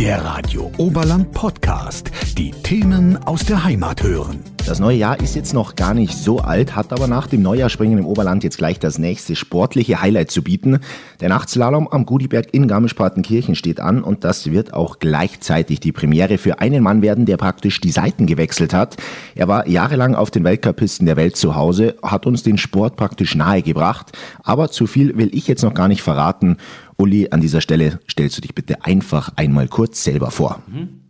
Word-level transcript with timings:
Der 0.00 0.24
Radio 0.24 0.72
Oberland 0.78 1.30
Podcast. 1.32 2.10
Die 2.38 2.52
Themen 2.52 3.22
aus 3.24 3.44
der 3.44 3.64
Heimat 3.64 4.02
hören. 4.02 4.42
Das 4.66 4.80
neue 4.80 4.96
Jahr 4.96 5.20
ist 5.20 5.34
jetzt 5.36 5.52
noch 5.52 5.74
gar 5.76 5.92
nicht 5.92 6.16
so 6.16 6.38
alt, 6.38 6.74
hat 6.74 6.92
aber 6.92 7.06
nach 7.06 7.26
dem 7.26 7.42
Neujahrspringen 7.42 7.98
im 7.98 8.06
Oberland 8.06 8.42
jetzt 8.42 8.56
gleich 8.56 8.78
das 8.78 8.98
nächste 8.98 9.36
sportliche 9.36 10.00
Highlight 10.00 10.30
zu 10.30 10.42
bieten. 10.42 10.78
Der 11.20 11.28
Nachtslalom 11.28 11.86
am 11.88 12.06
Gudiberg 12.06 12.54
in 12.54 12.66
Garmisch-Partenkirchen 12.66 13.54
steht 13.54 13.78
an 13.78 14.02
und 14.02 14.24
das 14.24 14.50
wird 14.50 14.72
auch 14.72 15.00
gleichzeitig 15.00 15.80
die 15.80 15.92
Premiere 15.92 16.38
für 16.38 16.60
einen 16.60 16.82
Mann 16.82 17.02
werden, 17.02 17.26
der 17.26 17.36
praktisch 17.36 17.80
die 17.80 17.90
Seiten 17.90 18.26
gewechselt 18.26 18.72
hat. 18.72 18.96
Er 19.34 19.48
war 19.48 19.68
jahrelang 19.68 20.14
auf 20.14 20.30
den 20.30 20.44
Weltcupisten 20.44 21.04
der 21.04 21.16
Welt 21.16 21.36
zu 21.36 21.56
Hause, 21.56 21.96
hat 22.02 22.24
uns 22.24 22.42
den 22.42 22.56
Sport 22.56 22.96
praktisch 22.96 23.34
nahegebracht, 23.34 24.12
aber 24.42 24.70
zu 24.70 24.86
viel 24.86 25.18
will 25.18 25.28
ich 25.34 25.46
jetzt 25.46 25.62
noch 25.62 25.74
gar 25.74 25.88
nicht 25.88 26.00
verraten. 26.00 26.56
Uli, 27.00 27.28
an 27.30 27.40
dieser 27.40 27.60
Stelle 27.60 27.98
stellst 28.08 28.36
du 28.36 28.42
dich 28.42 28.54
bitte 28.54 28.84
einfach 28.84 29.32
einmal 29.36 29.68
kurz 29.68 30.04
selber 30.04 30.30
vor. 30.30 30.62
Mhm. 30.66 31.00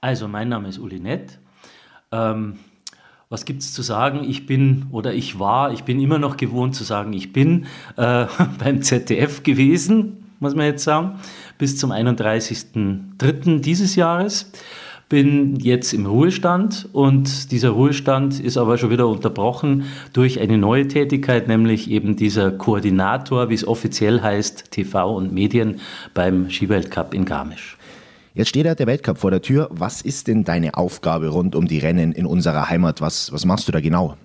Also, 0.00 0.28
mein 0.28 0.48
Name 0.48 0.68
ist 0.68 0.78
Uli 0.78 1.00
Nett. 1.00 1.38
Ähm 2.12 2.58
was 3.32 3.44
gibt 3.44 3.62
es 3.62 3.72
zu 3.72 3.82
sagen? 3.82 4.24
Ich 4.28 4.44
bin 4.44 4.86
oder 4.90 5.14
ich 5.14 5.38
war, 5.38 5.72
ich 5.72 5.84
bin 5.84 6.00
immer 6.00 6.18
noch 6.18 6.36
gewohnt 6.36 6.74
zu 6.74 6.82
sagen, 6.82 7.12
ich 7.12 7.32
bin 7.32 7.66
äh, 7.96 8.26
beim 8.58 8.82
ZDF 8.82 9.44
gewesen, 9.44 10.24
muss 10.40 10.56
man 10.56 10.66
jetzt 10.66 10.82
sagen, 10.82 11.20
bis 11.56 11.76
zum 11.76 11.92
31.03. 11.92 13.60
dieses 13.60 13.94
Jahres. 13.94 14.50
Bin 15.10 15.56
jetzt 15.56 15.92
im 15.92 16.06
Ruhestand 16.06 16.88
und 16.92 17.50
dieser 17.50 17.70
Ruhestand 17.70 18.38
ist 18.38 18.56
aber 18.56 18.78
schon 18.78 18.90
wieder 18.90 19.08
unterbrochen 19.08 19.86
durch 20.12 20.38
eine 20.38 20.56
neue 20.56 20.86
Tätigkeit, 20.86 21.48
nämlich 21.48 21.90
eben 21.90 22.14
dieser 22.14 22.52
Koordinator, 22.52 23.50
wie 23.50 23.54
es 23.54 23.66
offiziell 23.66 24.22
heißt, 24.22 24.70
TV 24.70 25.16
und 25.16 25.32
Medien 25.32 25.80
beim 26.14 26.48
Skiweltcup 26.48 27.12
in 27.12 27.24
Garmisch. 27.24 27.76
Jetzt 28.34 28.50
steht 28.50 28.66
ja 28.66 28.76
der 28.76 28.86
Weltcup 28.86 29.18
vor 29.18 29.32
der 29.32 29.42
Tür. 29.42 29.68
Was 29.72 30.00
ist 30.00 30.28
denn 30.28 30.44
deine 30.44 30.74
Aufgabe 30.74 31.26
rund 31.26 31.56
um 31.56 31.66
die 31.66 31.80
Rennen 31.80 32.12
in 32.12 32.24
unserer 32.24 32.70
Heimat? 32.70 33.00
Was, 33.00 33.32
was 33.32 33.44
machst 33.44 33.66
du 33.66 33.72
da 33.72 33.80
genau? 33.80 34.16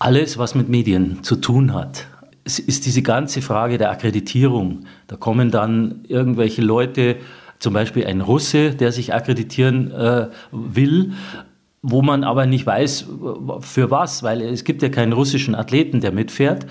Alles, 0.00 0.38
was 0.38 0.56
mit 0.56 0.68
Medien 0.68 1.22
zu 1.22 1.36
tun 1.36 1.72
hat. 1.72 2.08
Es 2.42 2.58
ist 2.58 2.84
diese 2.84 3.02
ganze 3.02 3.42
Frage 3.42 3.78
der 3.78 3.92
Akkreditierung. 3.92 4.86
Da 5.06 5.14
kommen 5.14 5.52
dann 5.52 6.00
irgendwelche 6.08 6.62
Leute, 6.62 7.18
zum 7.60 7.74
Beispiel 7.74 8.06
ein 8.06 8.20
Russe, 8.20 8.74
der 8.74 8.90
sich 8.90 9.14
akkreditieren 9.14 9.92
äh, 9.92 10.28
will, 10.50 11.12
wo 11.82 12.02
man 12.02 12.24
aber 12.24 12.46
nicht 12.46 12.66
weiß, 12.66 13.06
für 13.60 13.90
was, 13.90 14.22
weil 14.22 14.42
es 14.42 14.64
gibt 14.64 14.82
ja 14.82 14.88
keinen 14.88 15.12
russischen 15.12 15.54
Athleten, 15.54 16.00
der 16.00 16.12
mitfährt. 16.12 16.66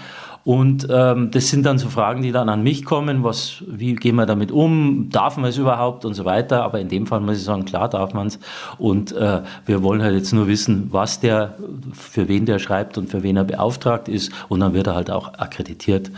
Und 0.45 0.87
ähm, 0.89 1.31
das 1.31 1.49
sind 1.49 1.65
dann 1.65 1.77
so 1.77 1.89
Fragen, 1.89 2.21
die 2.21 2.31
dann 2.31 2.49
an 2.49 2.63
mich 2.63 2.85
kommen, 2.85 3.23
was, 3.23 3.63
wie 3.67 3.93
gehen 3.95 4.15
wir 4.15 4.25
damit 4.25 4.51
um, 4.51 5.09
darf 5.11 5.37
man 5.37 5.49
es 5.49 5.57
überhaupt 5.57 6.05
und 6.05 6.13
so 6.13 6.25
weiter. 6.25 6.63
Aber 6.63 6.79
in 6.79 6.87
dem 6.87 7.05
Fall 7.07 7.19
muss 7.19 7.37
ich 7.37 7.43
sagen, 7.43 7.65
klar 7.65 7.89
darf 7.89 8.13
man 8.13 8.27
es. 8.27 8.39
Und 8.77 9.11
äh, 9.11 9.41
wir 9.65 9.83
wollen 9.83 10.01
halt 10.01 10.15
jetzt 10.15 10.33
nur 10.33 10.47
wissen, 10.47 10.87
was 10.91 11.19
der, 11.19 11.55
für 11.91 12.27
wen 12.27 12.45
der 12.45 12.57
schreibt 12.57 12.97
und 12.97 13.09
für 13.09 13.21
wen 13.21 13.35
er 13.35 13.43
beauftragt 13.43 14.07
ist. 14.07 14.31
Und 14.47 14.61
dann 14.61 14.73
wird 14.73 14.87
er 14.87 14.95
halt 14.95 15.11
auch 15.11 15.33
akkreditiert, 15.35 16.09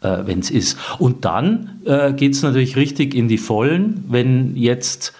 äh, 0.00 0.18
wenn 0.24 0.40
es 0.40 0.50
ist. 0.50 0.78
Und 0.98 1.24
dann 1.24 1.80
äh, 1.84 2.12
geht 2.12 2.34
es 2.34 2.42
natürlich 2.42 2.76
richtig 2.76 3.14
in 3.14 3.28
die 3.28 3.38
Vollen, 3.38 4.04
wenn 4.08 4.56
jetzt 4.56 5.14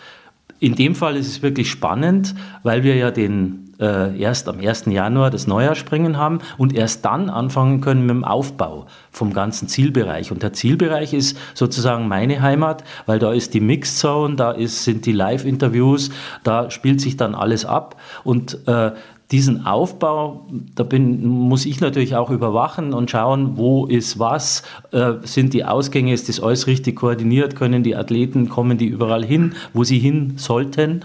in 0.58 0.74
dem 0.74 0.94
Fall 0.94 1.16
ist 1.16 1.26
es 1.26 1.42
wirklich 1.42 1.70
spannend, 1.70 2.34
weil 2.62 2.82
wir 2.82 2.96
ja 2.96 3.10
den 3.10 3.66
äh, 3.78 4.18
erst 4.18 4.48
am 4.48 4.58
1. 4.58 4.86
Januar 4.86 5.30
das 5.30 5.46
Neujahrspringen 5.46 6.16
haben 6.16 6.38
und 6.56 6.74
erst 6.74 7.04
dann 7.04 7.28
anfangen 7.28 7.80
können 7.80 8.02
mit 8.06 8.10
dem 8.10 8.24
Aufbau 8.24 8.86
vom 9.10 9.32
ganzen 9.32 9.68
Zielbereich. 9.68 10.32
Und 10.32 10.42
der 10.42 10.52
Zielbereich 10.52 11.12
ist 11.12 11.36
sozusagen 11.54 12.08
meine 12.08 12.40
Heimat, 12.40 12.84
weil 13.04 13.18
da 13.18 13.32
ist 13.32 13.54
die 13.54 13.60
Mixed 13.60 13.98
Zone, 13.98 14.36
da 14.36 14.52
ist, 14.52 14.84
sind 14.84 15.06
die 15.06 15.12
Live-Interviews, 15.12 16.10
da 16.42 16.70
spielt 16.70 17.00
sich 17.00 17.16
dann 17.16 17.34
alles 17.34 17.64
ab. 17.64 17.96
Und 18.24 18.66
äh, 18.66 18.92
diesen 19.32 19.66
Aufbau, 19.66 20.46
da 20.76 20.84
bin, 20.84 21.26
muss 21.26 21.66
ich 21.66 21.80
natürlich 21.80 22.14
auch 22.14 22.30
überwachen 22.30 22.94
und 22.94 23.10
schauen, 23.10 23.56
wo 23.56 23.86
ist 23.86 24.18
was, 24.18 24.62
äh, 24.92 25.14
sind 25.22 25.52
die 25.52 25.64
Ausgänge, 25.64 26.12
ist 26.12 26.28
das 26.28 26.38
alles 26.38 26.66
richtig 26.68 26.96
koordiniert, 26.96 27.56
können 27.56 27.82
die 27.82 27.96
Athleten, 27.96 28.48
kommen 28.48 28.78
die 28.78 28.86
überall 28.86 29.24
hin, 29.24 29.54
wo 29.72 29.82
sie 29.82 29.98
hin 29.98 30.34
sollten. 30.36 31.04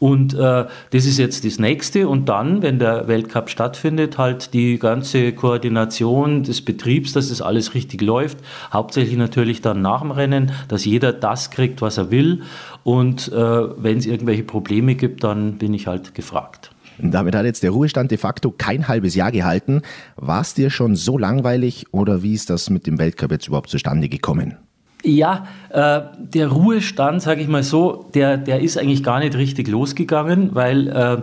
Und 0.00 0.32
äh, 0.32 0.64
das 0.90 1.04
ist 1.04 1.18
jetzt 1.18 1.44
das 1.44 1.58
Nächste. 1.58 2.08
Und 2.08 2.30
dann, 2.30 2.62
wenn 2.62 2.78
der 2.78 3.06
Weltcup 3.06 3.50
stattfindet, 3.50 4.16
halt 4.16 4.54
die 4.54 4.78
ganze 4.78 5.32
Koordination 5.32 6.42
des 6.42 6.64
Betriebs, 6.64 7.12
dass 7.12 7.28
das 7.28 7.42
alles 7.42 7.74
richtig 7.74 8.00
läuft. 8.00 8.38
Hauptsächlich 8.72 9.18
natürlich 9.18 9.60
dann 9.60 9.82
nach 9.82 10.00
dem 10.00 10.10
Rennen, 10.10 10.52
dass 10.68 10.86
jeder 10.86 11.12
das 11.12 11.50
kriegt, 11.50 11.82
was 11.82 11.98
er 11.98 12.10
will. 12.10 12.42
Und 12.82 13.30
äh, 13.30 13.34
wenn 13.34 13.98
es 13.98 14.06
irgendwelche 14.06 14.42
Probleme 14.42 14.94
gibt, 14.94 15.22
dann 15.22 15.58
bin 15.58 15.74
ich 15.74 15.86
halt 15.86 16.14
gefragt. 16.14 16.70
Damit 17.02 17.34
hat 17.34 17.44
jetzt 17.44 17.62
der 17.62 17.70
Ruhestand 17.70 18.10
de 18.10 18.18
facto 18.18 18.50
kein 18.50 18.88
halbes 18.88 19.14
Jahr 19.14 19.32
gehalten. 19.32 19.82
War 20.16 20.40
es 20.40 20.54
dir 20.54 20.70
schon 20.70 20.96
so 20.96 21.18
langweilig 21.18 21.86
oder 21.92 22.22
wie 22.22 22.34
ist 22.34 22.50
das 22.50 22.70
mit 22.70 22.86
dem 22.86 22.98
Weltcup 22.98 23.32
jetzt 23.32 23.48
überhaupt 23.48 23.70
zustande 23.70 24.08
gekommen? 24.08 24.56
Ja, 25.02 25.46
äh, 25.70 26.00
der 26.18 26.48
Ruhestand, 26.48 27.22
sage 27.22 27.40
ich 27.40 27.48
mal 27.48 27.62
so, 27.62 28.10
der, 28.14 28.36
der 28.36 28.60
ist 28.60 28.76
eigentlich 28.76 29.02
gar 29.02 29.20
nicht 29.20 29.34
richtig 29.34 29.68
losgegangen, 29.68 30.54
weil 30.54 30.88
äh, 30.88 31.22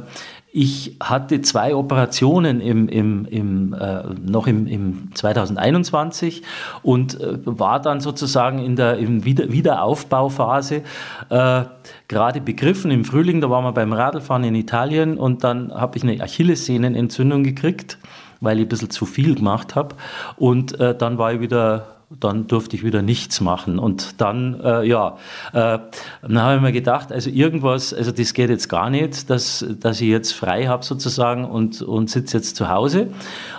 ich 0.58 0.96
hatte 1.00 1.42
zwei 1.42 1.76
Operationen 1.76 2.62
im, 2.62 2.90
im, 2.90 3.26
im, 3.26 3.74
äh, 3.74 4.02
noch 4.26 4.48
im, 4.48 4.66
im 4.66 5.14
2021 5.14 6.42
und 6.82 7.22
äh, 7.22 7.38
war 7.46 7.80
dann 7.80 8.00
sozusagen 8.00 8.58
in 8.58 8.76
der 8.76 8.98
im 8.98 9.24
Wieder 9.24 9.52
Wiederaufbauphase 9.52 10.82
äh, 11.30 11.64
gerade 12.08 12.42
begriffen. 12.42 12.90
Im 12.90 13.06
Frühling, 13.06 13.40
da 13.40 13.52
waren 13.52 13.66
wir 13.66 13.72
beim 13.72 13.94
Radlfahren 13.94 14.46
in 14.46 14.56
Italien 14.56 15.20
und 15.20 15.44
dann 15.44 15.72
habe 15.72 15.96
ich 15.96 16.04
eine 16.04 16.20
Achillessehnenentzündung 16.24 17.44
gekriegt, 17.44 18.00
weil 18.42 18.58
ich 18.58 18.66
ein 18.66 18.70
bisschen 18.70 18.90
zu 18.90 19.06
viel 19.06 19.36
gemacht 19.36 19.76
habe. 19.76 19.96
Und 20.38 20.80
äh, 20.80 20.98
dann 20.98 21.20
war 21.20 21.34
ich 21.34 21.40
wieder 21.40 21.97
dann 22.10 22.48
durfte 22.48 22.76
ich 22.78 22.86
wieder 22.86 23.02
nichts 23.02 23.42
machen. 23.42 23.80
Und 23.80 24.22
dann, 24.22 24.60
äh, 24.62 24.86
ja, 24.86 25.18
äh, 25.52 25.80
dann 26.22 26.42
habe 26.42 26.56
ich 26.56 26.62
mir 26.62 26.72
gedacht, 26.72 27.12
also 27.12 27.30
irgendwas, 27.30 27.94
also 27.94 28.12
das 28.12 28.34
geht 28.34 28.50
jetzt 28.50 28.70
gar 28.70 28.90
nicht, 28.90 29.30
dass, 29.30 29.66
dass 29.82 30.00
ich 30.00 30.08
jetzt 30.08 30.32
frei 30.32 30.68
habe 30.68 30.86
sozusagen 30.86 31.44
und, 31.44 31.82
und 31.82 32.10
sitze 32.10 32.38
jetzt 32.38 32.56
zu 32.56 32.70
Hause. 32.70 33.10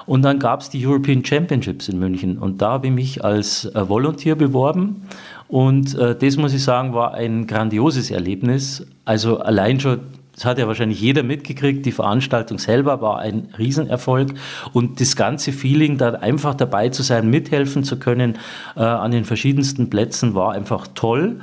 Und 0.07 0.23
dann 0.23 0.39
gab 0.39 0.63
es 0.63 0.71
die 0.71 0.87
European 0.87 1.23
Championships 1.23 1.89
in 1.89 1.99
München 1.99 2.39
und 2.39 2.63
da 2.63 2.73
habe 2.73 2.87
ich 2.87 2.93
mich 2.93 3.25
als 3.25 3.67
äh, 3.67 3.89
Volunteer 3.89 4.35
beworben. 4.35 5.03
Und 5.49 5.95
äh, 5.99 6.17
das 6.17 6.39
muss 6.39 6.55
ich 6.55 6.63
sagen, 6.63 6.95
war 6.95 7.15
ein 7.15 7.47
grandioses 7.47 8.11
Erlebnis. 8.11 8.87
Also 9.05 9.41
allein 9.41 9.79
schon 9.79 10.01
das 10.39 10.45
hat 10.45 10.59
ja 10.59 10.69
wahrscheinlich 10.69 11.01
jeder 11.01 11.25
mitgekriegt. 11.25 11.85
Die 11.85 11.91
Veranstaltung 11.91 12.61
selber 12.61 13.01
war 13.01 13.19
ein 13.19 13.49
Riesenerfolg 13.59 14.35
und 14.73 15.01
das 15.01 15.17
ganze 15.17 15.51
Feeling, 15.51 15.99
da 15.99 16.11
einfach 16.11 16.55
dabei 16.55 16.91
zu 16.91 17.03
sein, 17.03 17.29
mithelfen 17.29 17.83
zu 17.83 17.99
können 17.99 18.39
äh, 18.77 18.81
an 18.83 19.11
den 19.11 19.25
verschiedensten 19.25 19.91
Plätzen, 19.91 20.37
war 20.37 20.53
einfach 20.53 20.87
toll. 20.95 21.41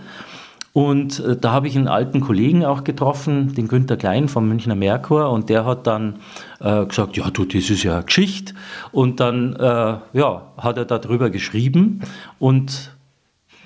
Und 0.72 1.20
äh, 1.20 1.36
da 1.36 1.52
habe 1.52 1.68
ich 1.68 1.76
einen 1.76 1.90
alten 1.90 2.22
Kollegen 2.22 2.64
auch 2.64 2.86
getroffen, 2.86 3.54
den 3.54 3.68
Günter 3.68 3.98
Klein 3.98 4.30
vom 4.30 4.48
Münchner 4.48 4.76
Merkur, 4.76 5.30
und 5.30 5.50
der 5.50 5.66
hat 5.66 5.88
dann 5.88 6.20
äh, 6.62 6.86
gesagt, 6.86 7.18
ja 7.18 7.30
du, 7.30 7.44
das 7.44 7.70
ist 7.70 7.84
ja 7.84 8.00
Geschichte. 8.00 8.54
Und 8.94 9.20
dann 9.20 9.58
äh, 9.58 9.98
ja, 10.14 10.42
hat 10.58 10.78
er 10.78 10.86
darüber 10.86 11.30
geschrieben 11.30 12.00
und 12.40 12.95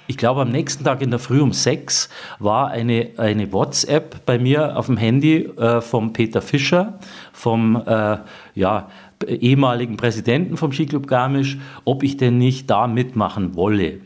ich 0.09 0.17
glaube, 0.17 0.41
am 0.41 0.49
nächsten 0.49 0.83
Tag 0.83 1.03
in 1.03 1.11
der 1.11 1.19
Früh 1.19 1.39
um 1.39 1.53
sechs 1.53 2.09
war 2.39 2.69
eine, 2.69 3.11
eine 3.17 3.53
WhatsApp 3.53 4.25
bei 4.25 4.39
mir 4.39 4.75
auf 4.75 4.87
dem 4.87 4.97
Handy 4.97 5.43
äh, 5.43 5.81
vom 5.81 6.13
Peter 6.13 6.41
Fischer, 6.41 6.97
vom 7.31 7.75
äh, 7.85 8.17
ja, 8.55 8.89
ehemaligen 9.27 9.97
Präsidenten 9.97 10.57
vom 10.57 10.71
Skiclub 10.71 11.05
Garmisch, 11.05 11.59
ob 11.85 12.01
ich 12.01 12.17
denn 12.17 12.39
nicht 12.39 12.71
da 12.71 12.87
mitmachen 12.87 13.55
wolle. 13.55 13.99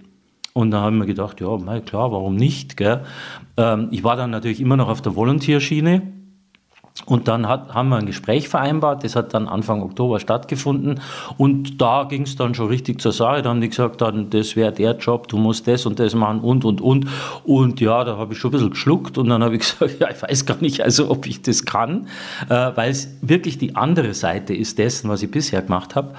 Und 0.52 0.72
da 0.72 0.82
haben 0.82 0.98
wir 0.98 1.06
gedacht, 1.06 1.40
ja, 1.40 1.58
klar, 1.80 2.12
warum 2.12 2.36
nicht? 2.36 2.76
Ähm, 3.56 3.88
ich 3.92 4.04
war 4.04 4.18
dann 4.18 4.30
natürlich 4.30 4.60
immer 4.60 4.76
noch 4.76 4.90
auf 4.90 5.02
der 5.02 5.16
Volontierschiene 5.16 6.02
und 7.06 7.28
dann 7.28 7.50
hat, 7.50 7.74
haben 7.74 7.90
wir 7.90 7.98
ein 7.98 8.06
Gespräch 8.06 8.48
vereinbart, 8.48 9.04
das 9.04 9.16
hat 9.16 9.34
dann 9.34 9.48
Anfang 9.48 9.82
Oktober 9.82 10.20
stattgefunden 10.20 11.02
und 11.38 11.82
da 11.82 12.04
ging 12.04 12.22
es 12.22 12.36
dann 12.36 12.54
schon 12.54 12.68
richtig 12.68 13.02
zur 13.02 13.12
Sache. 13.12 13.42
Da 13.42 13.50
haben 13.50 13.62
die 13.62 13.70
gesagt, 13.70 14.00
dann, 14.02 14.30
das 14.30 14.56
wäre 14.56 14.72
der 14.72 14.96
Job, 14.98 15.28
du 15.28 15.38
musst 15.38 15.68
das 15.68 15.88
und 15.88 16.00
das 16.00 16.14
machen 16.14 16.42
und 16.42 16.64
und 16.64 16.82
und. 16.82 17.08
Und 17.44 17.82
ja, 17.82 18.04
da 18.04 18.18
habe 18.18 18.34
ich 18.34 18.40
schon 18.40 18.50
ein 18.50 18.54
bisschen 18.54 18.70
geschluckt 18.70 19.18
und 19.18 19.28
dann 19.30 19.44
habe 19.44 19.56
ich 19.56 19.62
gesagt, 19.80 20.00
ja, 20.00 20.10
ich 20.12 20.22
weiß 20.22 20.46
gar 20.46 20.58
nicht, 20.58 20.82
also 20.82 21.10
ob 21.10 21.26
ich 21.26 21.42
das 21.42 21.66
kann, 21.66 22.08
äh, 22.48 22.72
weil 22.76 22.92
es 22.92 23.10
wirklich 23.22 23.58
die 23.58 23.76
andere 23.76 24.14
Seite 24.14 24.54
ist 24.54 24.78
dessen, 24.78 25.10
was 25.10 25.24
ich 25.24 25.32
bisher 25.32 25.64
gemacht 25.64 25.96
habe. 25.96 26.14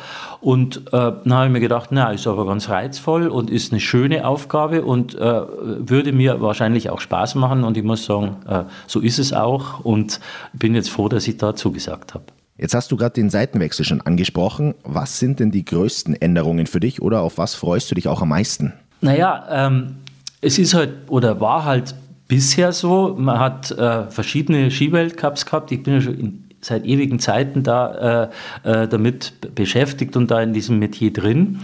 Und 0.45 0.89
äh, 0.89 0.91
dann 0.91 1.33
habe 1.33 1.47
ich 1.47 1.53
mir 1.53 1.61
gedacht, 1.61 1.89
na, 1.91 2.11
ist 2.11 2.27
aber 2.27 2.45
ganz 2.45 2.69
reizvoll 2.69 3.29
und 3.29 3.49
ist 3.49 3.73
eine 3.73 3.81
schöne 3.81 4.27
Aufgabe 4.27 4.85
und 4.85 5.15
äh, 5.15 5.19
würde 5.19 6.13
mir 6.13 6.43
wahrscheinlich 6.43 6.91
auch 6.91 7.01
Spaß 7.01 7.35
machen 7.37 7.65
und 7.65 7.79
ich 7.79 7.83
muss 7.83 8.05
sagen, 8.05 8.37
äh, 8.47 8.65
so 8.87 9.01
ist 9.01 9.19
es 9.19 9.33
auch 9.33 9.81
und 9.81 10.21
bin 10.53 10.75
jetzt 10.75 10.91
froh, 10.91 11.09
dass 11.09 11.27
ich 11.27 11.39
da 11.39 11.57
zugesagt 11.57 12.13
habe. 12.13 12.25
Jetzt 12.59 12.75
hast 12.75 12.93
du 12.93 12.99
gerade 12.99 13.15
den 13.15 13.31
Seitenwechsel 13.31 13.87
schon 13.87 14.03
angesprochen. 14.03 14.75
Was 14.83 15.19
sind 15.19 15.41
denn 15.41 15.51
die 15.51 15.65
größten 15.65 16.15
Änderungen 16.15 16.67
für 16.67 16.79
dich 16.79 17.01
oder 17.01 17.23
auf 17.23 17.39
was 17.39 17.55
freust 17.55 17.91
du 17.91 17.95
dich 17.95 18.07
auch 18.07 18.21
am 18.21 18.29
meisten? 18.29 18.75
Naja, 19.01 19.47
ähm, 19.49 19.97
es 20.43 20.59
ist 20.59 20.75
halt 20.75 20.91
oder 21.09 21.41
war 21.41 21.65
halt 21.65 21.95
bisher 22.29 22.73
so. 22.73 23.17
Man 23.19 23.39
hat 23.39 23.71
äh, 23.71 24.11
verschiedene 24.11 24.71
Skiweltcups 24.71 25.47
gehabt. 25.47 25.73
Ich 25.73 25.83
bin 25.83 25.95
ja 25.95 26.01
schon 26.03 26.19
in, 26.19 26.44
seit 26.65 26.85
ewigen 26.87 27.19
Zeiten 27.19 27.63
da 27.63 28.31
äh, 28.65 28.85
äh, 28.85 28.89
damit 28.89 29.55
beschäftigt 29.55 30.17
und 30.17 30.31
da 30.31 30.41
in 30.41 30.53
diesem 30.53 30.79
Metier 30.79 31.13
drin. 31.13 31.61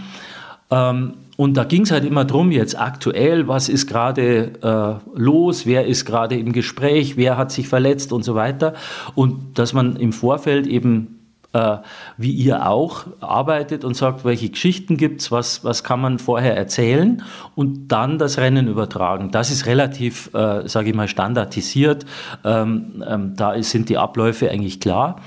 Ähm, 0.69 1.13
und 1.37 1.55
da 1.55 1.63
ging 1.63 1.83
es 1.83 1.91
halt 1.91 2.05
immer 2.05 2.23
darum, 2.23 2.51
jetzt 2.51 2.79
aktuell, 2.79 3.47
was 3.47 3.67
ist 3.67 3.87
gerade 3.87 4.51
äh, 4.61 5.19
los, 5.19 5.65
wer 5.65 5.87
ist 5.87 6.05
gerade 6.05 6.35
im 6.35 6.51
Gespräch, 6.51 7.17
wer 7.17 7.35
hat 7.35 7.51
sich 7.51 7.67
verletzt 7.67 8.13
und 8.13 8.23
so 8.23 8.35
weiter. 8.35 8.75
Und 9.15 9.57
dass 9.57 9.73
man 9.73 9.95
im 9.95 10.13
Vorfeld 10.13 10.67
eben 10.67 11.20
äh, 11.53 11.77
wie 12.17 12.31
ihr 12.31 12.67
auch 12.67 13.05
arbeitet 13.19 13.83
und 13.83 13.95
sagt, 13.95 14.23
welche 14.23 14.49
Geschichten 14.49 14.97
gibt 14.97 15.21
es, 15.21 15.31
was, 15.31 15.63
was 15.63 15.83
kann 15.83 15.99
man 15.99 16.19
vorher 16.19 16.55
erzählen 16.55 17.23
und 17.55 17.89
dann 17.89 18.17
das 18.17 18.37
Rennen 18.37 18.67
übertragen. 18.67 19.31
Das 19.31 19.51
ist 19.51 19.65
relativ, 19.65 20.33
äh, 20.33 20.67
sage 20.67 20.89
ich 20.89 20.95
mal, 20.95 21.07
standardisiert. 21.07 22.05
Ähm, 22.43 23.03
ähm, 23.07 23.35
da 23.35 23.61
sind 23.61 23.89
die 23.89 23.97
Abläufe 23.97 24.49
eigentlich 24.49 24.79
klar. 24.79 25.17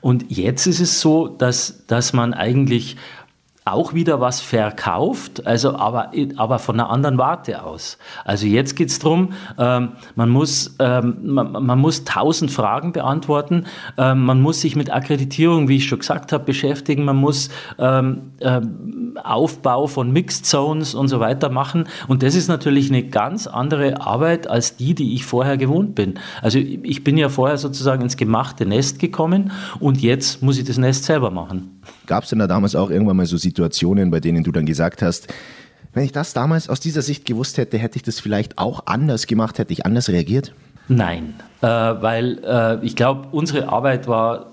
Und 0.00 0.30
jetzt 0.30 0.66
ist 0.66 0.80
es 0.80 1.00
so, 1.00 1.28
dass, 1.28 1.86
dass 1.86 2.12
man 2.12 2.32
eigentlich 2.32 2.96
auch 3.72 3.94
wieder 3.94 4.20
was 4.20 4.40
verkauft, 4.40 5.46
also 5.46 5.76
aber, 5.76 6.12
aber 6.36 6.58
von 6.58 6.78
einer 6.78 6.90
anderen 6.90 7.18
Warte 7.18 7.62
aus. 7.62 7.98
Also 8.24 8.46
jetzt 8.46 8.76
geht 8.76 8.88
es 8.88 8.98
darum, 8.98 9.32
ähm, 9.58 9.92
man, 10.14 10.30
muss, 10.30 10.76
ähm, 10.78 11.18
man, 11.22 11.52
man, 11.52 11.78
muss 11.78 12.04
tausend 12.04 12.50
Fragen 12.50 12.92
beantworten, 12.92 13.66
ähm, 13.96 14.24
man 14.24 14.40
muss 14.40 14.60
sich 14.60 14.76
mit 14.76 14.92
Akkreditierung, 14.92 15.68
wie 15.68 15.76
ich 15.76 15.86
schon 15.86 15.98
gesagt 15.98 16.32
habe, 16.32 16.44
beschäftigen, 16.44 17.04
man 17.04 17.16
muss 17.16 17.50
ähm, 17.78 18.32
ähm, 18.40 19.18
Aufbau 19.22 19.86
von 19.86 20.12
Mixed 20.12 20.46
Zones 20.46 20.94
und 20.94 21.08
so 21.08 21.20
weiter 21.20 21.50
machen 21.50 21.88
und 22.08 22.22
das 22.22 22.34
ist 22.34 22.48
natürlich 22.48 22.90
eine 22.90 23.04
ganz 23.04 23.46
andere 23.46 24.00
Arbeit 24.00 24.48
als 24.48 24.76
die, 24.76 24.94
die 24.94 25.14
ich 25.14 25.24
vorher 25.24 25.56
gewohnt 25.56 25.94
bin. 25.94 26.14
Also 26.42 26.58
ich 26.58 27.04
bin 27.04 27.16
ja 27.16 27.28
vorher 27.28 27.58
sozusagen 27.58 28.02
ins 28.02 28.16
gemachte 28.16 28.66
Nest 28.66 28.98
gekommen 28.98 29.52
und 29.80 30.00
jetzt 30.00 30.42
muss 30.42 30.58
ich 30.58 30.64
das 30.64 30.78
Nest 30.78 31.04
selber 31.04 31.30
machen. 31.30 31.77
Gab 32.08 32.24
es 32.24 32.30
denn 32.30 32.38
da 32.38 32.46
damals 32.46 32.74
auch 32.74 32.90
irgendwann 32.90 33.18
mal 33.18 33.26
so 33.26 33.36
Situationen, 33.36 34.10
bei 34.10 34.18
denen 34.18 34.42
du 34.42 34.50
dann 34.50 34.66
gesagt 34.66 35.02
hast, 35.02 35.28
wenn 35.92 36.04
ich 36.04 36.12
das 36.12 36.32
damals 36.32 36.68
aus 36.68 36.80
dieser 36.80 37.02
Sicht 37.02 37.26
gewusst 37.26 37.58
hätte, 37.58 37.78
hätte 37.78 37.96
ich 37.96 38.02
das 38.02 38.18
vielleicht 38.18 38.58
auch 38.58 38.86
anders 38.86 39.26
gemacht, 39.26 39.58
hätte 39.58 39.72
ich 39.72 39.84
anders 39.84 40.08
reagiert? 40.08 40.54
Nein, 40.88 41.34
äh, 41.60 41.66
weil 41.66 42.38
äh, 42.44 42.84
ich 42.84 42.96
glaube, 42.96 43.28
unsere 43.30 43.68
Arbeit 43.68 44.08
war 44.08 44.46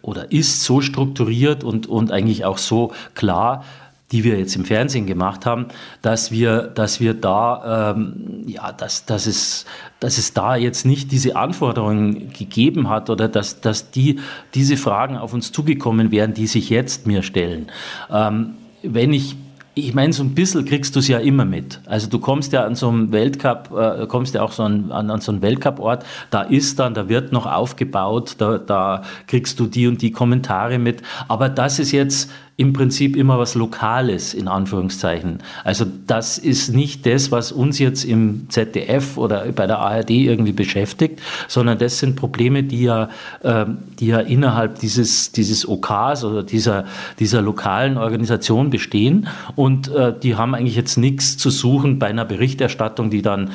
oder 0.00 0.32
ist 0.32 0.62
so 0.62 0.80
strukturiert 0.80 1.64
und, 1.64 1.86
und 1.86 2.10
eigentlich 2.10 2.44
auch 2.46 2.58
so 2.58 2.92
klar, 3.14 3.64
die 4.12 4.24
wir 4.24 4.38
jetzt 4.38 4.54
im 4.54 4.64
Fernsehen 4.64 5.06
gemacht 5.06 5.46
haben, 5.46 5.66
dass 6.02 6.30
wir, 6.30 6.62
dass 6.62 7.00
wir 7.00 7.14
da, 7.14 7.94
ähm, 7.96 8.44
ja, 8.46 8.70
dass, 8.72 9.06
dass, 9.06 9.26
es, 9.26 9.64
dass 10.00 10.18
es 10.18 10.34
da 10.34 10.54
jetzt 10.54 10.84
nicht 10.84 11.10
diese 11.10 11.34
Anforderungen 11.34 12.32
gegeben 12.32 12.88
hat 12.90 13.10
oder 13.10 13.28
dass, 13.28 13.60
dass 13.60 13.90
die, 13.90 14.20
diese 14.54 14.76
Fragen 14.76 15.16
auf 15.16 15.32
uns 15.32 15.50
zugekommen 15.50 16.10
wären, 16.10 16.34
die 16.34 16.46
sich 16.46 16.70
jetzt 16.70 17.06
mir 17.06 17.22
stellen. 17.22 17.72
Ähm, 18.10 18.54
wenn 18.82 19.12
ich 19.12 19.36
ich 19.74 19.94
meine, 19.94 20.12
so 20.12 20.22
ein 20.22 20.34
bisschen 20.34 20.66
kriegst 20.66 20.94
du 20.94 20.98
es 21.00 21.08
ja 21.08 21.18
immer 21.18 21.46
mit. 21.46 21.80
Also 21.86 22.06
du 22.06 22.18
kommst 22.18 22.52
ja 22.52 22.64
an 22.64 22.74
so 22.74 22.88
einem 22.88 23.10
Weltcup, 23.10 23.70
äh, 23.74 24.06
kommst 24.06 24.34
ja 24.34 24.42
auch 24.42 24.52
so 24.52 24.64
an, 24.64 24.92
an, 24.92 25.20
so 25.20 25.32
einen 25.32 25.40
Weltcup-Ort, 25.40 26.04
da 26.30 26.42
ist 26.42 26.78
dann, 26.78 26.92
da 26.92 27.08
wird 27.08 27.32
noch 27.32 27.46
aufgebaut, 27.46 28.34
da, 28.36 28.58
da 28.58 29.02
kriegst 29.26 29.58
du 29.58 29.66
die 29.66 29.86
und 29.86 30.02
die 30.02 30.10
Kommentare 30.10 30.78
mit. 30.78 31.02
Aber 31.26 31.48
das 31.48 31.78
ist 31.78 31.92
jetzt 31.92 32.30
im 32.62 32.72
Prinzip 32.72 33.16
immer 33.16 33.40
was 33.40 33.56
Lokales, 33.56 34.34
in 34.34 34.46
Anführungszeichen. 34.46 35.38
Also 35.64 35.84
das 36.06 36.38
ist 36.38 36.72
nicht 36.72 37.04
das, 37.06 37.32
was 37.32 37.50
uns 37.50 37.80
jetzt 37.80 38.04
im 38.04 38.48
ZDF 38.50 39.18
oder 39.18 39.50
bei 39.52 39.66
der 39.66 39.80
ARD 39.80 40.10
irgendwie 40.10 40.52
beschäftigt, 40.52 41.20
sondern 41.48 41.78
das 41.78 41.98
sind 41.98 42.14
Probleme, 42.14 42.62
die 42.62 42.84
ja, 42.84 43.08
äh, 43.42 43.66
die 43.98 44.06
ja 44.06 44.20
innerhalb 44.20 44.78
dieses, 44.78 45.32
dieses 45.32 45.68
OKs 45.68 46.22
oder 46.24 46.44
dieser, 46.44 46.84
dieser 47.18 47.42
lokalen 47.42 47.98
Organisation 47.98 48.70
bestehen 48.70 49.26
und 49.56 49.88
äh, 49.88 50.14
die 50.16 50.36
haben 50.36 50.54
eigentlich 50.54 50.76
jetzt 50.76 50.96
nichts 50.96 51.36
zu 51.36 51.50
suchen 51.50 51.98
bei 51.98 52.06
einer 52.06 52.24
Berichterstattung, 52.24 53.10
die 53.10 53.22
dann 53.22 53.50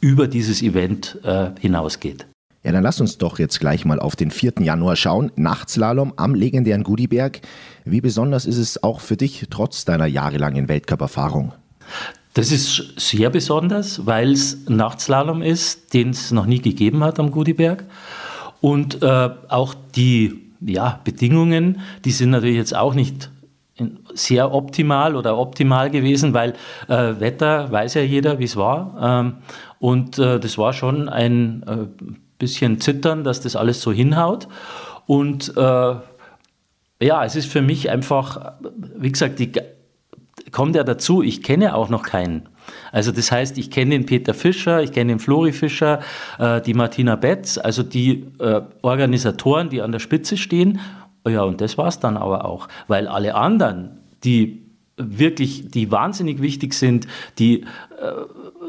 über 0.00 0.28
dieses 0.28 0.62
Event 0.62 1.18
äh, 1.24 1.48
hinausgeht. 1.58 2.26
Ja, 2.62 2.72
dann 2.72 2.82
lass 2.82 3.00
uns 3.00 3.16
doch 3.16 3.38
jetzt 3.38 3.58
gleich 3.58 3.86
mal 3.86 3.98
auf 3.98 4.16
den 4.16 4.30
4. 4.30 4.54
Januar 4.60 4.94
schauen. 4.94 5.32
Nachtslalom 5.36 6.12
am 6.16 6.34
legendären 6.34 6.82
Gudiberg. 6.82 7.40
Wie 7.86 8.02
besonders 8.02 8.44
ist 8.44 8.58
es 8.58 8.82
auch 8.82 9.00
für 9.00 9.16
dich 9.16 9.46
trotz 9.48 9.86
deiner 9.86 10.06
jahrelangen 10.06 10.68
Weltcup-Erfahrung? 10.68 11.52
Das 12.34 12.52
ist 12.52 12.94
sehr 12.96 13.30
besonders, 13.30 14.04
weil 14.04 14.32
es 14.32 14.68
Nachtslalom 14.68 15.40
ist, 15.40 15.94
den 15.94 16.10
es 16.10 16.32
noch 16.32 16.44
nie 16.44 16.60
gegeben 16.60 17.02
hat 17.02 17.18
am 17.18 17.30
Gudiberg. 17.30 17.84
Und 18.60 19.02
äh, 19.02 19.30
auch 19.48 19.74
die 19.96 20.52
ja, 20.60 21.00
Bedingungen, 21.02 21.80
die 22.04 22.10
sind 22.10 22.30
natürlich 22.30 22.56
jetzt 22.56 22.76
auch 22.76 22.92
nicht 22.92 23.30
sehr 24.12 24.52
optimal 24.52 25.16
oder 25.16 25.38
optimal 25.38 25.90
gewesen, 25.90 26.34
weil 26.34 26.52
äh, 26.88 27.14
Wetter 27.18 27.72
weiß 27.72 27.94
ja 27.94 28.02
jeder, 28.02 28.38
wie 28.38 28.44
es 28.44 28.56
war. 28.56 28.96
Ähm, 29.00 29.36
und 29.78 30.18
äh, 30.18 30.38
das 30.38 30.58
war 30.58 30.74
schon 30.74 31.08
ein 31.08 31.62
äh, 31.66 32.12
bisschen 32.40 32.80
zittern, 32.80 33.22
dass 33.22 33.40
das 33.40 33.54
alles 33.54 33.80
so 33.80 33.92
hinhaut. 33.92 34.48
Und 35.06 35.56
äh, 35.56 35.94
ja, 37.02 37.24
es 37.24 37.36
ist 37.36 37.50
für 37.50 37.62
mich 37.62 37.88
einfach, 37.90 38.54
wie 38.96 39.12
gesagt, 39.12 39.38
die, 39.38 39.52
kommt 40.50 40.76
ja 40.76 40.84
dazu, 40.84 41.22
ich 41.22 41.42
kenne 41.42 41.74
auch 41.74 41.88
noch 41.88 42.02
keinen. 42.02 42.48
Also 42.92 43.12
das 43.12 43.32
heißt, 43.32 43.58
ich 43.58 43.70
kenne 43.70 43.90
den 43.92 44.06
Peter 44.06 44.34
Fischer, 44.34 44.82
ich 44.82 44.92
kenne 44.92 45.12
den 45.12 45.18
Flori 45.18 45.52
Fischer, 45.52 46.00
äh, 46.38 46.60
die 46.60 46.74
Martina 46.74 47.16
Betz, 47.16 47.58
also 47.58 47.82
die 47.82 48.26
äh, 48.38 48.60
Organisatoren, 48.82 49.70
die 49.70 49.82
an 49.82 49.92
der 49.92 49.98
Spitze 49.98 50.36
stehen. 50.36 50.80
Ja, 51.26 51.42
und 51.42 51.60
das 51.60 51.78
war 51.78 51.88
es 51.88 51.98
dann 51.98 52.16
aber 52.16 52.44
auch, 52.44 52.68
weil 52.88 53.06
alle 53.06 53.34
anderen, 53.34 54.00
die 54.24 54.59
wirklich, 55.00 55.70
die 55.70 55.90
wahnsinnig 55.90 56.40
wichtig 56.42 56.74
sind, 56.74 57.06
die 57.38 57.62
äh, 57.62 57.66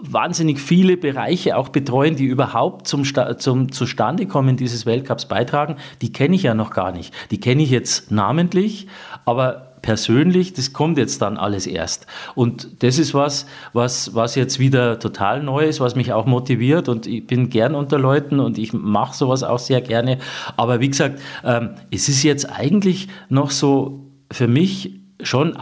wahnsinnig 0.02 0.60
viele 0.60 0.98
Bereiche 0.98 1.58
auch 1.58 1.70
betreuen, 1.70 2.16
die 2.16 2.26
überhaupt 2.26 2.88
zum, 2.88 3.04
zum 3.38 3.72
Zustandekommen 3.72 4.58
dieses 4.58 4.86
Weltcups 4.86 5.26
beitragen, 5.26 5.76
die 6.02 6.12
kenne 6.12 6.36
ich 6.36 6.44
ja 6.44 6.54
noch 6.54 6.72
gar 6.72 6.92
nicht. 6.92 7.14
Die 7.30 7.40
kenne 7.40 7.62
ich 7.62 7.70
jetzt 7.70 8.12
namentlich, 8.12 8.88
aber 9.26 9.72
persönlich, 9.82 10.54
das 10.54 10.74
kommt 10.74 10.98
jetzt 10.98 11.22
dann 11.22 11.38
alles 11.38 11.68
erst. 11.68 12.08
Und 12.36 12.84
das 12.84 13.00
ist 13.00 13.14
was, 13.14 13.46
was, 13.74 14.14
was 14.14 14.36
jetzt 14.36 14.60
wieder 14.60 15.00
total 15.00 15.44
neu 15.44 15.66
ist, 15.66 15.80
was 15.80 15.96
mich 15.96 16.14
auch 16.14 16.26
motiviert 16.26 16.90
und 16.90 17.08
ich 17.08 17.26
bin 17.26 17.50
gern 17.50 17.76
unter 17.76 17.98
Leuten 17.98 18.40
und 18.40 18.58
ich 18.58 18.74
mache 18.74 19.16
sowas 19.16 19.44
auch 19.44 19.60
sehr 19.60 19.82
gerne. 19.82 20.20
Aber 20.58 20.80
wie 20.80 20.90
gesagt, 20.90 21.22
ähm, 21.44 21.72
es 21.92 22.10
ist 22.10 22.24
jetzt 22.24 22.50
eigentlich 22.50 23.08
noch 23.30 23.52
so 23.52 24.12
für 24.32 24.48
mich 24.48 25.02
schon 25.22 25.56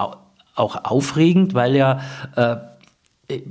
auch 0.60 0.84
aufregend, 0.86 1.54
weil 1.54 1.75
ja 1.75 2.01
äh, 2.36 2.58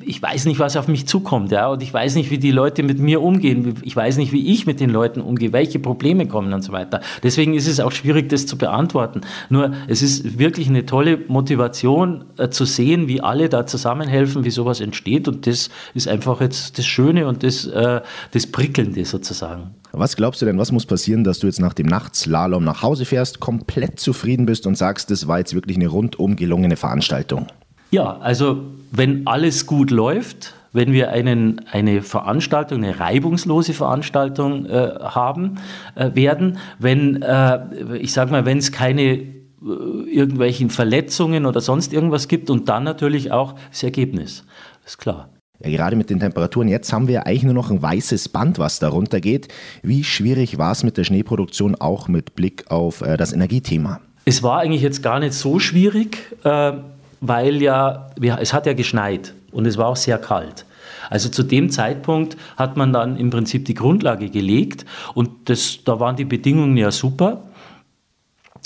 ich 0.04 0.20
weiß 0.20 0.46
nicht, 0.46 0.58
was 0.58 0.76
auf 0.76 0.88
mich 0.88 1.06
zukommt, 1.06 1.52
ja, 1.52 1.68
und 1.68 1.82
ich 1.82 1.94
weiß 1.94 2.16
nicht, 2.16 2.30
wie 2.30 2.38
die 2.38 2.50
Leute 2.50 2.82
mit 2.82 2.98
mir 2.98 3.22
umgehen. 3.22 3.76
Ich 3.82 3.94
weiß 3.94 4.16
nicht, 4.16 4.32
wie 4.32 4.52
ich 4.52 4.66
mit 4.66 4.80
den 4.80 4.90
Leuten 4.90 5.20
umgehe, 5.20 5.52
welche 5.52 5.78
Probleme 5.78 6.26
kommen 6.26 6.52
und 6.52 6.62
so 6.62 6.72
weiter. 6.72 7.00
Deswegen 7.22 7.54
ist 7.54 7.68
es 7.68 7.78
auch 7.78 7.92
schwierig, 7.92 8.28
das 8.28 8.46
zu 8.46 8.58
beantworten. 8.58 9.20
Nur 9.50 9.72
es 9.86 10.02
ist 10.02 10.38
wirklich 10.38 10.68
eine 10.68 10.84
tolle 10.84 11.20
Motivation 11.28 12.24
äh, 12.38 12.48
zu 12.48 12.64
sehen, 12.64 13.06
wie 13.06 13.20
alle 13.20 13.48
da 13.48 13.66
zusammenhelfen, 13.66 14.44
wie 14.44 14.50
sowas 14.50 14.80
entsteht. 14.80 15.28
Und 15.28 15.46
das 15.46 15.70
ist 15.94 16.08
einfach 16.08 16.40
jetzt 16.40 16.78
das 16.78 16.86
Schöne 16.86 17.28
und 17.28 17.44
das, 17.44 17.66
äh, 17.66 18.00
das 18.32 18.46
Prickelnde 18.48 19.04
sozusagen. 19.04 19.74
Was 19.92 20.16
glaubst 20.16 20.42
du 20.42 20.46
denn, 20.46 20.58
was 20.58 20.72
muss 20.72 20.86
passieren, 20.86 21.24
dass 21.24 21.38
du 21.38 21.46
jetzt 21.46 21.60
nach 21.60 21.74
dem 21.74 21.86
Nachtslalom 21.86 22.62
nach 22.62 22.82
Hause 22.82 23.04
fährst, 23.04 23.40
komplett 23.40 23.98
zufrieden 23.98 24.46
bist 24.46 24.66
und 24.66 24.76
sagst, 24.76 25.10
das 25.10 25.26
war 25.26 25.38
jetzt 25.38 25.54
wirklich 25.54 25.76
eine 25.76 25.88
rundum 25.88 26.36
gelungene 26.36 26.76
Veranstaltung? 26.76 27.46
Ja, 27.90 28.18
also 28.18 28.64
wenn 28.92 29.26
alles 29.26 29.66
gut 29.66 29.90
läuft, 29.90 30.54
wenn 30.72 30.92
wir 30.92 31.10
einen, 31.10 31.62
eine 31.72 32.02
Veranstaltung, 32.02 32.84
eine 32.84 33.00
reibungslose 33.00 33.72
Veranstaltung 33.72 34.66
äh, 34.66 34.90
haben 35.00 35.58
äh, 35.94 36.14
werden, 36.14 36.58
wenn, 36.78 37.22
äh, 37.22 37.96
ich 37.96 38.12
sage 38.12 38.30
mal, 38.30 38.44
wenn 38.44 38.58
es 38.58 38.72
keine 38.72 39.02
äh, 39.02 39.26
irgendwelchen 39.62 40.68
Verletzungen 40.68 41.46
oder 41.46 41.60
sonst 41.60 41.94
irgendwas 41.94 42.28
gibt 42.28 42.50
und 42.50 42.68
dann 42.68 42.84
natürlich 42.84 43.32
auch 43.32 43.54
das 43.70 43.82
Ergebnis, 43.82 44.44
ist 44.84 44.98
klar. 44.98 45.30
Ja, 45.60 45.70
gerade 45.70 45.96
mit 45.96 46.10
den 46.10 46.20
Temperaturen 46.20 46.68
jetzt 46.68 46.92
haben 46.92 47.08
wir 47.08 47.26
eigentlich 47.26 47.42
nur 47.42 47.54
noch 47.54 47.70
ein 47.70 47.82
weißes 47.82 48.28
Band, 48.28 48.58
was 48.58 48.78
darunter 48.78 49.20
geht. 49.20 49.48
Wie 49.82 50.04
schwierig 50.04 50.58
war 50.58 50.72
es 50.72 50.84
mit 50.84 50.96
der 50.96 51.04
Schneeproduktion 51.04 51.74
auch 51.74 52.08
mit 52.08 52.34
Blick 52.34 52.70
auf 52.70 53.00
äh, 53.00 53.16
das 53.16 53.32
Energiethema? 53.32 54.00
Es 54.24 54.42
war 54.42 54.60
eigentlich 54.60 54.82
jetzt 54.82 55.02
gar 55.02 55.18
nicht 55.18 55.32
so 55.32 55.58
schwierig. 55.58 56.18
Äh, 56.44 56.72
weil 57.20 57.62
ja, 57.62 58.10
es 58.40 58.52
hat 58.52 58.66
ja 58.66 58.72
geschneit 58.72 59.34
und 59.52 59.66
es 59.66 59.76
war 59.76 59.86
auch 59.86 59.96
sehr 59.96 60.18
kalt. 60.18 60.64
Also 61.10 61.28
zu 61.28 61.42
dem 61.42 61.70
Zeitpunkt 61.70 62.36
hat 62.56 62.76
man 62.76 62.92
dann 62.92 63.16
im 63.16 63.30
Prinzip 63.30 63.64
die 63.64 63.74
Grundlage 63.74 64.28
gelegt 64.28 64.84
und 65.14 65.48
das, 65.48 65.78
da 65.84 66.00
waren 66.00 66.16
die 66.16 66.24
Bedingungen 66.24 66.76
ja 66.76 66.90
super. 66.90 67.44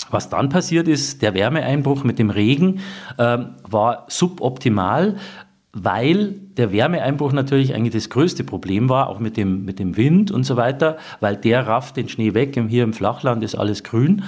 Was 0.09 0.29
dann 0.29 0.49
passiert 0.49 0.87
ist, 0.87 1.21
der 1.21 1.33
Wärmeeinbruch 1.33 2.03
mit 2.03 2.19
dem 2.19 2.29
Regen 2.29 2.81
äh, 3.17 3.37
war 3.63 4.05
suboptimal. 4.09 5.17
Weil 5.73 6.35
der 6.55 6.71
Wärmeeinbruch 6.71 7.33
natürlich 7.33 7.73
eigentlich 7.73 7.93
das 7.93 8.09
größte 8.09 8.43
Problem 8.43 8.89
war, 8.89 9.09
auch 9.09 9.19
mit 9.19 9.37
dem, 9.37 9.65
mit 9.65 9.79
dem 9.79 9.97
Wind 9.97 10.31
und 10.31 10.43
so 10.43 10.55
weiter, 10.55 10.97
weil 11.19 11.35
der 11.35 11.67
rafft 11.67 11.97
den 11.97 12.07
Schnee 12.07 12.35
weg. 12.35 12.59
Hier 12.69 12.83
im 12.83 12.93
Flachland 12.93 13.43
ist 13.43 13.55
alles 13.55 13.83
grün. 13.83 14.23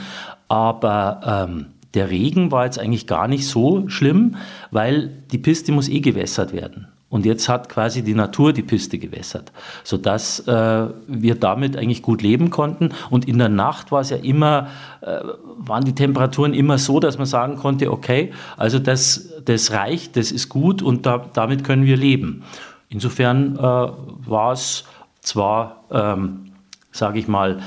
Aber 0.48 1.48
ähm, 1.50 1.68
der 1.94 2.10
Regen 2.10 2.52
war 2.52 2.66
jetzt 2.66 2.80
eigentlich 2.80 3.06
gar 3.08 3.28
nicht 3.28 3.48
so 3.48 3.88
schlimm, 3.88 4.38
weil 4.72 5.12
die 5.32 5.38
Piste 5.38 5.72
muss 5.72 5.88
eh 5.88 6.00
gewässert 6.00 6.52
werden. 6.52 6.88
Und 7.16 7.26
jetzt 7.26 7.48
hat 7.48 7.70
quasi 7.70 8.02
die 8.04 8.14
Natur 8.14 8.52
die 8.52 8.62
Piste 8.62 8.98
gewässert, 8.98 9.54
sodass 9.86 10.46
äh, 10.50 10.88
wir 11.08 11.36
damit 11.36 11.78
eigentlich 11.78 12.02
gut 12.02 12.22
leben 12.22 12.50
konnten. 12.50 12.90
Und 13.10 13.26
in 13.26 13.38
der 13.38 13.48
Nacht 13.48 13.94
war 13.94 14.02
es 14.02 14.10
ja 14.10 14.18
immer, 14.18 14.68
äh, 15.00 15.20
waren 15.56 15.86
die 15.86 15.96
Temperaturen 15.96 16.54
immer 16.54 16.78
so, 16.78 17.00
dass 17.00 17.18
man 17.18 17.26
sagen 17.26 17.56
konnte, 17.56 17.90
okay, 17.90 18.34
also 18.58 18.80
das, 18.80 19.30
das 19.46 19.72
reicht, 19.72 20.18
das 20.18 20.34
ist 20.34 20.50
gut 20.50 20.82
und 20.82 21.06
da, 21.06 21.26
damit 21.34 21.64
können 21.64 21.86
wir 21.86 21.96
leben. 21.96 22.44
Insofern 22.90 23.56
äh, 23.56 23.62
war 23.62 24.52
es 24.52 24.84
zwar, 25.22 25.86
ähm, 25.92 26.52
sage 26.92 27.18
ich 27.18 27.30
mal, 27.30 27.62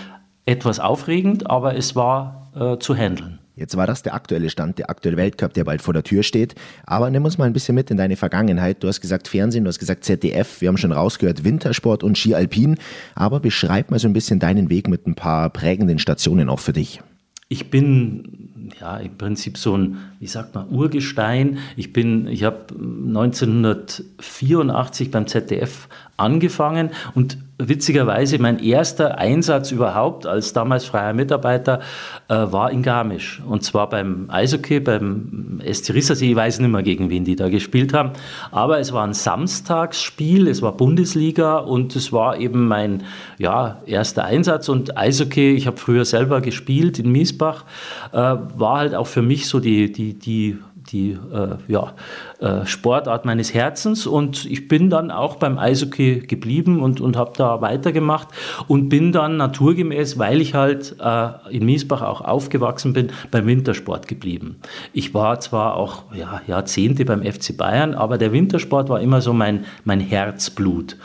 etwas 0.44 0.78
aufregend, 0.78 1.48
aber 1.48 1.74
es 1.74 1.96
war 1.96 2.50
äh, 2.54 2.76
zu 2.76 2.94
handeln. 2.94 3.37
Jetzt 3.58 3.76
war 3.76 3.86
das 3.86 4.02
der 4.02 4.14
aktuelle 4.14 4.50
Stand, 4.50 4.78
der 4.78 4.88
aktuelle 4.88 5.16
Weltcup, 5.16 5.52
der 5.52 5.64
bald 5.64 5.82
vor 5.82 5.92
der 5.92 6.04
Tür 6.04 6.22
steht. 6.22 6.54
Aber 6.86 7.10
nimm 7.10 7.24
uns 7.24 7.38
mal 7.38 7.46
ein 7.46 7.52
bisschen 7.52 7.74
mit 7.74 7.90
in 7.90 7.96
deine 7.96 8.16
Vergangenheit. 8.16 8.82
Du 8.82 8.88
hast 8.88 9.00
gesagt 9.00 9.26
Fernsehen, 9.26 9.64
du 9.64 9.68
hast 9.68 9.80
gesagt 9.80 10.04
ZDF, 10.04 10.60
wir 10.60 10.68
haben 10.68 10.78
schon 10.78 10.92
rausgehört 10.92 11.42
Wintersport 11.42 12.04
und 12.04 12.16
Ski 12.16 12.34
Alpin. 12.34 12.76
Aber 13.16 13.40
beschreib 13.40 13.90
mal 13.90 13.98
so 13.98 14.06
ein 14.06 14.12
bisschen 14.12 14.38
deinen 14.38 14.70
Weg 14.70 14.88
mit 14.88 15.06
ein 15.06 15.16
paar 15.16 15.50
prägenden 15.50 15.98
Stationen 15.98 16.48
auch 16.48 16.60
für 16.60 16.72
dich. 16.72 17.00
Ich 17.48 17.70
bin 17.70 18.70
ja 18.78 18.98
im 18.98 19.16
Prinzip 19.16 19.56
so 19.56 19.76
ein, 19.76 19.98
wie 20.20 20.26
sagt 20.26 20.54
man, 20.54 20.70
Urgestein. 20.70 21.58
Ich 21.76 21.92
bin, 21.92 22.26
ich 22.26 22.44
habe 22.44 22.64
1984 22.70 25.10
beim 25.10 25.26
ZDF 25.26 25.88
angefangen 26.16 26.92
und 27.14 27.36
witzigerweise 27.58 28.38
mein 28.38 28.60
erster 28.60 29.18
Einsatz 29.18 29.72
überhaupt 29.72 30.26
als 30.26 30.52
damals 30.52 30.84
freier 30.84 31.12
Mitarbeiter 31.12 31.80
äh, 32.28 32.34
war 32.34 32.70
in 32.70 32.82
Garmisch. 32.82 33.42
Und 33.46 33.64
zwar 33.64 33.88
beim 33.88 34.30
Eishockey, 34.30 34.78
beim 34.78 35.60
SC 35.64 35.92
Rissersee. 35.92 36.30
Ich 36.30 36.36
weiß 36.36 36.60
nicht 36.60 36.70
mehr, 36.70 36.84
gegen 36.84 37.10
wen 37.10 37.24
die 37.24 37.34
da 37.34 37.48
gespielt 37.48 37.92
haben. 37.94 38.12
Aber 38.52 38.78
es 38.78 38.92
war 38.92 39.04
ein 39.04 39.12
Samstagsspiel, 39.12 40.46
es 40.46 40.62
war 40.62 40.76
Bundesliga 40.76 41.58
und 41.58 41.96
es 41.96 42.12
war 42.12 42.38
eben 42.38 42.68
mein 42.68 43.02
ja, 43.38 43.82
erster 43.86 44.24
Einsatz. 44.24 44.68
Und 44.68 44.96
Eishockey, 44.96 45.54
ich 45.54 45.66
habe 45.66 45.78
früher 45.78 46.04
selber 46.04 46.40
gespielt 46.40 47.00
in 47.00 47.10
Miesbach, 47.10 47.64
äh, 48.12 48.18
war 48.18 48.78
halt 48.78 48.94
auch 48.94 49.08
für 49.08 49.22
mich 49.22 49.48
so 49.48 49.58
die, 49.58 49.90
die, 49.90 50.07
die 50.14 50.58
die 50.92 51.10
äh, 51.10 51.56
ja, 51.66 51.94
äh, 52.40 52.64
Sportart 52.64 53.24
meines 53.24 53.52
Herzens 53.52 54.06
und 54.06 54.46
ich 54.46 54.68
bin 54.68 54.90
dann 54.90 55.10
auch 55.10 55.36
beim 55.36 55.58
Eishockey 55.58 56.20
geblieben 56.20 56.82
und, 56.82 57.00
und 57.00 57.16
habe 57.16 57.32
da 57.36 57.60
weitergemacht 57.60 58.28
und 58.68 58.88
bin 58.88 59.12
dann 59.12 59.36
naturgemäß, 59.36 60.18
weil 60.18 60.40
ich 60.40 60.54
halt 60.54 60.96
äh, 61.00 61.28
in 61.50 61.64
Miesbach 61.66 62.02
auch 62.02 62.20
aufgewachsen 62.20 62.92
bin, 62.92 63.10
beim 63.30 63.46
Wintersport 63.46 64.08
geblieben. 64.08 64.56
Ich 64.92 65.14
war 65.14 65.40
zwar 65.40 65.76
auch 65.76 66.04
ja, 66.14 66.40
Jahrzehnte 66.46 67.04
beim 67.04 67.22
FC 67.22 67.56
Bayern, 67.56 67.94
aber 67.94 68.18
der 68.18 68.32
Wintersport 68.32 68.88
war 68.88 69.00
immer 69.00 69.20
so 69.20 69.32
mein, 69.32 69.64
mein 69.84 70.00
Herzblut 70.00 70.96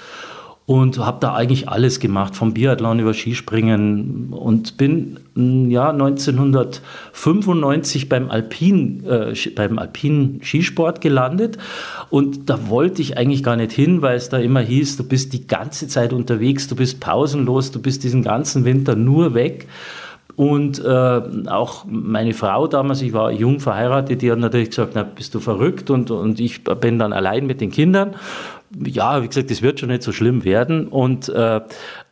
und 0.65 0.97
habe 0.97 1.17
da 1.19 1.35
eigentlich 1.35 1.67
alles 1.67 1.99
gemacht, 1.99 2.37
vom 2.37 2.53
Biathlon 2.53 2.99
über 2.99 3.13
Skispringen 3.13 4.29
und 4.31 4.77
bin 4.77 5.19
mm, 5.35 5.69
ja 5.69 5.89
1995 5.89 8.07
beim 8.07 8.31
Alpin 8.31 9.05
äh, 9.05 9.33
beim 9.55 9.77
alpinen 9.77 10.39
Skisport 10.41 11.01
gelandet 11.01 11.57
und 12.09 12.49
da 12.49 12.69
wollte 12.69 13.01
ich 13.01 13.17
eigentlich 13.17 13.43
gar 13.43 13.57
nicht 13.57 13.73
hin, 13.73 14.01
weil 14.01 14.15
es 14.15 14.29
da 14.29 14.37
immer 14.37 14.61
hieß, 14.61 14.95
du 14.97 15.03
bist 15.03 15.33
die 15.33 15.47
ganze 15.47 15.89
Zeit 15.89 16.13
unterwegs, 16.13 16.69
du 16.69 16.77
bist 16.77 17.01
pausenlos, 17.01 17.71
du 17.71 17.81
bist 17.81 18.03
diesen 18.03 18.23
ganzen 18.23 18.63
Winter 18.63 18.95
nur 18.95 19.33
weg. 19.33 19.67
Und 20.35 20.83
äh, 20.83 21.21
auch 21.47 21.85
meine 21.87 22.33
Frau 22.33 22.67
damals, 22.67 23.01
ich 23.01 23.13
war 23.13 23.31
jung 23.31 23.59
verheiratet, 23.59 24.21
die 24.21 24.31
hat 24.31 24.39
natürlich 24.39 24.69
gesagt, 24.69 24.93
na, 24.95 25.03
bist 25.03 25.35
du 25.35 25.39
verrückt? 25.39 25.89
Und, 25.89 26.11
und 26.11 26.39
ich 26.39 26.63
bin 26.63 26.99
dann 26.99 27.13
allein 27.13 27.45
mit 27.45 27.61
den 27.61 27.71
Kindern 27.71 28.15
ja, 28.85 29.21
wie 29.21 29.27
gesagt, 29.27 29.51
es 29.51 29.61
wird 29.61 29.79
schon 29.79 29.89
nicht 29.89 30.03
so 30.03 30.11
schlimm 30.11 30.43
werden. 30.43 30.87
Und 30.87 31.29
äh, 31.29 31.61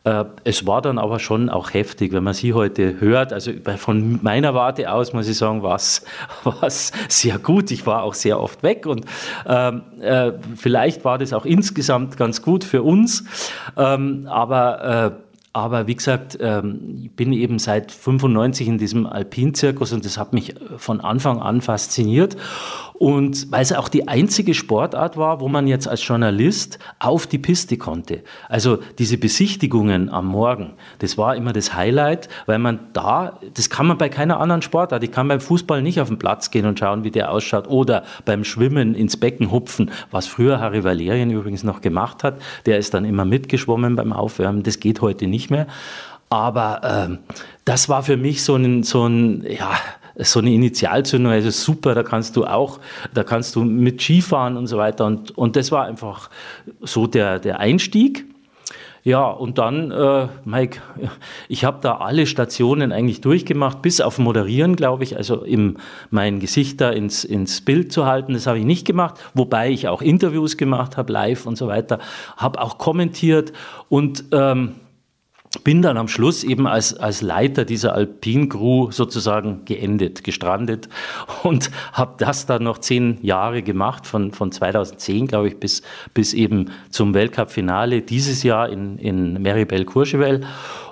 äh, 0.04 0.24
es 0.44 0.66
war 0.66 0.82
dann 0.82 0.98
aber 0.98 1.18
schon 1.18 1.48
auch 1.48 1.74
heftig, 1.74 2.12
wenn 2.12 2.24
man 2.24 2.34
sie 2.34 2.52
heute 2.52 3.00
hört. 3.00 3.32
Also 3.32 3.52
von 3.76 4.20
meiner 4.22 4.54
Warte 4.54 4.90
aus 4.92 5.12
muss 5.12 5.28
ich 5.28 5.36
sagen, 5.36 5.62
war 5.62 5.76
es 5.76 6.02
sehr 7.08 7.38
gut. 7.38 7.70
Ich 7.70 7.86
war 7.86 8.02
auch 8.02 8.14
sehr 8.14 8.40
oft 8.40 8.62
weg 8.62 8.86
und 8.86 9.04
ähm, 9.46 9.82
äh, 10.00 10.32
vielleicht 10.56 11.04
war 11.04 11.18
das 11.18 11.32
auch 11.32 11.44
insgesamt 11.44 12.16
ganz 12.16 12.42
gut 12.42 12.64
für 12.64 12.82
uns. 12.82 13.24
Ähm, 13.76 14.26
aber 14.28 15.12
äh, 15.12 15.31
aber 15.52 15.86
wie 15.86 15.94
gesagt, 15.94 16.38
ähm, 16.40 16.98
ich 17.02 17.10
bin 17.10 17.32
eben 17.32 17.58
seit 17.58 17.92
95 17.92 18.68
in 18.68 18.78
diesem 18.78 19.06
Alpinzirkus 19.06 19.92
und 19.92 20.04
das 20.04 20.16
hat 20.16 20.32
mich 20.32 20.54
von 20.78 21.00
Anfang 21.00 21.40
an 21.40 21.60
fasziniert. 21.60 22.36
Und 22.94 23.50
weil 23.50 23.62
es 23.62 23.72
auch 23.72 23.88
die 23.88 24.06
einzige 24.06 24.54
Sportart 24.54 25.16
war, 25.16 25.40
wo 25.40 25.48
man 25.48 25.66
jetzt 25.66 25.88
als 25.88 26.06
Journalist 26.06 26.78
auf 26.98 27.26
die 27.26 27.38
Piste 27.38 27.76
konnte. 27.76 28.22
Also 28.48 28.78
diese 28.98 29.18
Besichtigungen 29.18 30.08
am 30.08 30.26
Morgen, 30.26 30.74
das 31.00 31.18
war 31.18 31.34
immer 31.34 31.52
das 31.52 31.74
Highlight, 31.74 32.28
weil 32.46 32.58
man 32.58 32.80
da, 32.92 33.38
das 33.54 33.70
kann 33.70 33.86
man 33.86 33.98
bei 33.98 34.08
keiner 34.08 34.38
anderen 34.38 34.62
Sportart. 34.62 35.02
Ich 35.02 35.10
kann 35.10 35.28
beim 35.28 35.40
Fußball 35.40 35.82
nicht 35.82 36.00
auf 36.00 36.08
den 36.08 36.18
Platz 36.18 36.50
gehen 36.50 36.66
und 36.66 36.78
schauen, 36.78 37.02
wie 37.04 37.10
der 37.10 37.32
ausschaut. 37.32 37.68
Oder 37.68 38.04
beim 38.24 38.44
Schwimmen 38.44 38.94
ins 38.94 39.16
Becken 39.16 39.50
hupfen, 39.50 39.90
was 40.10 40.26
früher 40.26 40.60
Harry 40.60 40.84
Valerien 40.84 41.30
übrigens 41.30 41.64
noch 41.64 41.80
gemacht 41.80 42.22
hat. 42.22 42.40
Der 42.66 42.78
ist 42.78 42.94
dann 42.94 43.04
immer 43.04 43.24
mitgeschwommen 43.24 43.96
beim 43.96 44.12
Aufwärmen. 44.12 44.62
Das 44.62 44.80
geht 44.80 45.00
heute 45.00 45.26
nicht 45.26 45.50
mehr. 45.50 45.66
Aber 46.28 46.80
ähm, 46.82 47.18
das 47.64 47.88
war 47.88 48.02
für 48.02 48.16
mich 48.16 48.42
so 48.42 48.56
ein, 48.56 48.82
so 48.84 49.06
ein 49.06 49.44
ja, 49.46 49.72
so 50.16 50.40
eine 50.40 50.52
Initialzündung, 50.52 51.32
also 51.32 51.50
super, 51.50 51.94
da 51.94 52.02
kannst 52.02 52.36
du 52.36 52.44
auch, 52.44 52.80
da 53.14 53.24
kannst 53.24 53.56
du 53.56 53.64
mit 53.64 54.00
Skifahren 54.00 54.56
und 54.56 54.66
so 54.66 54.78
weiter. 54.78 55.06
Und, 55.06 55.36
und 55.36 55.56
das 55.56 55.72
war 55.72 55.84
einfach 55.84 56.30
so 56.80 57.06
der, 57.06 57.38
der 57.38 57.60
Einstieg. 57.60 58.26
Ja, 59.04 59.26
und 59.26 59.58
dann, 59.58 59.90
äh, 59.90 60.28
Mike, 60.44 60.80
ich 61.48 61.64
habe 61.64 61.78
da 61.80 61.96
alle 61.96 62.24
Stationen 62.24 62.92
eigentlich 62.92 63.20
durchgemacht, 63.20 63.82
bis 63.82 64.00
auf 64.00 64.18
Moderieren, 64.18 64.76
glaube 64.76 65.02
ich, 65.02 65.16
also 65.16 65.42
im, 65.42 65.78
mein 66.10 66.38
Gesicht 66.38 66.80
da 66.80 66.90
ins, 66.90 67.24
ins 67.24 67.62
Bild 67.62 67.90
zu 67.90 68.06
halten, 68.06 68.34
das 68.34 68.46
habe 68.46 68.60
ich 68.60 68.64
nicht 68.64 68.86
gemacht, 68.86 69.16
wobei 69.34 69.70
ich 69.70 69.88
auch 69.88 70.02
Interviews 70.02 70.56
gemacht 70.56 70.96
habe, 70.96 71.12
live 71.12 71.46
und 71.46 71.58
so 71.58 71.66
weiter, 71.66 71.98
habe 72.36 72.60
auch 72.60 72.78
kommentiert 72.78 73.52
und 73.88 74.22
ähm, 74.30 74.76
bin 75.64 75.82
dann 75.82 75.96
am 75.96 76.08
Schluss 76.08 76.44
eben 76.44 76.66
als, 76.66 76.94
als 76.94 77.22
Leiter 77.22 77.64
dieser 77.64 77.94
Alpin-Crew 77.94 78.90
sozusagen 78.90 79.64
geendet, 79.64 80.24
gestrandet 80.24 80.88
und 81.42 81.70
habe 81.92 82.14
das 82.18 82.46
dann 82.46 82.64
noch 82.64 82.78
zehn 82.78 83.18
Jahre 83.22 83.62
gemacht, 83.62 84.06
von, 84.06 84.32
von 84.32 84.52
2010, 84.52 85.26
glaube 85.26 85.48
ich, 85.48 85.58
bis, 85.58 85.82
bis 86.14 86.34
eben 86.34 86.70
zum 86.90 87.14
Weltcup-Finale 87.14 88.02
dieses 88.02 88.42
Jahr 88.42 88.68
in, 88.68 88.98
in 88.98 89.40
Meribel-Courchevel. 89.42 90.42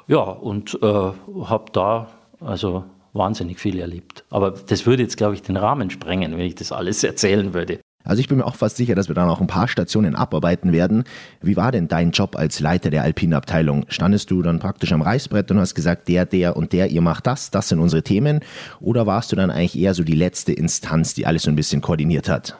Ja, 0.09 0.23
und 0.23 0.79
äh, 0.83 0.87
habe 0.87 1.67
da 1.73 2.09
also 2.41 2.85
wahnsinnig 3.13 3.59
viel 3.59 3.79
erlebt. 3.79 4.25
Aber 4.31 4.53
das 4.53 4.87
würde 4.87 5.03
jetzt, 5.03 5.17
glaube 5.17 5.35
ich, 5.35 5.43
den 5.43 5.57
Rahmen 5.57 5.91
sprengen, 5.91 6.33
wenn 6.33 6.47
ich 6.47 6.55
das 6.55 6.73
alles 6.73 7.05
erzählen 7.05 7.55
würde. 7.55 7.81
Also 8.03 8.21
ich 8.21 8.29
bin 8.29 8.39
mir 8.39 8.47
auch 8.47 8.55
fast 8.55 8.77
sicher, 8.77 8.95
dass 8.95 9.09
wir 9.09 9.15
dann 9.15 9.29
auch 9.29 9.41
ein 9.41 9.47
paar 9.47 9.69
Stationen 9.69 10.15
abarbeiten 10.15 10.73
werden. 10.73 11.05
Wie 11.43 11.57
war 11.57 11.71
denn 11.71 11.87
dein 11.87 12.13
Job 12.13 12.35
als 12.37 12.59
Leiter 12.61 12.91
der 12.91 13.03
alpinen 13.03 13.35
Abteilung? 13.35 13.85
Standest 13.89 14.31
du 14.31 14.43
dann 14.43 14.59
praktisch 14.59 14.93
am 14.93 15.03
Reißbrett 15.03 15.51
und 15.51 15.59
hast 15.59 15.75
gesagt, 15.75 16.09
der, 16.09 16.25
der 16.25 16.57
und 16.57 16.73
der, 16.73 16.91
ihr 16.91 17.03
macht 17.03 17.27
das, 17.27 17.51
das 17.51 17.69
sind 17.69 17.79
unsere 17.79 18.03
Themen? 18.03 18.41
Oder 18.81 19.07
warst 19.07 19.33
du 19.33 19.37
dann 19.37 19.51
eigentlich 19.51 19.79
eher 19.79 19.95
so 19.95 20.03
die 20.03 20.15
letzte 20.15 20.53
Instanz, 20.53 21.15
die 21.15 21.27
alles 21.27 21.43
so 21.43 21.51
ein 21.51 21.57
bisschen 21.57 21.83
koordiniert 21.83 22.29
hat? 22.29 22.57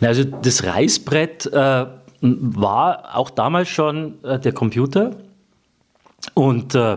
Also 0.00 0.24
das 0.24 0.64
Reißbrett 0.64 1.46
äh, 1.52 1.86
war 2.20 3.16
auch 3.16 3.30
damals 3.30 3.68
schon 3.68 4.22
äh, 4.24 4.38
der 4.38 4.52
Computer. 4.52 5.10
Und 6.32 6.74
äh, 6.74 6.96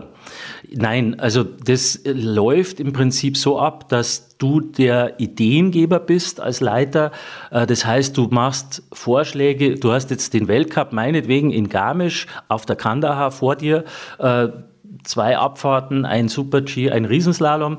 nein, 0.74 1.18
also 1.18 1.44
das 1.44 2.00
läuft 2.04 2.80
im 2.80 2.92
Prinzip 2.92 3.36
so 3.36 3.58
ab, 3.58 3.88
dass 3.88 4.36
du 4.38 4.60
der 4.60 5.18
Ideengeber 5.20 5.98
bist 6.00 6.40
als 6.40 6.60
Leiter. 6.60 7.12
Äh, 7.50 7.66
das 7.66 7.84
heißt, 7.84 8.16
du 8.16 8.28
machst 8.30 8.82
Vorschläge, 8.92 9.76
du 9.76 9.92
hast 9.92 10.10
jetzt 10.10 10.34
den 10.34 10.48
Weltcup 10.48 10.92
meinetwegen 10.92 11.50
in 11.50 11.68
Garmisch 11.68 12.26
auf 12.48 12.66
der 12.66 12.76
Kandahar 12.76 13.30
vor 13.30 13.56
dir, 13.56 13.84
äh, 14.18 14.48
zwei 15.04 15.36
Abfahrten, 15.38 16.04
ein 16.04 16.28
Super-G, 16.28 16.90
ein 16.90 17.04
Riesenslalom 17.04 17.78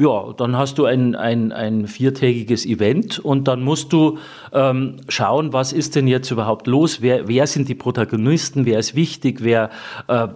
ja, 0.00 0.32
dann 0.36 0.56
hast 0.56 0.78
du 0.78 0.84
ein, 0.84 1.16
ein, 1.16 1.50
ein 1.50 1.88
viertägiges 1.88 2.64
Event 2.64 3.18
und 3.18 3.48
dann 3.48 3.62
musst 3.62 3.92
du 3.92 4.18
ähm, 4.52 4.98
schauen, 5.08 5.52
was 5.52 5.72
ist 5.72 5.96
denn 5.96 6.06
jetzt 6.06 6.30
überhaupt 6.30 6.68
los? 6.68 7.02
Wer, 7.02 7.26
wer 7.26 7.48
sind 7.48 7.68
die 7.68 7.74
Protagonisten? 7.74 8.64
Wer 8.64 8.78
ist 8.78 8.94
wichtig? 8.94 9.42
Wer, 9.42 9.70
äh, 10.06 10.28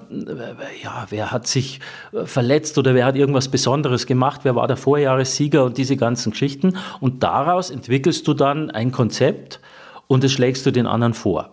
ja, 0.83 1.07
wer 1.11 1.31
hat 1.31 1.47
sich 1.47 1.78
äh, 2.12 2.26
verletzt 2.26 2.76
oder 2.76 2.97
wer 2.97 3.07
hat 3.07 3.14
irgendwas 3.14 3.49
Besonderes 3.49 4.07
gemacht? 4.07 4.40
Wer 4.42 4.57
war 4.57 4.66
der 4.66 4.76
Vorjahressieger 4.76 5.64
und 5.64 5.78
diese 5.78 5.97
ganzen 5.97 6.33
Geschichten? 6.33 6.76
Und 6.99 7.23
daraus 7.23 7.71
entwickelst 7.71 8.26
du 8.26 8.35
dann 8.35 8.69
ein 8.73 8.90
Konzept 8.90 9.61
und 10.09 10.25
das 10.25 10.33
schlägst 10.33 10.66
du 10.66 10.73
den 10.73 10.88
anderen 10.88 11.14
vor. 11.14 11.52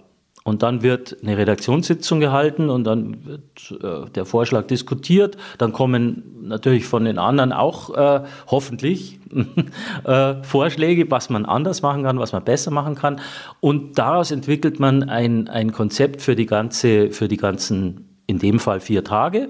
Und 0.50 0.64
dann 0.64 0.82
wird 0.82 1.18
eine 1.22 1.38
Redaktionssitzung 1.38 2.20
gehalten 2.20 2.72
und 2.72 2.84
dann 2.84 3.24
wird 3.24 3.84
äh, 3.84 4.10
der 4.10 4.26
Vorschlag 4.26 4.66
diskutiert. 4.66 5.38
Dann 5.60 5.72
kommen 5.74 6.24
natürlich 6.42 6.86
von 6.86 7.06
den 7.06 7.20
anderen 7.20 7.54
auch 7.54 7.96
äh, 7.96 8.24
hoffentlich 8.48 9.20
äh, 10.06 10.42
Vorschläge, 10.42 11.10
was 11.12 11.30
man 11.30 11.46
anders 11.46 11.84
machen 11.84 12.02
kann, 12.02 12.18
was 12.18 12.32
man 12.32 12.44
besser 12.44 12.72
machen 12.72 12.96
kann. 12.96 13.22
Und 13.60 14.00
daraus 14.00 14.32
entwickelt 14.32 14.80
man 14.80 15.04
ein, 15.04 15.48
ein 15.50 15.72
Konzept 15.72 16.24
für 16.24 16.36
die, 16.36 16.48
ganze, 16.48 17.12
für 17.12 17.28
die 17.28 17.38
ganzen, 17.38 18.18
in 18.26 18.40
dem 18.40 18.60
Fall 18.60 18.80
vier 18.80 19.04
Tage. 19.04 19.50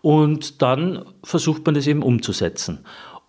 Und 0.00 0.62
dann 0.62 1.04
versucht 1.22 1.66
man 1.66 1.74
das 1.74 1.86
eben 1.86 2.02
umzusetzen. 2.02 2.78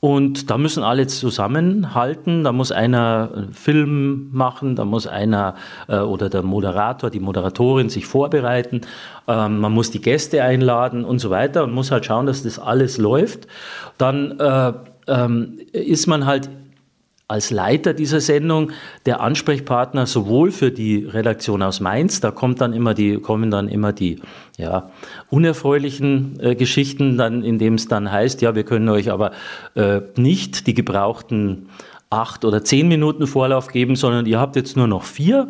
Und 0.01 0.49
da 0.49 0.57
müssen 0.57 0.81
alle 0.83 1.05
zusammenhalten. 1.05 2.43
Da 2.43 2.51
muss 2.51 2.71
einer 2.71 3.29
einen 3.35 3.53
Film 3.53 4.29
machen, 4.31 4.75
da 4.75 4.83
muss 4.83 5.05
einer 5.05 5.53
äh, 5.87 5.99
oder 5.99 6.27
der 6.27 6.41
Moderator, 6.41 7.11
die 7.11 7.19
Moderatorin 7.19 7.89
sich 7.89 8.07
vorbereiten. 8.07 8.81
Ähm, 9.27 9.59
man 9.59 9.71
muss 9.71 9.91
die 9.91 10.01
Gäste 10.01 10.43
einladen 10.43 11.05
und 11.05 11.19
so 11.19 11.29
weiter 11.29 11.63
und 11.63 11.71
muss 11.71 11.91
halt 11.91 12.03
schauen, 12.05 12.25
dass 12.25 12.41
das 12.41 12.57
alles 12.57 12.97
läuft. 12.97 13.47
Dann 13.99 14.39
äh, 14.39 14.73
ähm, 15.07 15.59
ist 15.71 16.07
man 16.07 16.25
halt 16.25 16.49
als 17.31 17.49
Leiter 17.49 17.93
dieser 17.93 18.19
Sendung 18.19 18.71
der 19.05 19.21
Ansprechpartner 19.21 20.05
sowohl 20.05 20.51
für 20.51 20.69
die 20.69 21.05
Redaktion 21.05 21.63
aus 21.63 21.79
Mainz, 21.79 22.19
da 22.19 22.29
kommt 22.29 22.61
dann 22.61 22.73
immer 22.73 22.93
die, 22.93 23.17
kommen 23.17 23.49
dann 23.49 23.67
immer 23.67 23.93
die 23.93 24.19
ja, 24.57 24.91
unerfreulichen 25.29 26.39
äh, 26.41 26.55
Geschichten, 26.55 27.17
dann, 27.17 27.43
indem 27.43 27.75
es 27.75 27.87
dann 27.87 28.11
heißt, 28.11 28.41
ja, 28.41 28.53
wir 28.53 28.63
können 28.63 28.89
euch 28.89 29.11
aber 29.11 29.31
äh, 29.75 30.01
nicht 30.17 30.67
die 30.67 30.73
gebrauchten 30.73 31.69
acht 32.09 32.43
oder 32.43 32.63
zehn 32.63 32.87
Minuten 32.87 33.25
Vorlauf 33.25 33.69
geben, 33.69 33.95
sondern 33.95 34.25
ihr 34.25 34.39
habt 34.39 34.55
jetzt 34.55 34.75
nur 34.75 34.87
noch 34.87 35.03
vier. 35.03 35.47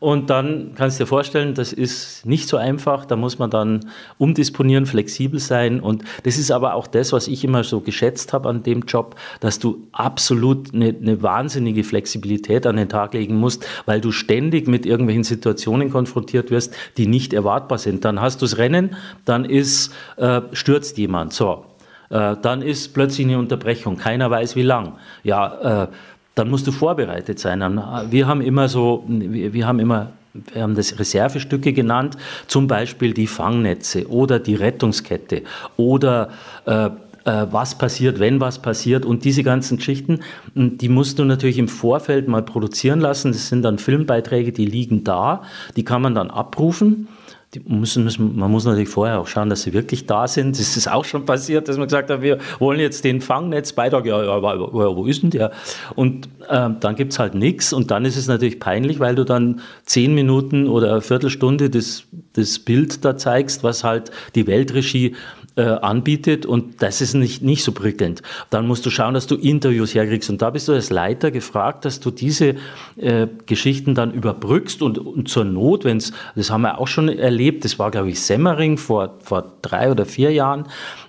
Und 0.00 0.30
dann 0.30 0.72
kannst 0.76 0.98
du 0.98 1.04
dir 1.04 1.08
vorstellen, 1.08 1.54
das 1.54 1.72
ist 1.72 2.24
nicht 2.24 2.48
so 2.48 2.56
einfach. 2.56 3.04
Da 3.04 3.16
muss 3.16 3.38
man 3.38 3.50
dann 3.50 3.80
umdisponieren, 4.16 4.86
flexibel 4.86 5.40
sein. 5.40 5.80
Und 5.80 6.04
das 6.22 6.38
ist 6.38 6.50
aber 6.50 6.74
auch 6.74 6.86
das, 6.86 7.12
was 7.12 7.26
ich 7.26 7.44
immer 7.44 7.64
so 7.64 7.80
geschätzt 7.80 8.32
habe 8.32 8.48
an 8.48 8.62
dem 8.62 8.82
Job, 8.82 9.16
dass 9.40 9.58
du 9.58 9.88
absolut 9.92 10.72
eine, 10.72 10.88
eine 10.88 11.22
wahnsinnige 11.22 11.82
Flexibilität 11.82 12.66
an 12.66 12.76
den 12.76 12.88
Tag 12.88 13.14
legen 13.14 13.36
musst, 13.36 13.66
weil 13.86 14.00
du 14.00 14.12
ständig 14.12 14.68
mit 14.68 14.86
irgendwelchen 14.86 15.24
Situationen 15.24 15.90
konfrontiert 15.90 16.50
wirst, 16.50 16.74
die 16.96 17.06
nicht 17.06 17.32
erwartbar 17.32 17.78
sind. 17.78 18.04
Dann 18.04 18.20
hast 18.20 18.40
du 18.40 18.46
das 18.46 18.58
Rennen, 18.58 18.96
dann 19.24 19.44
ist, 19.44 19.92
äh, 20.16 20.42
stürzt 20.52 20.96
jemand. 20.98 21.32
So, 21.32 21.64
äh, 22.10 22.36
dann 22.40 22.62
ist 22.62 22.94
plötzlich 22.94 23.26
eine 23.26 23.38
Unterbrechung, 23.38 23.96
keiner 23.96 24.30
weiß 24.30 24.56
wie 24.56 24.62
lang. 24.62 24.94
Ja, 25.24 25.84
äh, 25.84 25.88
dann 26.38 26.50
musst 26.50 26.66
du 26.66 26.72
vorbereitet 26.72 27.38
sein. 27.38 27.60
Wir 28.10 28.26
haben 28.26 28.40
immer 28.40 28.68
so, 28.68 29.04
wir 29.08 29.66
haben 29.66 29.80
immer 29.80 30.12
wir 30.54 30.62
haben 30.62 30.74
das 30.74 30.98
Reservestücke 30.98 31.72
genannt, 31.72 32.16
zum 32.46 32.68
Beispiel 32.68 33.12
die 33.12 33.26
Fangnetze 33.26 34.08
oder 34.08 34.38
die 34.38 34.54
Rettungskette 34.54 35.42
oder 35.76 36.28
äh, 36.66 36.90
äh, 37.28 37.46
was 37.50 37.76
passiert, 37.76 38.20
wenn 38.20 38.40
was 38.40 38.60
passiert 38.60 39.04
und 39.04 39.24
diese 39.24 39.42
ganzen 39.42 39.78
Geschichten, 39.78 40.20
die 40.54 40.88
musst 40.88 41.18
du 41.18 41.24
natürlich 41.24 41.58
im 41.58 41.68
Vorfeld 41.68 42.28
mal 42.28 42.42
produzieren 42.42 43.00
lassen. 43.00 43.32
Das 43.32 43.48
sind 43.48 43.62
dann 43.62 43.78
Filmbeiträge, 43.78 44.52
die 44.52 44.66
liegen 44.66 45.04
da, 45.04 45.42
die 45.76 45.84
kann 45.84 46.02
man 46.02 46.14
dann 46.14 46.30
abrufen 46.30 47.08
müssen, 47.66 48.04
müssen, 48.04 48.36
man 48.36 48.50
muss 48.50 48.64
natürlich 48.64 48.88
vorher 48.88 49.20
auch 49.20 49.26
schauen, 49.26 49.48
dass 49.48 49.62
sie 49.62 49.72
wirklich 49.72 50.06
da 50.06 50.28
sind. 50.28 50.58
Es 50.58 50.76
ist 50.76 50.90
auch 50.90 51.04
schon 51.04 51.24
passiert, 51.24 51.68
dass 51.68 51.78
man 51.78 51.86
gesagt 51.86 52.10
hat, 52.10 52.20
wir 52.20 52.38
wollen 52.58 52.78
jetzt 52.78 53.04
den 53.04 53.20
Fangnetzbeitrag, 53.20 54.04
ja, 54.04 54.22
ja, 54.22 54.42
wo 54.42 55.06
ist 55.06 55.22
denn 55.22 55.30
der? 55.30 55.52
Und 55.94 56.28
äh, 56.48 56.68
dann 56.78 56.94
gibt 56.94 57.12
es 57.12 57.18
halt 57.18 57.34
nichts 57.34 57.72
und 57.72 57.90
dann 57.90 58.04
ist 58.04 58.16
es 58.16 58.26
natürlich 58.26 58.60
peinlich, 58.60 59.00
weil 59.00 59.14
du 59.14 59.24
dann 59.24 59.60
zehn 59.84 60.14
Minuten 60.14 60.68
oder 60.68 60.92
eine 60.92 61.00
Viertelstunde 61.00 61.70
das, 61.70 62.04
das 62.34 62.58
Bild 62.58 63.04
da 63.04 63.16
zeigst, 63.16 63.64
was 63.64 63.82
halt 63.82 64.10
die 64.34 64.46
Weltregie 64.46 65.16
äh, 65.58 65.62
anbietet 65.62 66.46
und 66.46 66.82
das 66.82 67.00
ist 67.00 67.14
nicht, 67.14 67.42
nicht 67.42 67.64
so 67.64 67.72
prickelnd. 67.72 68.22
Dann 68.48 68.66
musst 68.68 68.86
du 68.86 68.90
schauen, 68.90 69.14
dass 69.14 69.26
du 69.26 69.34
Interviews 69.34 69.92
herkriegst 69.92 70.30
und 70.30 70.40
da 70.40 70.50
bist 70.50 70.68
du 70.68 70.72
als 70.72 70.90
Leiter 70.90 71.32
gefragt, 71.32 71.84
dass 71.84 71.98
du 71.98 72.12
diese 72.12 72.54
äh, 72.96 73.26
Geschichten 73.46 73.96
dann 73.96 74.12
überbrückst 74.12 74.82
und, 74.82 74.98
und 74.98 75.28
zur 75.28 75.44
Not, 75.44 75.84
wenn 75.84 75.96
es, 75.96 76.12
das 76.36 76.50
haben 76.50 76.62
wir 76.62 76.78
auch 76.78 76.86
schon 76.86 77.08
erlebt, 77.08 77.64
das 77.64 77.78
war 77.80 77.90
glaube 77.90 78.10
ich 78.10 78.20
Semmering 78.20 78.78
vor, 78.78 79.16
vor 79.20 79.52
drei 79.60 79.90
oder 79.90 80.06
vier 80.06 80.32
Jahren, 80.32 80.66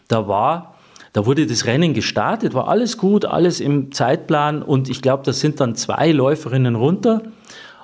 da 0.07 0.27
war 0.27 0.75
da 1.13 1.25
wurde 1.25 1.47
das 1.47 1.65
Rennen 1.65 1.93
gestartet, 1.93 2.53
war 2.53 2.67
alles 2.67 2.97
gut, 2.97 3.25
alles 3.25 3.59
im 3.59 3.91
Zeitplan 3.91 4.61
und 4.61 4.89
ich 4.89 5.01
glaube, 5.01 5.23
da 5.25 5.33
sind 5.33 5.59
dann 5.59 5.75
zwei 5.75 6.11
Läuferinnen 6.11 6.75
runter 6.75 7.23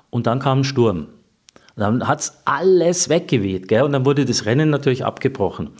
und 0.09 0.27
dann 0.27 0.39
kam 0.39 0.59
ein 0.59 0.63
Sturm. 0.63 1.07
Dann 1.75 2.07
hat 2.07 2.21
es 2.21 2.41
alles 2.45 3.09
weggeweht 3.09 3.67
gell? 3.67 3.83
und 3.83 3.91
dann 3.93 4.05
wurde 4.05 4.25
das 4.25 4.45
Rennen 4.45 4.69
natürlich 4.69 5.05
abgebrochen. 5.05 5.71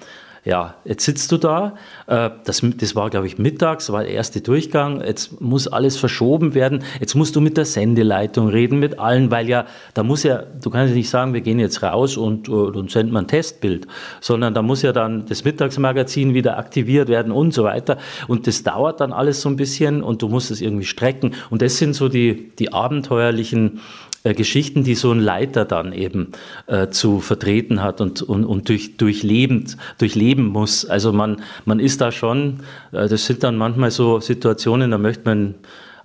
Ja, 0.46 0.76
jetzt 0.86 1.04
sitzt 1.04 1.32
du 1.32 1.38
da, 1.38 1.74
äh, 2.06 2.30
das, 2.44 2.62
das 2.78 2.96
war, 2.96 3.10
glaube 3.10 3.26
ich, 3.26 3.40
mittags, 3.40 3.92
war 3.92 4.04
der 4.04 4.12
erste 4.12 4.42
Durchgang, 4.42 5.02
jetzt 5.04 5.42
muss 5.42 5.68
alles 5.68 5.98
verschoben 5.98 6.54
werden, 6.54 6.84
jetzt 7.00 7.16
musst 7.16 7.36
du 7.36 7.42
mit 7.42 7.58
der 7.58 7.66
Sendeleitung 7.66 8.50
reden, 8.50 8.78
mit 8.78 9.00
allen, 9.00 9.32
weil 9.32 9.50
ja, 9.50 9.66
da 9.96 10.04
muss 10.04 10.22
ja, 10.22 10.44
du 10.44 10.70
kannst 10.70 10.92
ja 10.92 10.96
nicht 10.96 11.10
sagen, 11.10 11.34
wir 11.34 11.42
gehen 11.42 11.58
jetzt 11.58 11.82
raus 11.82 12.16
und, 12.16 12.48
und 12.48 12.92
senden 12.92 13.12
mal 13.12 13.22
ein 13.22 13.28
Testbild, 13.28 13.88
sondern 14.22 14.54
da 14.54 14.62
muss 14.62 14.84
ja 14.84 14.92
dann 14.92 15.26
das 15.26 15.44
Mittagsmagazin 15.44 16.36
wieder 16.36 16.60
aktiviert 16.60 17.10
werden 17.10 17.32
und 17.32 17.52
so 17.52 17.64
weiter. 17.64 17.98
Und 18.28 18.46
das 18.46 18.62
dauert 18.62 19.02
dann 19.02 19.14
alles 19.14 19.42
so 19.42 19.50
ein 19.50 19.56
bisschen 19.56 20.04
und 20.04 20.22
du 20.22 20.28
musst 20.28 20.52
es 20.52 20.62
irgendwie 20.62 20.86
strecken. 20.86 21.34
Und 21.50 21.64
das 21.64 21.78
sind 21.78 21.96
so 21.96 22.08
die, 22.08 22.52
die 22.60 22.72
abenteuerlichen 22.72 23.80
äh, 24.26 24.34
Geschichten, 24.34 24.84
die 24.84 24.96
so 24.96 25.12
ein 25.12 25.20
Leiter 25.20 25.66
dann 25.66 25.94
eben 25.94 26.32
äh, 26.66 26.90
zu 26.90 27.20
vertreten 27.20 27.84
hat 27.84 28.02
und, 28.02 28.24
und, 28.24 28.44
und 28.44 28.68
durch, 28.70 28.98
durchlebend, 28.98 29.78
durchleben 30.00 30.48
muss. 30.48 30.84
Also 30.84 31.14
man, 31.14 31.44
man 31.66 31.80
ist 31.80 32.02
da 32.02 32.12
schon, 32.12 32.62
äh, 32.92 33.08
das 33.08 33.28
sind 33.28 33.44
dann 33.44 33.56
manchmal 33.56 33.92
so 33.92 34.20
Situationen, 34.20 34.90
da 34.90 34.98
möchte 34.98 35.26
man 35.26 35.54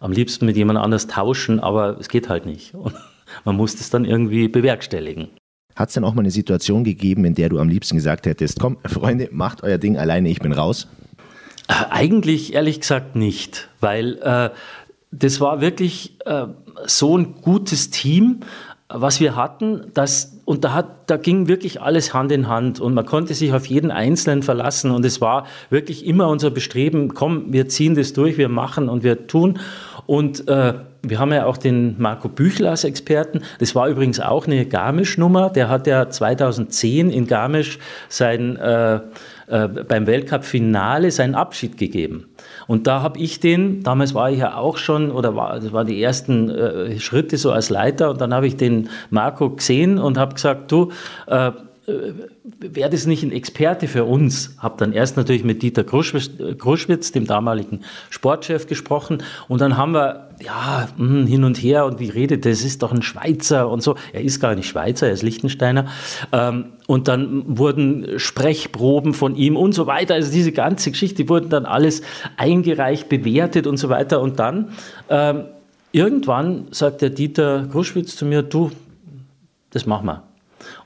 am 0.00 0.12
liebsten 0.12 0.44
mit 0.44 0.56
jemand 0.56 0.78
anders 0.78 1.06
tauschen, 1.06 1.60
aber 1.60 1.96
es 1.98 2.10
geht 2.10 2.28
halt 2.28 2.44
nicht. 2.44 2.74
Und 2.74 2.94
man 3.46 3.56
muss 3.56 3.76
das 3.76 3.88
dann 3.88 4.04
irgendwie 4.04 4.48
bewerkstelligen. 4.48 5.28
Hat 5.74 5.88
es 5.88 5.94
denn 5.94 6.04
auch 6.04 6.12
mal 6.12 6.20
eine 6.20 6.30
Situation 6.30 6.84
gegeben, 6.84 7.24
in 7.24 7.34
der 7.34 7.48
du 7.48 7.58
am 7.58 7.70
liebsten 7.70 7.96
gesagt 7.96 8.26
hättest, 8.26 8.60
komm, 8.60 8.76
Freunde, 8.84 9.30
macht 9.32 9.62
euer 9.62 9.78
Ding 9.78 9.96
alleine, 9.96 10.28
ich 10.28 10.40
bin 10.40 10.52
raus? 10.52 10.88
Äh, 11.68 11.84
eigentlich 11.88 12.52
ehrlich 12.52 12.80
gesagt 12.80 13.16
nicht, 13.16 13.68
weil 13.80 14.18
äh, 14.22 14.50
das 15.10 15.40
war 15.40 15.60
wirklich 15.60 16.18
äh, 16.26 16.46
so 16.86 17.16
ein 17.16 17.34
gutes 17.42 17.90
Team, 17.90 18.40
was 18.92 19.20
wir 19.20 19.36
hatten, 19.36 19.92
dass, 19.94 20.40
und 20.44 20.64
da, 20.64 20.72
hat, 20.72 21.10
da 21.10 21.16
ging 21.16 21.46
wirklich 21.46 21.80
alles 21.80 22.12
Hand 22.12 22.32
in 22.32 22.48
Hand 22.48 22.80
und 22.80 22.92
man 22.92 23.06
konnte 23.06 23.34
sich 23.34 23.52
auf 23.52 23.66
jeden 23.66 23.92
Einzelnen 23.92 24.42
verlassen 24.42 24.90
und 24.90 25.04
es 25.04 25.20
war 25.20 25.46
wirklich 25.70 26.04
immer 26.04 26.28
unser 26.28 26.50
Bestreben, 26.50 27.14
komm, 27.14 27.52
wir 27.52 27.68
ziehen 27.68 27.94
das 27.94 28.12
durch, 28.12 28.36
wir 28.36 28.48
machen 28.48 28.88
und 28.88 29.04
wir 29.04 29.28
tun. 29.28 29.60
Und 30.06 30.48
äh, 30.48 30.74
wir 31.02 31.18
haben 31.20 31.32
ja 31.32 31.46
auch 31.46 31.56
den 31.56 32.00
Marco 32.00 32.28
Büchler 32.28 32.70
als 32.70 32.82
Experten. 32.82 33.42
Das 33.60 33.76
war 33.76 33.88
übrigens 33.88 34.18
auch 34.18 34.46
eine 34.46 34.66
Garmisch-Nummer. 34.66 35.50
Der 35.50 35.68
hat 35.68 35.86
ja 35.86 36.10
2010 36.10 37.10
in 37.10 37.28
Garmisch 37.28 37.78
sein, 38.08 38.56
äh, 38.56 38.96
äh, 39.46 39.68
beim 39.68 40.08
Weltcup-Finale 40.08 41.12
seinen 41.12 41.36
Abschied 41.36 41.76
gegeben. 41.76 42.26
Und 42.70 42.86
da 42.86 43.02
habe 43.02 43.18
ich 43.18 43.40
den, 43.40 43.82
damals 43.82 44.14
war 44.14 44.30
ich 44.30 44.38
ja 44.38 44.54
auch 44.54 44.76
schon, 44.76 45.10
oder 45.10 45.34
war, 45.34 45.58
das 45.58 45.72
waren 45.72 45.88
die 45.88 46.00
ersten 46.00 46.48
äh, 46.48 47.00
Schritte 47.00 47.36
so 47.36 47.50
als 47.50 47.68
Leiter, 47.68 48.10
und 48.10 48.20
dann 48.20 48.32
habe 48.32 48.46
ich 48.46 48.56
den 48.56 48.90
Marco 49.10 49.50
gesehen 49.50 49.98
und 49.98 50.16
habe 50.16 50.34
gesagt, 50.34 50.70
du, 50.70 50.92
äh, 51.26 51.50
wäre 51.86 52.90
das 52.90 53.06
nicht 53.06 53.22
ein 53.22 53.32
Experte 53.32 53.88
für 53.88 54.04
uns? 54.04 54.56
Habe 54.58 54.76
dann 54.78 54.92
erst 54.92 55.16
natürlich 55.16 55.44
mit 55.44 55.62
Dieter 55.62 55.84
Kruschwitz, 55.84 57.12
dem 57.12 57.26
damaligen 57.26 57.80
Sportchef, 58.10 58.66
gesprochen 58.66 59.22
und 59.48 59.60
dann 59.60 59.76
haben 59.76 59.92
wir 59.92 60.30
ja 60.42 60.88
hm, 60.96 61.26
hin 61.26 61.44
und 61.44 61.58
her 61.58 61.84
und 61.84 62.00
wie 62.00 62.08
redet 62.08 62.44
das 62.44 62.64
ist 62.64 62.82
doch 62.82 62.92
ein 62.92 63.02
Schweizer 63.02 63.68
und 63.68 63.82
so. 63.82 63.96
Er 64.12 64.22
ist 64.22 64.40
gar 64.40 64.54
nicht 64.54 64.68
Schweizer, 64.68 65.06
er 65.06 65.12
ist 65.12 65.22
Liechtensteiner. 65.22 65.86
Ähm, 66.32 66.66
und 66.86 67.08
dann 67.08 67.58
wurden 67.58 68.18
Sprechproben 68.18 69.14
von 69.14 69.36
ihm 69.36 69.56
und 69.56 69.72
so 69.72 69.86
weiter. 69.86 70.14
Also 70.14 70.32
diese 70.32 70.52
ganze 70.52 70.90
Geschichte, 70.90 71.22
die 71.22 71.28
wurden 71.28 71.50
dann 71.50 71.66
alles 71.66 72.02
eingereicht, 72.36 73.08
bewertet 73.08 73.66
und 73.66 73.76
so 73.76 73.88
weiter. 73.88 74.20
Und 74.20 74.38
dann 74.38 74.70
ähm, 75.08 75.44
irgendwann 75.92 76.68
sagt 76.70 77.02
der 77.02 77.10
Dieter 77.10 77.66
Kruschwitz 77.70 78.16
zu 78.16 78.24
mir, 78.24 78.42
du, 78.42 78.70
das 79.70 79.86
machen 79.86 80.06
wir. 80.06 80.29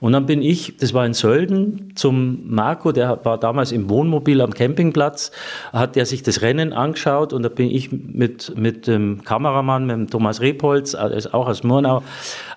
Und 0.04 0.12
dann 0.12 0.26
bin 0.26 0.42
ich, 0.42 0.76
das 0.76 0.92
war 0.92 1.06
in 1.06 1.14
Sölden, 1.14 1.92
zum 1.94 2.42
Marco, 2.46 2.92
der 2.92 3.24
war 3.24 3.40
damals 3.40 3.72
im 3.72 3.88
Wohnmobil 3.88 4.42
am 4.42 4.52
Campingplatz, 4.52 5.32
hat 5.72 5.96
der 5.96 6.04
sich 6.04 6.22
das 6.22 6.42
Rennen 6.42 6.74
angeschaut 6.74 7.32
und 7.32 7.42
da 7.42 7.48
bin 7.48 7.70
ich 7.70 7.90
mit, 7.90 8.52
mit 8.54 8.86
dem 8.86 9.24
Kameramann, 9.24 9.86
mit 9.86 9.96
dem 9.96 10.10
Thomas 10.10 10.42
Repolz, 10.42 10.94
auch 10.94 11.48
aus 11.48 11.64
Murnau, 11.64 12.02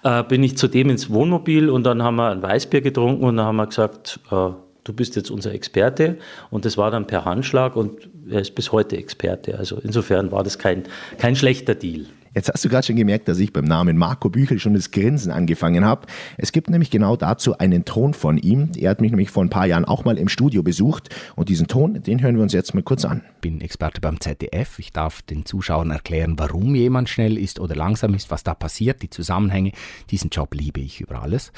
äh, 0.04 0.24
bin 0.24 0.44
ich 0.44 0.58
zu 0.58 0.68
dem 0.68 0.90
ins 0.90 1.10
Wohnmobil 1.10 1.70
und 1.70 1.86
dann 1.86 2.04
haben 2.04 2.18
wir 2.18 2.32
ein 2.32 2.44
Weißbier 2.44 2.82
getrunken 2.82 3.24
und 3.24 3.38
dann 3.38 3.46
haben 3.46 3.56
wir 3.56 3.68
gesagt, 3.68 4.20
äh, 4.30 4.50
du 4.84 4.94
bist 4.94 5.16
jetzt 5.16 5.32
unser 5.32 5.54
Experte 5.54 6.18
und 6.50 6.66
das 6.66 6.78
war 6.78 6.92
dann 6.92 7.08
per 7.08 7.24
Handschlag 7.24 7.78
und 7.78 8.10
er 8.30 8.42
ist 8.42 8.56
bis 8.56 8.74
heute 8.74 8.98
Experte. 8.98 9.58
Also 9.58 9.78
insofern 9.82 10.34
war 10.34 10.44
das 10.44 10.60
kein, 10.60 10.84
kein 11.18 11.38
schlechter 11.38 11.76
Deal. 11.76 12.08
Jetzt 12.38 12.52
hast 12.54 12.64
du 12.64 12.70
gerade 12.70 12.86
schon 12.86 12.96
gemerkt, 12.96 13.28
dass 13.30 13.40
ich 13.40 13.52
beim 13.52 13.66
Namen 13.66 13.98
Marco 13.98 14.30
Büchel 14.30 14.60
schon 14.60 14.76
das 14.76 14.92
Grinsen 14.92 15.32
angefangen 15.32 15.84
habe. 15.84 16.06
Es 16.38 16.52
gibt 16.52 16.70
nämlich 16.70 16.92
genau 16.92 17.16
dazu 17.16 17.58
einen 17.58 17.84
Ton 17.84 18.14
von 18.14 18.38
ihm. 18.38 18.70
Er 18.78 18.92
hat 18.92 19.02
mich 19.02 19.10
nämlich 19.10 19.32
vor 19.32 19.44
ein 19.44 19.50
paar 19.50 19.66
Jahren 19.66 19.86
auch 19.86 20.06
mal 20.06 20.20
im 20.20 20.30
Studio 20.30 20.62
besucht 20.62 21.10
und 21.36 21.50
diesen 21.50 21.66
Ton, 21.66 22.00
den 22.04 22.22
hören 22.22 22.36
wir 22.36 22.44
uns 22.44 22.54
jetzt 22.54 22.76
mal 22.76 22.84
kurz 22.84 23.06
an. 23.06 23.24
Ich 23.38 23.42
bin 23.42 23.60
Experte 23.60 24.02
beim 24.02 24.22
ZDF. 24.22 24.78
Ich 24.78 24.94
darf 24.94 25.24
den 25.24 25.48
Zuschauern 25.48 25.90
erklären, 25.90 26.36
warum 26.38 26.76
jemand 26.76 27.10
schnell 27.10 27.40
ist 27.40 27.60
oder 27.60 27.76
langsam 27.76 28.14
ist, 28.14 28.30
was 28.30 28.44
da 28.44 28.54
passiert, 28.54 29.02
die 29.02 29.10
Zusammenhänge. 29.10 29.72
Diesen 30.12 30.30
Job 30.30 30.54
liebe 30.54 30.80
ich 30.80 31.02
über 31.02 31.24
alles. 31.24 31.52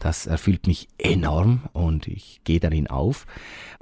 Das 0.00 0.26
erfüllt 0.26 0.66
mich 0.66 0.88
enorm 0.98 1.60
und 1.74 2.08
ich 2.08 2.40
gehe 2.42 2.58
darin 2.58 2.88
auf 2.88 3.24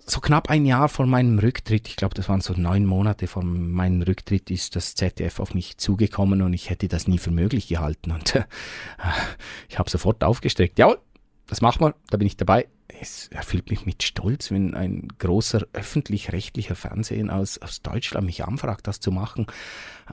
so 0.04 0.20
knapp 0.20 0.50
ein 0.50 0.66
Jahr 0.66 0.88
vor 0.88 1.06
meinem 1.06 1.38
Rücktritt, 1.38 1.88
ich 1.88 1.96
glaube, 1.96 2.14
das 2.14 2.28
waren 2.28 2.40
so 2.40 2.54
neun 2.54 2.86
Monate 2.86 3.26
vor 3.26 3.44
meinem 3.44 4.02
Rücktritt, 4.02 4.50
ist 4.50 4.74
das 4.74 4.94
ZDF 4.94 5.38
auf 5.38 5.54
mich 5.54 5.78
zugekommen 5.78 6.41
und 6.42 6.52
ich 6.52 6.70
hätte 6.70 6.88
das 6.88 7.08
nie 7.08 7.18
für 7.18 7.30
möglich 7.30 7.68
gehalten. 7.68 8.10
Und 8.12 8.34
äh, 8.34 8.44
ich 9.68 9.78
habe 9.78 9.90
sofort 9.90 10.22
aufgestreckt. 10.24 10.78
Ja, 10.78 10.96
das 11.46 11.60
machen 11.60 11.80
wir, 11.80 11.94
da 12.10 12.16
bin 12.16 12.26
ich 12.26 12.36
dabei. 12.36 12.66
Es 13.00 13.28
erfüllt 13.28 13.70
mich 13.70 13.86
mit 13.86 14.02
Stolz, 14.02 14.50
wenn 14.50 14.74
ein 14.74 15.08
großer 15.18 15.66
öffentlich-rechtlicher 15.72 16.74
Fernsehen 16.74 17.30
aus, 17.30 17.58
aus 17.58 17.82
Deutschland 17.82 18.26
mich 18.26 18.44
anfragt, 18.44 18.86
das 18.86 19.00
zu 19.00 19.10
machen. 19.10 19.46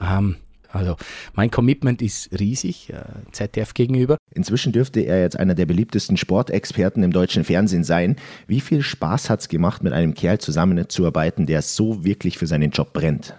Ähm, 0.00 0.36
also 0.72 0.96
mein 1.34 1.50
Commitment 1.50 2.00
ist 2.02 2.30
riesig 2.38 2.90
äh, 2.90 3.02
ZDF 3.32 3.74
gegenüber. 3.74 4.18
Inzwischen 4.32 4.72
dürfte 4.72 5.00
er 5.00 5.20
jetzt 5.20 5.38
einer 5.38 5.54
der 5.54 5.66
beliebtesten 5.66 6.16
Sportexperten 6.16 7.02
im 7.02 7.12
deutschen 7.12 7.44
Fernsehen 7.44 7.84
sein. 7.84 8.16
Wie 8.46 8.60
viel 8.60 8.82
Spaß 8.82 9.30
hat 9.30 9.40
es 9.40 9.48
gemacht, 9.48 9.82
mit 9.82 9.92
einem 9.92 10.14
Kerl 10.14 10.38
zusammenzuarbeiten, 10.38 11.46
der 11.46 11.62
so 11.62 12.04
wirklich 12.04 12.38
für 12.38 12.46
seinen 12.46 12.70
Job 12.70 12.92
brennt? 12.92 13.34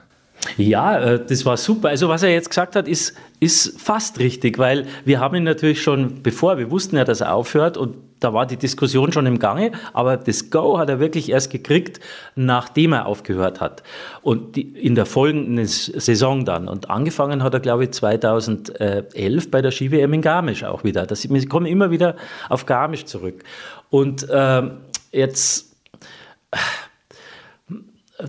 Ja, 0.58 1.00
äh, 1.00 1.26
das 1.26 1.46
war 1.46 1.58
super. 1.58 1.90
Also 1.90 2.10
was 2.10 2.24
er 2.24 2.32
jetzt 2.32 2.50
gesagt 2.50 2.76
hat, 2.76 2.88
ist, 2.88 3.16
ist 3.40 3.80
fast 3.80 4.20
richtig, 4.20 4.58
weil 4.58 4.86
wir 5.06 5.20
haben 5.20 5.36
ihn 5.36 5.44
natürlich 5.44 5.82
schon, 5.82 6.24
bevor 6.24 6.58
wir 6.58 6.72
wussten 6.72 6.98
ja, 6.98 7.04
dass 7.04 7.22
er 7.22 7.34
aufhört 7.34 7.78
und 7.78 7.96
da 8.20 8.34
war 8.34 8.46
die 8.46 8.58
Diskussion 8.58 9.12
schon 9.12 9.26
im 9.26 9.40
Gange, 9.40 9.72
aber 9.94 10.16
das 10.16 10.52
Go 10.52 10.78
hat 10.78 10.90
er 10.90 11.00
wirklich 11.00 11.30
erst 11.30 11.52
gekriegt, 11.52 12.00
nachdem 12.36 12.94
er 12.94 13.08
aufgehört 13.08 13.60
hat. 13.60 13.82
Und 14.22 14.56
die, 14.56 14.62
in 14.62 14.94
der 14.94 15.08
folgenden 15.08 15.66
Saison 15.66 16.46
dann. 16.46 16.68
Und 16.68 16.92
angefangen 16.92 17.42
hat 17.42 17.56
er, 17.56 17.60
glaube 17.60 17.86
ich, 17.86 17.92
2011 17.92 19.50
bei 19.50 19.64
der 19.64 19.72
Ski-WM 19.72 20.14
in 20.14 20.22
Garmisch 20.22 20.64
auch 20.64 20.84
wieder. 20.84 21.08
Das, 21.08 21.28
wir 21.28 21.50
kommen 21.50 21.66
immer 21.66 21.90
wieder 21.90 22.16
auf 22.48 22.68
Garmisch 22.68 23.06
zurück. 23.06 23.44
Und 23.90 24.30
äh, 24.30 24.70
jetzt 25.12 25.76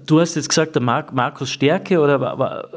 Du 0.07 0.20
hast 0.20 0.35
jetzt 0.35 0.48
gesagt, 0.48 0.74
der 0.74 0.83
Mar 0.83 1.07
Markus 1.12 1.50
Stärke 1.50 2.00
oder 2.00 2.20
war, 2.20 2.68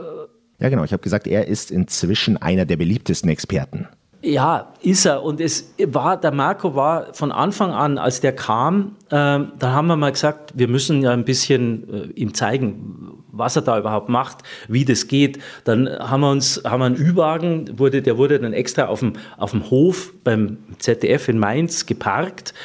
Ja, 0.59 0.69
genau. 0.69 0.83
Ich 0.83 0.91
habe 0.91 1.03
gesagt, 1.03 1.27
er 1.27 1.47
ist 1.47 1.71
inzwischen 1.71 2.37
einer 2.37 2.65
der 2.65 2.77
beliebtesten 2.77 3.29
Experten. 3.29 3.87
Ja, 4.25 4.73
ist 4.81 5.05
er. 5.05 5.21
Und 5.21 5.39
es 5.39 5.75
war, 5.85 6.19
der 6.19 6.31
Marco 6.31 6.73
war 6.73 7.13
von 7.13 7.31
Anfang 7.31 7.71
an, 7.71 7.99
als 7.99 8.21
der 8.21 8.33
kam, 8.33 8.95
äh, 9.09 9.11
da 9.11 9.49
haben 9.61 9.85
wir 9.85 9.97
mal 9.97 10.11
gesagt, 10.11 10.53
wir 10.55 10.67
müssen 10.67 11.03
ja 11.03 11.11
ein 11.11 11.25
bisschen 11.25 11.93
äh, 11.93 12.19
ihm 12.19 12.33
zeigen, 12.33 13.23
was 13.31 13.55
er 13.55 13.61
da 13.61 13.77
überhaupt 13.77 14.09
macht, 14.09 14.37
wie 14.67 14.83
das 14.83 15.07
geht. 15.07 15.37
Dann 15.63 15.87
haben 15.87 16.21
wir 16.21 16.31
uns, 16.31 16.63
haben 16.65 16.79
wir 16.79 16.85
einen 16.85 16.95
Ü-Wagen, 16.95 17.77
wurde, 17.77 18.01
der 18.01 18.17
wurde 18.17 18.39
dann 18.39 18.53
extra 18.53 18.85
auf 18.85 19.01
dem, 19.01 19.13
auf 19.37 19.51
dem 19.51 19.69
Hof 19.69 20.11
beim 20.23 20.57
ZDF 20.79 21.27
in 21.27 21.37
Mainz 21.37 21.85
geparkt 21.85 22.55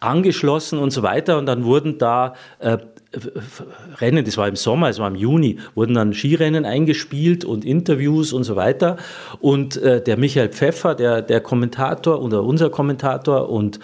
angeschlossen 0.00 0.78
und 0.78 0.90
so 0.90 1.02
weiter. 1.02 1.38
Und 1.38 1.46
dann 1.46 1.64
wurden 1.64 1.98
da 1.98 2.34
äh, 2.58 2.78
Rennen, 4.00 4.24
das 4.24 4.36
war 4.36 4.46
im 4.46 4.56
Sommer, 4.56 4.88
es 4.88 4.98
war 4.98 5.08
im 5.08 5.16
Juni, 5.16 5.58
wurden 5.74 5.94
dann 5.94 6.14
Skirennen 6.14 6.64
eingespielt 6.64 7.44
und 7.44 7.64
Interviews 7.64 8.32
und 8.32 8.44
so 8.44 8.54
weiter. 8.56 8.96
Und 9.40 9.76
äh, 9.78 10.02
der 10.02 10.16
Michael 10.16 10.50
Pfeffer, 10.50 10.94
der, 10.94 11.22
der 11.22 11.40
Kommentator 11.40 12.22
oder 12.22 12.44
unser 12.44 12.70
Kommentator 12.70 13.48
und, 13.48 13.80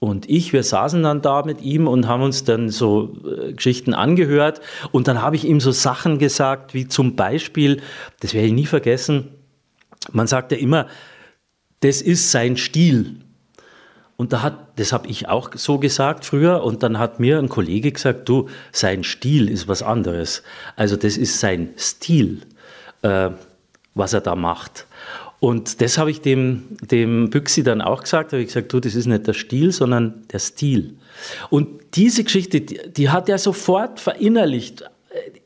und 0.00 0.28
ich, 0.28 0.52
wir 0.52 0.62
saßen 0.62 1.02
dann 1.02 1.22
da 1.22 1.42
mit 1.42 1.62
ihm 1.62 1.88
und 1.88 2.06
haben 2.06 2.22
uns 2.22 2.44
dann 2.44 2.68
so 2.68 3.16
äh, 3.24 3.52
Geschichten 3.54 3.94
angehört. 3.94 4.60
Und 4.92 5.08
dann 5.08 5.22
habe 5.22 5.36
ich 5.36 5.46
ihm 5.46 5.60
so 5.60 5.72
Sachen 5.72 6.18
gesagt, 6.18 6.74
wie 6.74 6.86
zum 6.86 7.16
Beispiel, 7.16 7.80
das 8.20 8.34
werde 8.34 8.48
ich 8.48 8.52
nie 8.52 8.66
vergessen, 8.66 9.28
man 10.12 10.26
sagt 10.26 10.52
ja 10.52 10.58
immer, 10.58 10.86
das 11.80 12.02
ist 12.02 12.30
sein 12.30 12.56
Stil. 12.56 13.16
Und 14.20 14.32
da 14.32 14.42
hat, 14.42 14.80
das 14.80 14.92
habe 14.92 15.06
ich 15.06 15.28
auch 15.28 15.50
so 15.54 15.78
gesagt 15.78 16.24
früher, 16.24 16.64
und 16.64 16.82
dann 16.82 16.98
hat 16.98 17.20
mir 17.20 17.38
ein 17.38 17.48
Kollege 17.48 17.92
gesagt, 17.92 18.28
du, 18.28 18.48
sein 18.72 19.04
Stil 19.04 19.48
ist 19.48 19.68
was 19.68 19.80
anderes. 19.80 20.42
Also 20.74 20.96
das 20.96 21.16
ist 21.16 21.38
sein 21.38 21.70
Stil, 21.78 22.40
äh, 23.02 23.30
was 23.94 24.12
er 24.14 24.20
da 24.20 24.34
macht. 24.34 24.86
Und 25.38 25.80
das 25.80 25.98
habe 25.98 26.10
ich 26.10 26.20
dem, 26.20 26.64
dem 26.80 27.30
Büchsi 27.30 27.62
dann 27.62 27.80
auch 27.80 28.02
gesagt, 28.02 28.32
habe 28.32 28.42
ich 28.42 28.48
gesagt, 28.48 28.72
du, 28.72 28.80
das 28.80 28.96
ist 28.96 29.06
nicht 29.06 29.28
der 29.28 29.34
Stil, 29.34 29.70
sondern 29.70 30.24
der 30.32 30.40
Stil. 30.40 30.96
Und 31.48 31.68
diese 31.94 32.24
Geschichte, 32.24 32.60
die, 32.60 32.80
die 32.90 33.10
hat 33.10 33.28
er 33.28 33.38
sofort 33.38 34.00
verinnerlicht. 34.00 34.82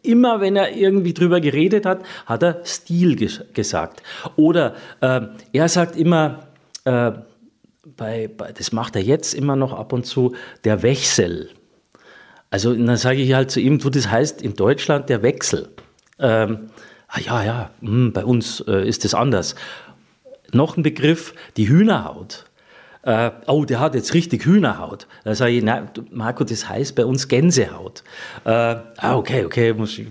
Immer 0.03 0.41
wenn 0.41 0.57
er 0.57 0.75
irgendwie 0.75 1.13
drüber 1.13 1.43
geredet 1.43 1.85
hat, 1.85 2.01
hat 2.25 2.43
er 2.43 2.65
Stil 2.65 3.17
ges 3.17 3.43
gesagt. 3.53 4.03
Oder 4.37 4.77
äh, 5.03 5.21
er 5.53 5.69
sagt 5.69 5.95
immer, 5.95 6.47
äh, 6.87 7.13
bei, 7.85 8.29
bei, 8.29 8.53
das 8.53 8.73
macht 8.73 8.97
er 8.97 9.03
jetzt 9.03 9.35
immer 9.35 9.57
noch 9.57 9.73
ab 9.73 9.92
und 9.92 10.05
zu, 10.05 10.35
der 10.64 10.83
Wechsel. 10.83 11.51
Also 12.51 12.75
dann 12.75 12.97
sage 12.97 13.21
ich 13.21 13.33
halt 13.33 13.51
zu 13.51 13.61
ihm, 13.61 13.79
du, 13.79 13.90
das 13.90 14.11
heißt 14.11 14.42
in 14.42 14.55
Deutschland 14.55 15.09
der 15.09 15.23
Wechsel. 15.23 15.68
Ähm, 16.18 16.71
ah, 17.09 17.21
ja, 17.21 17.45
ja, 17.45 17.71
mh, 17.81 17.90
hm, 17.90 18.12
bei 18.12 18.25
uns 18.25 18.61
äh, 18.68 18.87
ist 18.87 19.05
das 19.05 19.14
anders. 19.14 19.55
Noch 20.53 20.77
ein 20.77 20.83
Begriff, 20.83 21.35
die 21.57 21.68
Hühnerhaut. 21.68 22.45
Äh, 23.05 23.31
oh, 23.47 23.64
der 23.64 23.81
hat 23.81 23.95
jetzt 23.95 24.14
richtig 24.14 24.45
Hühnerhaut. 24.45 25.09
Da 25.25 25.35
sage 25.35 25.53
ich, 25.53 25.64
nein, 25.64 25.88
Marco, 26.11 26.45
das 26.45 26.68
heißt 26.68 26.95
bei 26.95 27.05
uns 27.05 27.27
Gänsehaut. 27.27 28.05
Äh, 28.45 28.51
ah, 28.51 29.16
okay, 29.16 29.45
okay, 29.45 29.73
muss 29.73 29.99
ich, 29.99 30.07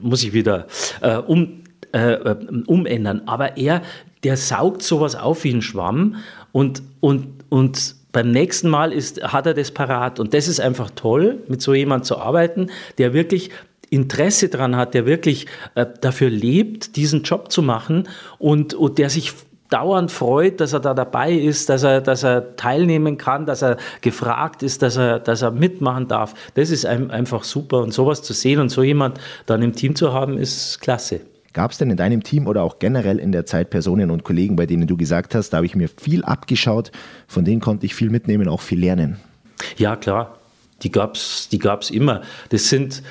muss 0.00 0.22
ich 0.22 0.32
wieder 0.32 0.66
äh, 1.02 1.16
um, 1.16 1.64
äh, 1.92 2.12
äh, 2.12 2.62
umändern. 2.66 3.22
Aber 3.26 3.58
er, 3.58 3.82
der 4.22 4.36
saugt 4.36 4.82
sowas 4.82 5.16
auf 5.16 5.44
wie 5.44 5.52
ein 5.52 5.60
Schwamm 5.60 6.16
und, 6.52 6.82
und, 7.00 7.26
und 7.48 7.96
beim 8.12 8.30
nächsten 8.30 8.68
Mal 8.68 8.92
ist, 8.92 9.22
hat 9.22 9.46
er 9.46 9.54
das 9.54 9.70
parat. 9.70 10.18
Und 10.18 10.34
das 10.34 10.48
ist 10.48 10.60
einfach 10.60 10.90
toll, 10.90 11.42
mit 11.48 11.62
so 11.62 11.74
jemand 11.74 12.04
zu 12.04 12.18
arbeiten, 12.18 12.70
der 12.98 13.12
wirklich 13.12 13.50
Interesse 13.90 14.48
daran 14.48 14.76
hat, 14.76 14.94
der 14.94 15.06
wirklich 15.06 15.46
äh, 15.74 15.86
dafür 16.00 16.30
lebt, 16.30 16.96
diesen 16.96 17.22
Job 17.22 17.50
zu 17.50 17.62
machen 17.62 18.08
und, 18.38 18.74
und 18.74 18.98
der 18.98 19.10
sich 19.10 19.32
dauernd 19.68 20.10
freut, 20.10 20.60
dass 20.60 20.72
er 20.72 20.80
da 20.80 20.94
dabei 20.94 21.32
ist, 21.32 21.68
dass 21.68 21.84
er, 21.84 22.00
dass 22.00 22.24
er 22.24 22.56
teilnehmen 22.56 23.18
kann, 23.18 23.46
dass 23.46 23.62
er 23.62 23.76
gefragt 24.00 24.62
ist, 24.62 24.82
dass 24.82 24.96
er, 24.96 25.20
dass 25.20 25.42
er 25.42 25.52
mitmachen 25.52 26.08
darf. 26.08 26.34
Das 26.54 26.70
ist 26.70 26.84
einfach 26.86 27.44
super 27.44 27.78
und 27.78 27.92
sowas 27.92 28.22
zu 28.22 28.32
sehen 28.32 28.60
und 28.60 28.68
so 28.68 28.82
jemand 28.82 29.20
dann 29.46 29.62
im 29.62 29.74
Team 29.74 29.94
zu 29.94 30.12
haben, 30.12 30.38
ist 30.38 30.80
klasse. 30.80 31.20
Gab 31.52 31.72
es 31.72 31.78
denn 31.78 31.90
in 31.90 31.96
deinem 31.96 32.22
Team 32.22 32.46
oder 32.46 32.62
auch 32.62 32.78
generell 32.78 33.18
in 33.18 33.32
der 33.32 33.44
Zeit 33.44 33.70
Personen 33.70 34.10
und 34.10 34.22
Kollegen, 34.22 34.56
bei 34.56 34.66
denen 34.66 34.86
du 34.86 34.96
gesagt 34.96 35.34
hast, 35.34 35.50
da 35.50 35.58
habe 35.58 35.66
ich 35.66 35.74
mir 35.74 35.88
viel 35.88 36.24
abgeschaut, 36.24 36.92
von 37.26 37.44
denen 37.44 37.60
konnte 37.60 37.86
ich 37.86 37.94
viel 37.94 38.10
mitnehmen, 38.10 38.48
auch 38.48 38.60
viel 38.60 38.78
lernen? 38.78 39.16
Ja, 39.76 39.96
klar. 39.96 40.38
Die 40.82 40.90
gab 40.90 41.16
es 41.16 41.48
die 41.50 41.58
gab's 41.58 41.90
immer. 41.90 42.22
Das 42.48 42.68
sind, 42.68 43.02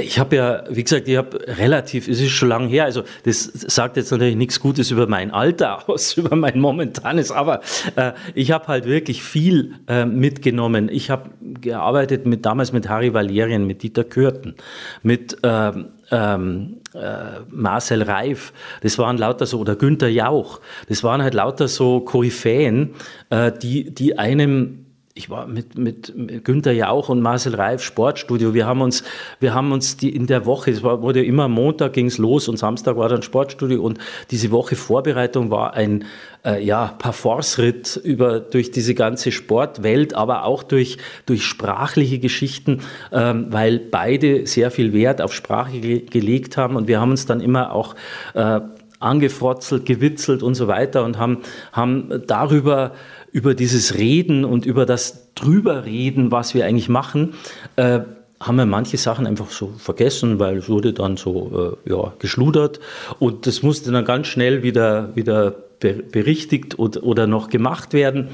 ich 0.00 0.18
habe 0.18 0.36
ja, 0.36 0.64
wie 0.70 0.82
gesagt, 0.82 1.08
ich 1.08 1.16
habe 1.16 1.38
relativ, 1.46 2.08
es 2.08 2.20
ist 2.20 2.30
schon 2.30 2.48
lange 2.48 2.68
her, 2.68 2.84
also 2.84 3.02
das 3.24 3.44
sagt 3.44 3.96
jetzt 3.96 4.10
natürlich 4.10 4.36
nichts 4.36 4.60
Gutes 4.60 4.90
über 4.90 5.06
mein 5.06 5.30
Alter 5.30 5.88
aus, 5.88 6.16
über 6.16 6.36
mein 6.36 6.58
momentanes, 6.58 7.30
aber 7.32 7.60
äh, 7.96 8.12
ich 8.34 8.52
habe 8.52 8.68
halt 8.68 8.86
wirklich 8.86 9.22
viel 9.22 9.74
äh, 9.88 10.06
mitgenommen. 10.06 10.88
Ich 10.88 11.10
habe 11.10 11.30
gearbeitet 11.40 12.26
mit 12.26 12.46
damals 12.46 12.72
mit 12.72 12.88
Harry 12.88 13.12
Valerien, 13.12 13.66
mit 13.66 13.82
Dieter 13.82 14.04
Kürten, 14.04 14.54
mit 15.02 15.36
ähm, 15.42 15.88
ähm, 16.10 16.78
äh, 16.94 17.40
Marcel 17.50 18.02
Reif, 18.02 18.52
das 18.82 18.98
waren 18.98 19.18
lauter 19.18 19.46
so, 19.46 19.58
oder 19.58 19.76
Günther 19.76 20.08
Jauch, 20.08 20.60
das 20.88 21.04
waren 21.04 21.22
halt 21.22 21.34
lauter 21.34 21.68
so 21.68 22.00
Koryphäen, 22.00 22.94
äh, 23.30 23.52
die, 23.52 23.94
die 23.94 24.18
einem 24.18 24.79
ich 25.20 25.28
war 25.28 25.46
mit, 25.46 25.76
mit, 25.76 26.16
mit 26.16 26.44
Günther 26.46 26.72
Jauch 26.72 27.10
und 27.10 27.20
Marcel 27.20 27.54
Reif 27.54 27.82
Sportstudio. 27.82 28.54
Wir 28.54 28.66
haben 28.66 28.80
uns, 28.80 29.04
wir 29.38 29.52
haben 29.52 29.70
uns 29.70 29.98
die 29.98 30.08
in 30.16 30.26
der 30.26 30.46
Woche, 30.46 30.70
es 30.70 30.82
war, 30.82 31.02
wurde 31.02 31.22
immer 31.22 31.46
Montag 31.46 31.92
ging 31.92 32.06
es 32.06 32.16
los 32.16 32.48
und 32.48 32.56
Samstag 32.56 32.96
war 32.96 33.10
dann 33.10 33.20
Sportstudio 33.20 33.82
und 33.82 33.98
diese 34.30 34.50
Woche 34.50 34.76
Vorbereitung 34.76 35.50
war 35.50 35.74
ein 35.74 36.06
äh, 36.42 36.64
ja, 36.64 36.94
Parforce-Ritt 36.98 38.00
über, 38.02 38.40
durch 38.40 38.70
diese 38.70 38.94
ganze 38.94 39.30
Sportwelt, 39.30 40.14
aber 40.14 40.44
auch 40.44 40.62
durch, 40.62 40.96
durch 41.26 41.44
sprachliche 41.44 42.18
Geschichten, 42.18 42.80
ähm, 43.12 43.48
weil 43.50 43.78
beide 43.78 44.46
sehr 44.46 44.70
viel 44.70 44.94
Wert 44.94 45.20
auf 45.20 45.34
Sprache 45.34 45.80
ge 45.80 46.00
gelegt 46.00 46.56
haben 46.56 46.76
und 46.76 46.88
wir 46.88 46.98
haben 46.98 47.10
uns 47.10 47.26
dann 47.26 47.42
immer 47.42 47.72
auch 47.72 47.94
äh, 48.32 48.60
angefrotzelt, 49.00 49.86
gewitzelt 49.86 50.42
und 50.42 50.54
so 50.54 50.68
weiter 50.68 51.04
und 51.04 51.18
haben, 51.18 51.38
haben 51.72 52.22
darüber 52.26 52.92
über 53.32 53.54
dieses 53.54 53.96
Reden 53.96 54.44
und 54.44 54.66
über 54.66 54.86
das 54.86 55.32
Drüberreden, 55.34 56.30
was 56.30 56.54
wir 56.54 56.66
eigentlich 56.66 56.88
machen, 56.88 57.34
äh, 57.76 58.00
haben 58.40 58.56
wir 58.56 58.66
manche 58.66 58.96
Sachen 58.96 59.26
einfach 59.26 59.50
so 59.50 59.72
vergessen, 59.76 60.38
weil 60.38 60.58
es 60.58 60.68
wurde 60.68 60.92
dann 60.92 61.16
so 61.16 61.76
äh, 61.86 61.90
ja, 61.90 62.12
geschludert. 62.18 62.80
Und 63.18 63.46
das 63.46 63.62
musste 63.62 63.92
dann 63.92 64.04
ganz 64.04 64.28
schnell 64.28 64.62
wieder, 64.62 65.14
wieder 65.14 65.56
berichtigt 65.80 66.78
oder, 66.78 67.02
oder 67.02 67.26
noch 67.26 67.48
gemacht 67.48 67.92
werden. 67.92 68.28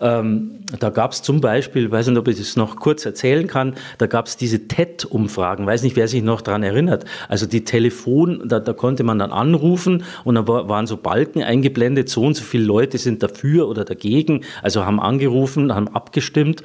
Ähm, 0.00 0.58
da 0.78 0.90
gab 0.90 1.12
es 1.12 1.22
zum 1.22 1.40
Beispiel, 1.40 1.90
weiß 1.90 2.08
nicht, 2.08 2.18
ob 2.18 2.28
ich 2.28 2.36
das 2.36 2.56
noch 2.56 2.76
kurz 2.76 3.06
erzählen 3.06 3.46
kann, 3.46 3.74
da 3.98 4.06
gab 4.06 4.26
es 4.26 4.36
diese 4.36 4.68
TED-Umfragen, 4.68 5.66
weiß 5.66 5.82
nicht, 5.82 5.96
wer 5.96 6.08
sich 6.08 6.22
noch 6.22 6.40
daran 6.40 6.62
erinnert. 6.62 7.04
Also 7.28 7.46
die 7.46 7.64
Telefon, 7.64 8.42
da, 8.44 8.60
da, 8.60 8.72
konnte 8.72 9.04
man 9.04 9.18
dann 9.18 9.32
anrufen 9.32 10.04
und 10.24 10.34
da 10.34 10.46
waren 10.46 10.86
so 10.86 10.96
Balken 10.96 11.42
eingeblendet, 11.42 12.08
so 12.08 12.22
und 12.22 12.34
so 12.34 12.42
viele 12.42 12.64
Leute 12.64 12.98
sind 12.98 13.22
dafür 13.22 13.68
oder 13.68 13.84
dagegen, 13.84 14.42
also 14.62 14.84
haben 14.84 15.00
angerufen, 15.00 15.74
haben 15.74 15.88
abgestimmt. 15.88 16.62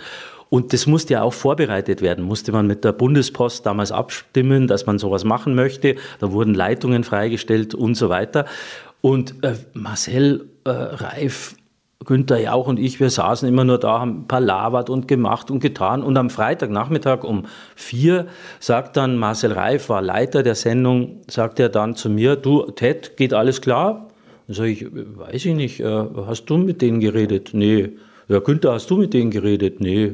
Und 0.54 0.72
das 0.72 0.86
musste 0.86 1.14
ja 1.14 1.24
auch 1.24 1.34
vorbereitet 1.34 2.04
werden, 2.04 2.24
musste 2.24 2.52
man 2.52 2.68
mit 2.68 2.84
der 2.84 2.92
Bundespost 2.92 3.66
damals 3.66 3.92
abstimmen, 3.92 4.68
dass 4.68 4.86
man 4.86 5.00
sowas 5.00 5.24
machen 5.24 5.56
möchte. 5.56 5.96
Da 6.20 6.32
wurden 6.32 6.54
Leitungen 6.54 7.04
freigestellt 7.04 7.74
und 7.74 7.96
so 7.96 8.10
weiter. 8.10 8.46
Und 9.04 9.44
äh, 9.44 9.56
Marcel 9.74 10.50
äh, 10.64 10.70
Reif 10.70 11.58
Günther 12.06 12.40
Jauch 12.40 12.68
und 12.68 12.80
ich, 12.80 13.02
wir 13.02 13.10
saßen 13.10 13.50
immer 13.50 13.66
nur 13.66 13.78
da, 13.78 14.00
haben 14.00 14.30
palavert 14.30 14.90
und 14.90 15.10
gemacht 15.10 15.52
und 15.52 15.60
getan. 15.60 16.02
Und 16.04 16.16
am 16.16 16.30
Freitagnachmittag 16.30 17.26
um 17.26 17.44
vier 17.76 18.28
sagt 18.62 18.96
dann 18.96 19.18
Marcel 19.18 19.52
Reif, 19.52 19.90
war 19.90 20.02
Leiter 20.02 20.42
der 20.42 20.56
Sendung, 20.56 21.20
sagt 21.30 21.60
er 21.60 21.68
dann 21.68 21.96
zu 21.96 22.10
mir, 22.10 22.38
du, 22.38 22.72
Ted, 22.72 23.18
geht 23.18 23.34
alles 23.34 23.60
klar? 23.60 24.08
Dann 24.48 24.56
sage 24.56 24.70
ich, 24.70 24.88
weiß 24.90 25.46
ich 25.46 25.56
nicht, 25.56 25.82
äh, 25.82 26.06
hast 26.26 26.46
du 26.46 26.58
mit 26.58 26.82
denen 26.82 27.02
geredet? 27.02 27.50
Nee. 27.52 27.90
Ja, 28.30 28.40
Günther, 28.40 28.72
hast 28.72 28.90
du 28.90 28.96
mit 28.96 29.14
denen 29.14 29.32
geredet? 29.32 29.82
Nee. 29.82 30.14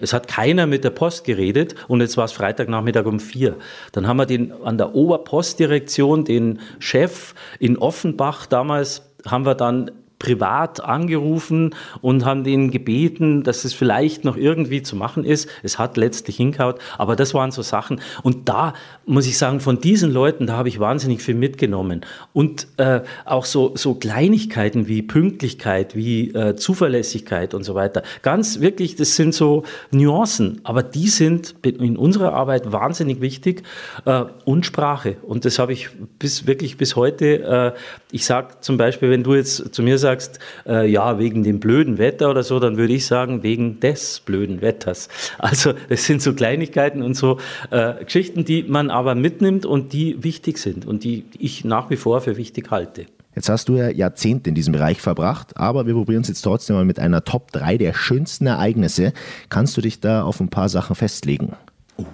Es 0.00 0.12
hat 0.12 0.28
keiner 0.28 0.66
mit 0.66 0.84
der 0.84 0.90
Post 0.90 1.24
geredet 1.24 1.74
und 1.88 2.00
jetzt 2.00 2.16
war 2.16 2.24
es 2.24 2.32
Freitagnachmittag 2.32 3.06
um 3.06 3.20
vier. 3.20 3.56
Dann 3.92 4.06
haben 4.06 4.16
wir 4.16 4.26
den 4.26 4.52
an 4.64 4.78
der 4.78 4.94
Oberpostdirektion, 4.94 6.24
den 6.24 6.60
Chef 6.78 7.34
in 7.58 7.78
Offenbach 7.78 8.46
damals, 8.46 9.02
haben 9.26 9.44
wir 9.44 9.54
dann 9.54 9.90
privat 10.20 10.84
angerufen 10.84 11.74
und 12.00 12.24
haben 12.24 12.44
denen 12.44 12.70
gebeten, 12.70 13.42
dass 13.42 13.64
es 13.64 13.74
vielleicht 13.74 14.24
noch 14.24 14.36
irgendwie 14.36 14.82
zu 14.82 14.94
machen 14.94 15.24
ist. 15.24 15.48
Es 15.64 15.78
hat 15.78 15.96
letztlich 15.96 16.36
hingehaut, 16.36 16.78
aber 16.96 17.16
das 17.16 17.34
waren 17.34 17.50
so 17.50 17.62
Sachen. 17.62 18.00
Und 18.22 18.48
da 18.48 18.74
muss 19.04 19.26
ich 19.26 19.36
sagen, 19.36 19.58
von 19.58 19.80
diesen 19.80 20.12
Leuten, 20.12 20.46
da 20.46 20.56
habe 20.56 20.68
ich 20.68 20.78
wahnsinnig 20.78 21.22
viel 21.22 21.34
mitgenommen. 21.34 22.02
Und 22.32 22.68
äh, 22.76 23.00
auch 23.24 23.44
so, 23.44 23.72
so 23.74 23.94
Kleinigkeiten 23.94 24.86
wie 24.86 25.02
Pünktlichkeit, 25.02 25.96
wie 25.96 26.30
äh, 26.30 26.54
Zuverlässigkeit 26.54 27.52
und 27.54 27.64
so 27.64 27.74
weiter. 27.74 28.04
Ganz 28.22 28.60
wirklich, 28.60 28.94
das 28.94 29.16
sind 29.16 29.34
so 29.34 29.64
Nuancen, 29.90 30.60
aber 30.62 30.84
die 30.84 31.08
sind 31.08 31.56
in 31.64 31.96
unserer 31.96 32.34
Arbeit 32.34 32.70
wahnsinnig 32.70 33.20
wichtig. 33.20 33.64
Äh, 34.04 34.24
und 34.44 34.66
Sprache. 34.66 35.16
Und 35.22 35.44
das 35.44 35.58
habe 35.58 35.72
ich 35.72 35.88
bis 36.18 36.46
wirklich 36.46 36.76
bis 36.76 36.96
heute. 36.96 37.74
Äh, 37.76 37.80
ich 38.12 38.24
sage 38.24 38.54
zum 38.60 38.76
Beispiel, 38.76 39.10
wenn 39.10 39.22
du 39.22 39.34
jetzt 39.34 39.74
zu 39.74 39.82
mir 39.82 39.98
sagst, 39.98 40.09
sagst, 40.10 40.38
äh, 40.66 40.90
ja, 40.90 41.18
wegen 41.18 41.42
dem 41.42 41.60
blöden 41.60 41.98
Wetter 41.98 42.30
oder 42.30 42.42
so, 42.42 42.58
dann 42.58 42.76
würde 42.76 42.92
ich 42.92 43.06
sagen, 43.06 43.42
wegen 43.42 43.80
des 43.80 44.20
blöden 44.20 44.60
Wetters. 44.60 45.08
Also 45.38 45.72
das 45.88 46.04
sind 46.04 46.22
so 46.22 46.34
Kleinigkeiten 46.34 47.02
und 47.02 47.14
so 47.14 47.38
äh, 47.70 48.04
Geschichten, 48.04 48.44
die 48.44 48.62
man 48.62 48.90
aber 48.90 49.14
mitnimmt 49.14 49.64
und 49.64 49.92
die 49.92 50.22
wichtig 50.22 50.58
sind 50.58 50.86
und 50.86 51.02
die 51.02 51.24
ich 51.38 51.64
nach 51.64 51.90
wie 51.90 51.96
vor 51.96 52.20
für 52.20 52.36
wichtig 52.36 52.70
halte. 52.70 53.06
Jetzt 53.34 53.48
hast 53.48 53.68
du 53.68 53.76
ja 53.76 53.88
Jahrzehnte 53.88 54.50
in 54.50 54.54
diesem 54.54 54.72
Bereich 54.72 55.00
verbracht, 55.00 55.56
aber 55.56 55.86
wir 55.86 55.94
probieren 55.94 56.22
es 56.22 56.28
jetzt 56.28 56.42
trotzdem 56.42 56.76
mal 56.76 56.84
mit 56.84 56.98
einer 56.98 57.24
Top 57.24 57.52
3 57.52 57.78
der 57.78 57.94
schönsten 57.94 58.46
Ereignisse. 58.46 59.12
Kannst 59.48 59.76
du 59.76 59.80
dich 59.80 60.00
da 60.00 60.24
auf 60.24 60.40
ein 60.40 60.48
paar 60.48 60.68
Sachen 60.68 60.96
festlegen? 60.96 61.54
Oh. 61.96 62.04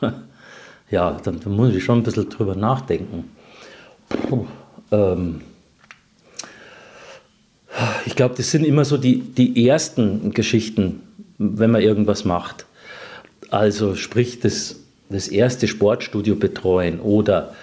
Ja, 0.90 1.12
dann, 1.22 1.38
dann, 1.38 1.54
muss 1.54 1.72
ich 1.72 1.84
schon 1.84 2.00
ein 2.00 2.02
bisschen 2.02 2.28
drüber 2.28 2.56
nachdenken. 2.56 3.30
Puh, 4.08 4.44
ähm, 4.90 5.40
ich 8.06 8.16
glaube, 8.16 8.34
das 8.36 8.50
sind 8.50 8.64
immer 8.64 8.84
so 8.84 8.96
die, 8.96 9.20
die 9.20 9.66
ersten 9.68 10.32
Geschichten, 10.32 11.00
wenn 11.38 11.70
man 11.70 11.82
irgendwas 11.82 12.24
macht. 12.24 12.66
Also 13.50 13.96
sprich 13.96 14.40
das, 14.40 14.80
das 15.08 15.28
erste 15.28 15.68
Sportstudio 15.68 16.36
betreuen 16.36 17.00
oder 17.00 17.54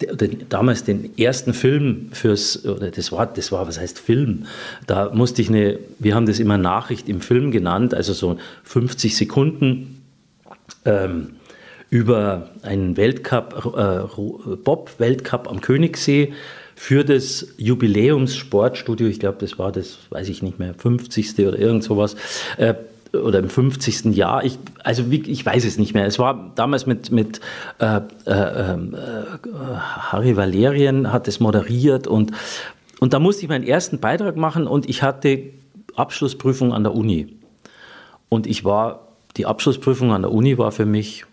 den, 0.00 0.46
damals 0.48 0.84
den 0.84 1.16
ersten 1.18 1.54
Film 1.54 2.10
fürs, 2.12 2.64
oder 2.66 2.90
das 2.90 3.12
war, 3.12 3.26
das 3.26 3.50
war, 3.52 3.66
was 3.66 3.80
heißt 3.80 3.98
Film? 3.98 4.46
Da 4.86 5.10
musste 5.10 5.40
ich 5.40 5.48
eine, 5.48 5.78
wir 5.98 6.14
haben 6.14 6.26
das 6.26 6.38
immer 6.38 6.58
Nachricht 6.58 7.08
im 7.08 7.20
Film 7.20 7.50
genannt, 7.50 7.94
also 7.94 8.12
so 8.12 8.36
50 8.64 9.16
Sekunden 9.16 10.02
ähm, 10.84 11.36
über 11.88 12.50
einen 12.62 12.96
Weltcup, 12.96 13.74
äh, 13.76 14.56
Bob-Weltcup 14.56 15.48
am 15.48 15.60
Königssee 15.60 16.32
für 16.78 17.04
das 17.04 17.54
Jubiläumssportstudio, 17.56 19.08
ich 19.08 19.18
glaube, 19.18 19.38
das 19.40 19.58
war 19.58 19.72
das, 19.72 19.98
weiß 20.10 20.28
ich 20.28 20.42
nicht 20.42 20.58
mehr, 20.58 20.74
50. 20.74 21.38
oder 21.40 21.58
irgend 21.58 21.82
sowas, 21.82 22.16
äh, 22.58 22.74
oder 23.12 23.38
im 23.38 23.48
50. 23.48 24.14
Jahr. 24.14 24.44
Ich, 24.44 24.58
also 24.84 25.10
wie, 25.10 25.22
ich 25.22 25.44
weiß 25.44 25.64
es 25.64 25.78
nicht 25.78 25.94
mehr. 25.94 26.06
Es 26.06 26.18
war 26.18 26.52
damals 26.54 26.84
mit, 26.84 27.10
mit 27.10 27.40
äh, 27.78 27.96
äh, 27.96 28.02
ähm, 28.26 28.94
äh, 28.94 29.38
Harry 29.74 30.36
Valerien 30.36 31.12
hat 31.12 31.26
es 31.28 31.40
moderiert 31.40 32.06
und, 32.06 32.32
und 33.00 33.14
da 33.14 33.20
musste 33.20 33.42
ich 33.42 33.48
meinen 33.48 33.66
ersten 33.66 33.98
Beitrag 33.98 34.36
machen 34.36 34.66
und 34.66 34.88
ich 34.88 35.02
hatte 35.02 35.44
Abschlussprüfung 35.96 36.74
an 36.74 36.84
der 36.84 36.94
Uni. 36.94 37.38
Und 38.28 38.46
ich 38.46 38.66
war, 38.66 39.08
die 39.38 39.46
Abschlussprüfung 39.46 40.12
an 40.12 40.22
der 40.22 40.32
Uni 40.32 40.58
war 40.58 40.72
für 40.72 40.86
mich 40.86 41.24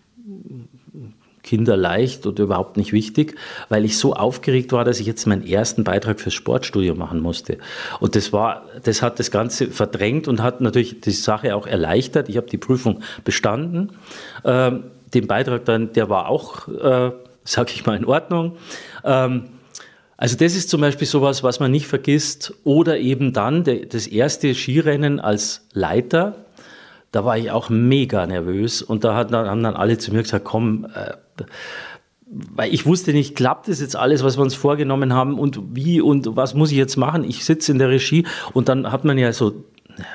kinderleicht 1.44 2.26
oder 2.26 2.42
überhaupt 2.42 2.76
nicht 2.76 2.92
wichtig, 2.92 3.36
weil 3.68 3.84
ich 3.84 3.96
so 3.96 4.14
aufgeregt 4.14 4.72
war, 4.72 4.84
dass 4.84 4.98
ich 4.98 5.06
jetzt 5.06 5.26
meinen 5.26 5.46
ersten 5.46 5.84
Beitrag 5.84 6.18
fürs 6.18 6.34
Sportstudio 6.34 6.96
machen 6.96 7.20
musste. 7.20 7.58
Und 8.00 8.16
das 8.16 8.32
war, 8.32 8.64
das 8.82 9.02
hat 9.02 9.20
das 9.20 9.30
Ganze 9.30 9.68
verdrängt 9.68 10.26
und 10.26 10.42
hat 10.42 10.60
natürlich 10.60 11.00
die 11.00 11.12
Sache 11.12 11.54
auch 11.54 11.68
erleichtert. 11.68 12.28
Ich 12.28 12.36
habe 12.36 12.48
die 12.48 12.58
Prüfung 12.58 13.00
bestanden. 13.22 13.92
Ähm, 14.44 14.84
den 15.12 15.28
Beitrag 15.28 15.64
dann, 15.66 15.92
der 15.92 16.08
war 16.08 16.28
auch, 16.28 16.66
äh, 16.66 17.12
sag 17.44 17.72
ich 17.72 17.86
mal, 17.86 17.96
in 17.96 18.06
Ordnung. 18.06 18.56
Ähm, 19.04 19.44
also 20.16 20.36
das 20.36 20.56
ist 20.56 20.70
zum 20.70 20.80
Beispiel 20.80 21.06
sowas, 21.06 21.42
was 21.42 21.60
man 21.60 21.70
nicht 21.70 21.86
vergisst. 21.86 22.54
Oder 22.64 22.98
eben 22.98 23.32
dann 23.32 23.64
das 23.64 24.06
erste 24.06 24.54
Skirennen 24.54 25.20
als 25.20 25.66
Leiter 25.72 26.36
da 27.14 27.24
war 27.24 27.38
ich 27.38 27.52
auch 27.52 27.68
mega 27.70 28.26
nervös 28.26 28.82
und 28.82 29.04
da 29.04 29.14
haben 29.14 29.30
dann 29.30 29.76
alle 29.76 29.98
zu 29.98 30.12
mir 30.12 30.24
gesagt, 30.24 30.44
komm, 30.44 30.88
äh, 30.96 31.12
weil 32.26 32.72
ich 32.72 32.86
wusste 32.86 33.12
nicht, 33.12 33.36
klappt 33.36 33.68
das 33.68 33.80
jetzt 33.80 33.96
alles, 33.96 34.24
was 34.24 34.38
wir 34.38 34.42
uns 34.42 34.54
vorgenommen 34.54 35.12
haben 35.12 35.38
und 35.38 35.60
wie 35.74 36.00
und 36.00 36.36
was 36.36 36.54
muss 36.54 36.70
ich 36.70 36.78
jetzt 36.78 36.96
machen? 36.96 37.24
Ich 37.24 37.44
sitze 37.44 37.72
in 37.72 37.78
der 37.78 37.90
Regie 37.90 38.26
und 38.52 38.68
dann 38.68 38.90
hat 38.90 39.04
man 39.04 39.18
ja 39.18 39.32
so, 39.32 39.64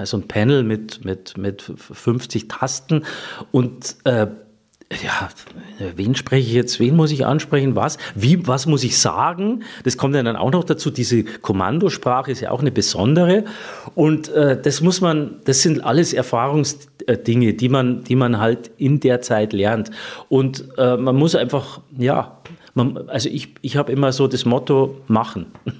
so 0.04 0.18
ein 0.18 0.28
Panel 0.28 0.64
mit, 0.64 1.06
mit, 1.06 1.38
mit 1.38 1.62
50 1.62 2.48
Tasten 2.48 3.06
und 3.52 3.96
äh, 4.06 4.28
ja, 4.92 5.30
wen 5.96 6.16
spreche 6.16 6.48
ich 6.48 6.54
jetzt, 6.54 6.80
wen 6.80 6.96
muss 6.96 7.12
ich 7.12 7.26
ansprechen, 7.26 7.76
was, 7.76 8.00
wie, 8.16 8.48
was 8.48 8.66
muss 8.66 8.84
ich 8.84 8.98
sagen? 8.98 9.64
Das 9.84 9.98
kommt 9.98 10.16
ja 10.16 10.24
dann 10.24 10.36
auch 10.36 10.52
noch 10.52 10.64
dazu. 10.64 10.90
Diese 10.90 11.24
Kommandosprache 11.24 12.32
ist 12.32 12.42
ja 12.42 12.50
auch 12.50 12.62
eine 12.62 12.72
besondere. 12.72 13.46
Und 13.94 14.30
äh, 14.30 14.60
das 14.60 14.82
muss 14.82 15.00
man, 15.00 15.36
das 15.46 15.62
sind 15.62 15.84
alles 15.84 16.14
Erfahrungsdinge, 16.14 17.54
die 17.54 17.70
man, 17.70 18.04
die 18.04 18.16
man 18.16 18.40
halt 18.40 18.72
in 18.78 19.00
der 19.00 19.22
Zeit 19.22 19.54
lernt. 19.54 19.92
Und 20.28 20.66
äh, 20.78 20.98
man 20.98 21.16
muss 21.16 21.36
einfach, 21.36 21.82
ja, 21.96 22.40
man, 22.74 23.10
also 23.10 23.30
ich, 23.30 23.54
ich 23.62 23.78
habe 23.78 23.92
immer 23.92 24.12
so 24.12 24.28
das 24.28 24.46
Motto, 24.46 25.02
machen. 25.08 25.48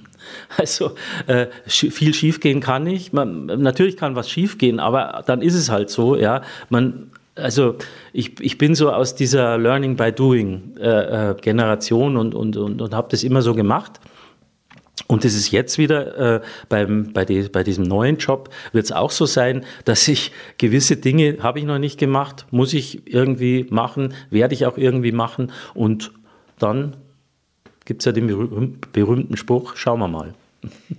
Also 0.56 0.92
äh, 1.26 1.46
viel 1.66 2.14
schiefgehen 2.14 2.60
kann 2.60 2.84
nicht. 2.84 3.12
Man, 3.12 3.46
natürlich 3.46 3.96
kann 3.96 4.14
was 4.14 4.30
schiefgehen, 4.30 4.78
aber 4.78 5.24
dann 5.26 5.42
ist 5.42 5.54
es 5.54 5.70
halt 5.70 5.90
so. 5.90 6.14
Ja, 6.14 6.42
man 6.68 7.10
also 7.34 7.76
ich, 8.12 8.40
ich 8.40 8.58
bin 8.58 8.74
so 8.74 8.90
aus 8.90 9.14
dieser 9.14 9.58
Learning 9.58 9.96
by 9.96 10.12
Doing 10.12 10.76
äh, 10.78 11.30
äh, 11.30 11.34
Generation 11.40 12.16
und, 12.16 12.34
und, 12.34 12.56
und, 12.56 12.82
und 12.82 12.94
habe 12.94 13.08
das 13.10 13.22
immer 13.22 13.42
so 13.42 13.54
gemacht. 13.54 14.00
Und 15.06 15.24
das 15.24 15.34
ist 15.34 15.50
jetzt 15.50 15.78
wieder 15.78 16.36
äh, 16.36 16.40
beim, 16.68 17.12
bei, 17.12 17.24
die, 17.24 17.42
bei 17.48 17.64
diesem 17.64 17.84
neuen 17.84 18.18
Job 18.18 18.50
wird 18.72 18.84
es 18.84 18.92
auch 18.92 19.10
so 19.10 19.26
sein, 19.26 19.64
dass 19.84 20.06
ich 20.06 20.30
gewisse 20.58 20.96
Dinge 20.96 21.38
habe 21.40 21.58
ich 21.58 21.64
noch 21.64 21.78
nicht 21.78 21.98
gemacht, 21.98 22.46
muss 22.50 22.74
ich 22.74 23.12
irgendwie 23.12 23.66
machen, 23.70 24.14
werde 24.30 24.54
ich 24.54 24.66
auch 24.66 24.76
irgendwie 24.76 25.12
machen 25.12 25.50
und 25.74 26.12
dann 26.58 26.96
gibt 27.86 28.02
es 28.02 28.04
ja 28.04 28.12
den 28.12 28.78
berühmten 28.92 29.36
Spruch, 29.36 29.74
schauen 29.74 29.98
wir 29.98 30.06
mal. 30.06 30.34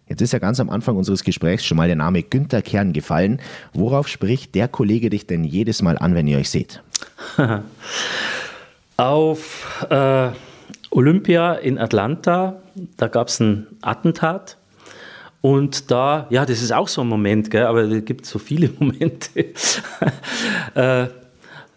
Jetzt 0.07 0.21
ist 0.21 0.33
ja 0.33 0.39
ganz 0.39 0.59
am 0.59 0.69
Anfang 0.69 0.95
unseres 0.95 1.23
Gesprächs 1.23 1.65
schon 1.65 1.77
mal 1.77 1.87
der 1.87 1.95
Name 1.95 2.23
Günther 2.23 2.61
Kern 2.61 2.93
gefallen. 2.93 3.39
Worauf 3.73 4.07
spricht 4.07 4.55
der 4.55 4.67
Kollege 4.67 5.09
dich 5.09 5.27
denn 5.27 5.43
jedes 5.43 5.81
Mal 5.81 5.97
an, 5.97 6.15
wenn 6.15 6.27
ihr 6.27 6.37
euch 6.37 6.49
seht? 6.49 6.81
Auf 8.97 9.85
äh, 9.89 10.29
Olympia 10.91 11.53
in 11.53 11.77
Atlanta, 11.77 12.61
da 12.97 13.07
gab 13.07 13.27
es 13.27 13.39
ein 13.39 13.67
Attentat. 13.81 14.57
Und 15.41 15.89
da, 15.89 16.27
ja, 16.29 16.45
das 16.45 16.61
ist 16.61 16.71
auch 16.71 16.87
so 16.87 17.01
ein 17.01 17.07
Moment, 17.07 17.49
gell, 17.49 17.65
aber 17.65 17.81
es 17.81 18.05
gibt 18.05 18.25
so 18.25 18.37
viele 18.37 18.69
Momente. 18.79 19.45
äh, 20.75 21.07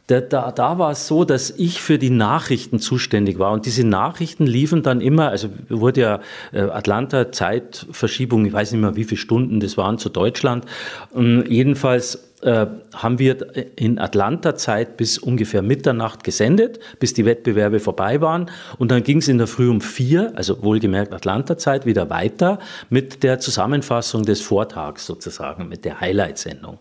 da, 0.06 0.20
da, 0.20 0.52
da 0.52 0.78
war 0.78 0.90
es 0.90 1.06
so, 1.06 1.24
dass 1.24 1.50
ich 1.50 1.80
für 1.80 1.98
die 1.98 2.10
Nachrichten 2.10 2.78
zuständig 2.78 3.38
war. 3.38 3.52
Und 3.52 3.64
diese 3.64 3.86
Nachrichten 3.86 4.46
liefen 4.46 4.82
dann 4.82 5.00
immer, 5.00 5.30
also 5.30 5.48
wurde 5.70 6.00
ja 6.00 6.20
äh, 6.52 6.60
Atlanta 6.60 7.32
Zeitverschiebung, 7.32 8.44
ich 8.44 8.52
weiß 8.52 8.72
nicht 8.72 8.80
mehr, 8.82 8.96
wie 8.96 9.04
viele 9.04 9.20
Stunden 9.20 9.60
das 9.60 9.78
waren 9.78 9.98
zu 9.98 10.10
Deutschland. 10.10 10.66
Und 11.10 11.46
jedenfalls 11.48 12.33
äh, 12.44 12.66
haben 12.94 13.18
wir 13.18 13.36
in 13.76 13.98
Atlanta-Zeit 13.98 14.96
bis 14.96 15.18
ungefähr 15.18 15.62
Mitternacht 15.62 16.24
gesendet, 16.24 16.78
bis 16.98 17.14
die 17.14 17.24
Wettbewerbe 17.24 17.80
vorbei 17.80 18.20
waren. 18.20 18.50
Und 18.78 18.90
dann 18.90 19.02
ging 19.02 19.18
es 19.18 19.28
in 19.28 19.38
der 19.38 19.46
Früh 19.46 19.68
um 19.68 19.80
vier, 19.80 20.32
also 20.36 20.62
wohlgemerkt 20.62 21.12
Atlanta-Zeit, 21.12 21.86
wieder 21.86 22.10
weiter 22.10 22.58
mit 22.90 23.22
der 23.22 23.40
Zusammenfassung 23.40 24.24
des 24.24 24.40
Vortags 24.40 25.06
sozusagen, 25.06 25.68
mit 25.68 25.84
der 25.84 26.00
Highlight-Sendung. 26.00 26.78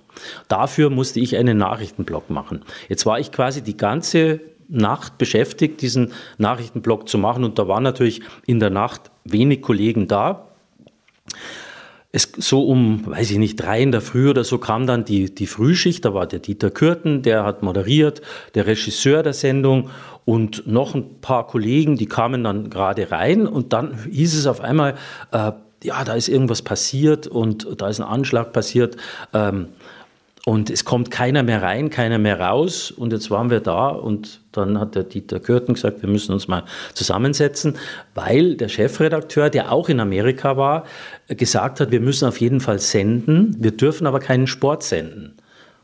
Dafür 0.47 0.89
musste 0.89 1.19
ich 1.19 1.37
einen 1.37 1.57
Nachrichtenblock 1.57 2.29
machen. 2.29 2.63
Jetzt 2.89 3.05
war 3.05 3.19
ich 3.19 3.31
quasi 3.31 3.61
die 3.61 3.77
ganze 3.77 4.41
Nacht 4.67 5.17
beschäftigt, 5.17 5.81
diesen 5.81 6.13
Nachrichtenblock 6.37 7.07
zu 7.07 7.17
machen. 7.17 7.43
Und 7.43 7.59
da 7.59 7.67
waren 7.67 7.83
natürlich 7.83 8.21
in 8.45 8.59
der 8.59 8.69
Nacht 8.69 9.11
wenig 9.23 9.61
Kollegen 9.61 10.07
da 10.07 10.47
es 12.15 12.31
so 12.37 12.63
um, 12.67 13.07
weiß 13.07 13.31
ich 13.31 13.39
nicht, 13.39 13.55
drei 13.55 13.81
in 13.81 13.91
der 13.91 13.99
Früh 14.01 14.29
oder 14.29 14.43
so 14.43 14.59
kam 14.59 14.85
dann 14.85 15.03
die, 15.03 15.33
die 15.33 15.47
Frühschicht, 15.47 16.05
da 16.05 16.13
war 16.13 16.27
der 16.27 16.39
Dieter 16.39 16.69
Kürten, 16.69 17.23
der 17.23 17.43
hat 17.43 17.63
moderiert, 17.63 18.21
der 18.53 18.67
Regisseur 18.67 19.23
der 19.23 19.33
Sendung 19.33 19.89
und 20.23 20.67
noch 20.67 20.93
ein 20.93 21.21
paar 21.21 21.47
Kollegen, 21.47 21.97
die 21.97 22.05
kamen 22.05 22.43
dann 22.43 22.69
gerade 22.69 23.09
rein 23.09 23.47
und 23.47 23.73
dann 23.73 23.97
hieß 24.09 24.35
es 24.35 24.45
auf 24.45 24.61
einmal, 24.61 24.93
äh, 25.31 25.53
ja, 25.83 26.03
da 26.03 26.13
ist 26.13 26.29
irgendwas 26.29 26.61
passiert 26.61 27.25
und 27.25 27.81
da 27.81 27.89
ist 27.89 27.99
ein 27.99 28.07
Anschlag 28.07 28.53
passiert. 28.53 28.95
Ähm, 29.33 29.69
und 30.45 30.69
es 30.69 30.83
kommt 30.83 31.09
keiner 31.09 31.41
mehr 31.41 31.61
rein, 31.61 31.89
keiner 31.89 32.17
mehr 32.17 32.39
raus. 32.39 32.91
Und 32.91 33.13
jetzt 33.13 33.31
waren 33.31 33.49
wir 33.49 33.61
da 33.61 33.87
und 33.87 34.41
dann 34.51 34.77
hat 34.77 34.93
der 34.95 35.03
Dieter 35.03 35.39
Kürten 35.39 35.75
gesagt, 35.75 36.01
wir 36.01 36.09
müssen 36.09 36.33
uns 36.33 36.49
mal 36.49 36.63
zusammensetzen, 36.93 37.77
weil 38.13 38.55
der 38.55 38.67
Chefredakteur, 38.67 39.49
der 39.49 39.71
auch 39.71 39.87
in 39.87 40.01
Amerika 40.01 40.57
war, 40.57 40.83
gesagt 41.27 41.79
hat, 41.79 41.91
wir 41.91 42.01
müssen 42.01 42.27
auf 42.27 42.41
jeden 42.41 42.59
Fall 42.59 42.79
senden, 42.79 43.55
wir 43.59 43.71
dürfen 43.71 44.05
aber 44.05 44.19
keinen 44.19 44.47
Sport 44.47 44.83
senden. 44.83 45.37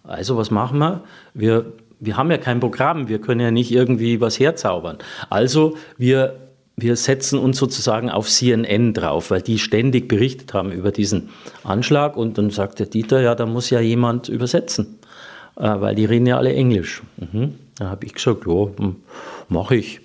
Also 0.04 0.36
was 0.36 0.52
machen 0.52 0.80
wir? 0.80 1.04
Wir, 1.34 1.74
wir 2.02 2.18
haben 2.18 2.30
ja 2.30 2.38
kein 2.38 2.60
Programm, 2.60 3.08
wir 3.08 3.22
können 3.22 3.40
ja 3.40 3.52
nicht 3.52 3.72
irgendwie 3.72 4.20
was 4.20 4.40
herzaubern. 4.40 4.98
Also 5.30 5.78
wir 5.98 6.49
wir 6.82 6.96
setzen 6.96 7.40
uns 7.40 7.58
sozusagen 7.58 8.10
auf 8.10 8.30
CNN 8.30 8.94
drauf, 8.94 9.32
weil 9.32 9.42
die 9.42 9.60
ständig 9.60 10.08
berichtet 10.08 10.54
haben 10.54 10.72
über 10.72 10.92
diesen 10.92 11.30
Anschlag. 11.64 12.18
Und 12.18 12.38
dann 12.38 12.50
sagt 12.50 12.80
der 12.80 12.88
Dieter, 12.88 13.22
ja, 13.22 13.36
da 13.36 13.46
muss 13.46 13.70
ja 13.70 13.80
jemand 13.80 14.30
übersetzen, 14.30 15.00
äh, 15.58 15.64
weil 15.80 15.96
die 15.96 16.06
reden 16.06 16.26
ja 16.26 16.38
alle 16.38 16.54
Englisch. 16.54 17.02
Mhm. 17.18 17.56
Da 17.78 17.90
habe 17.90 18.06
ich 18.06 18.14
gesagt, 18.14 18.46
ja, 18.46 18.68
mache 19.48 19.76
ich. 19.76 20.02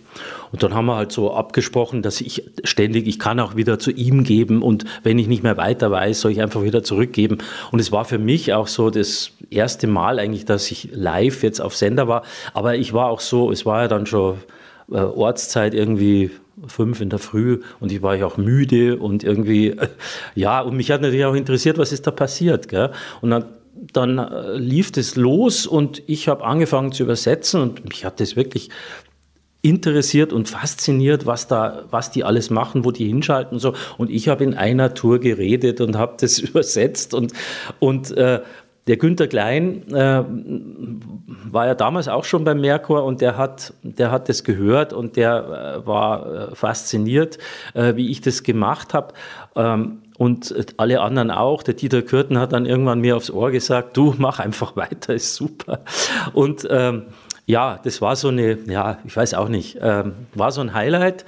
Und 0.53 0.63
dann 0.63 0.75
haben 0.75 0.87
wir 0.87 0.95
halt 0.95 1.11
so 1.11 1.35
abgesprochen, 1.35 2.03
dass 2.03 2.21
ich 2.21 2.49
ständig, 2.63 3.09
ich 3.09 3.19
kann 3.19 3.41
auch 3.41 3.57
wieder 3.57 3.81
zu 3.81 3.91
ihm 3.91 4.23
geben 4.23 4.63
und 4.63 4.85
wenn 5.03 5.19
ich 5.19 5.27
nicht 5.27 5.43
mehr 5.43 5.57
weiter 5.57 5.91
weiß, 5.91 6.21
soll 6.21 6.31
ich 6.31 6.41
einfach 6.41 6.63
wieder 6.63 6.85
zurückgeben. 6.85 7.39
Und 7.73 7.81
es 7.81 7.91
war 7.91 8.05
für 8.05 8.19
mich 8.19 8.53
auch 8.53 8.69
so 8.69 8.91
das 8.91 9.33
erste 9.51 9.89
Mal 9.89 10.21
eigentlich, 10.21 10.45
dass 10.45 10.71
ich 10.71 10.91
live 10.93 11.43
jetzt 11.43 11.61
auf 11.61 11.75
Sender 11.75 12.07
war. 12.07 12.23
Aber 12.53 12.77
ich 12.77 12.93
war 12.93 13.09
auch 13.09 13.19
so, 13.19 13.51
es 13.51 13.67
war 13.67 13.83
ja 13.83 13.89
dann 13.89 14.07
schon 14.07 14.37
äh, 14.93 14.99
Ortszeit 14.99 15.75
irgendwie 15.75 16.31
fünf 16.67 17.01
in 17.01 17.11
der 17.11 17.19
Früh 17.19 17.61
und 17.81 17.93
ich 17.93 18.03
war 18.03 18.15
ja 18.15 18.27
auch 18.27 18.37
müde 18.37 18.99
und 18.99 19.25
irgendwie, 19.25 19.77
ja, 20.35 20.61
und 20.61 20.77
mich 20.77 20.91
hat 20.91 21.03
natürlich 21.03 21.25
auch 21.25 21.35
interessiert, 21.35 21.79
was 21.79 21.93
ist 21.93 22.07
da 22.07 22.11
passiert. 22.11 22.69
Gell? 22.69 22.91
Und 23.21 23.31
dann, 23.31 23.45
dann 23.93 24.19
äh, 24.19 24.57
lief 24.57 24.93
das 24.93 25.17
los 25.17 25.67
und 25.67 26.03
ich 26.07 26.29
habe 26.29 26.45
angefangen 26.45 26.93
zu 26.93 27.03
übersetzen 27.03 27.61
und 27.61 27.85
mich 27.89 28.05
hat 28.05 28.21
das 28.21 28.37
wirklich 28.37 28.71
interessiert 29.65 30.35
und 30.35 30.47
fasziniert, 30.47 31.25
was 31.25 31.49
da, 31.49 31.85
was 31.91 32.11
die 32.11 32.23
alles 32.23 32.51
machen, 32.51 32.85
wo 32.85 32.91
die 32.91 33.07
hinschalten 33.07 33.55
und 33.55 33.61
so. 33.61 33.73
Und 33.97 34.11
ich 34.11 34.29
habe 34.29 34.45
in 34.45 34.53
einer 34.53 34.93
Tour 34.93 35.21
geredet 35.21 35.81
und 35.81 35.97
habe 35.97 36.17
das 36.21 36.39
übersetzt 36.39 37.15
und, 37.15 37.33
und 37.79 38.15
äh, 38.17 38.43
der 38.87 38.97
Günter 38.99 39.27
Klein 39.27 39.83
äh, 39.93 40.23
war 41.51 41.67
ja 41.67 41.75
damals 41.75 42.09
auch 42.09 42.25
schon 42.25 42.45
beim 42.45 42.61
Merkur 42.61 43.05
und 43.05 43.21
der 43.21 43.37
hat, 43.39 43.73
der 43.83 44.11
hat 44.11 44.29
das 44.29 44.45
gehört 44.45 44.93
und 44.93 45.17
der 45.17 45.83
äh, 45.83 45.87
war 45.87 46.51
äh, 46.51 46.55
fasziniert, 46.55 47.39
äh, 47.73 47.97
wie 47.97 48.11
ich 48.11 48.21
das 48.21 48.43
gemacht 48.43 48.93
habe. 48.93 49.15
Ähm, 49.57 50.03
und 50.17 50.55
alle 50.77 51.01
anderen 51.01 51.31
auch. 51.33 51.65
Der 51.65 51.75
Dieter 51.75 52.03
Kürten 52.03 52.39
hat 52.39 52.53
dann 52.53 52.67
irgendwann 52.67 53.01
mir 53.01 53.17
aufs 53.17 53.31
Ohr 53.31 53.51
gesagt, 53.51 53.97
du 53.97 54.15
mach 54.17 54.39
einfach 54.39 54.77
weiter, 54.77 55.15
ist 55.15 55.35
super. 55.35 55.81
Und 56.33 56.67
ähm, 56.71 57.07
ja, 57.47 57.81
das 57.83 58.01
war 58.01 58.17
so 58.17 58.29
eine, 58.29 58.59
ja, 58.67 58.99
ich 59.05 59.17
weiß 59.17 59.35
auch 59.35 59.49
nicht, 59.49 59.79
ähm, 59.81 60.13
war 60.35 60.53
so 60.53 60.61
ein 60.61 60.73
Highlight. 60.73 61.25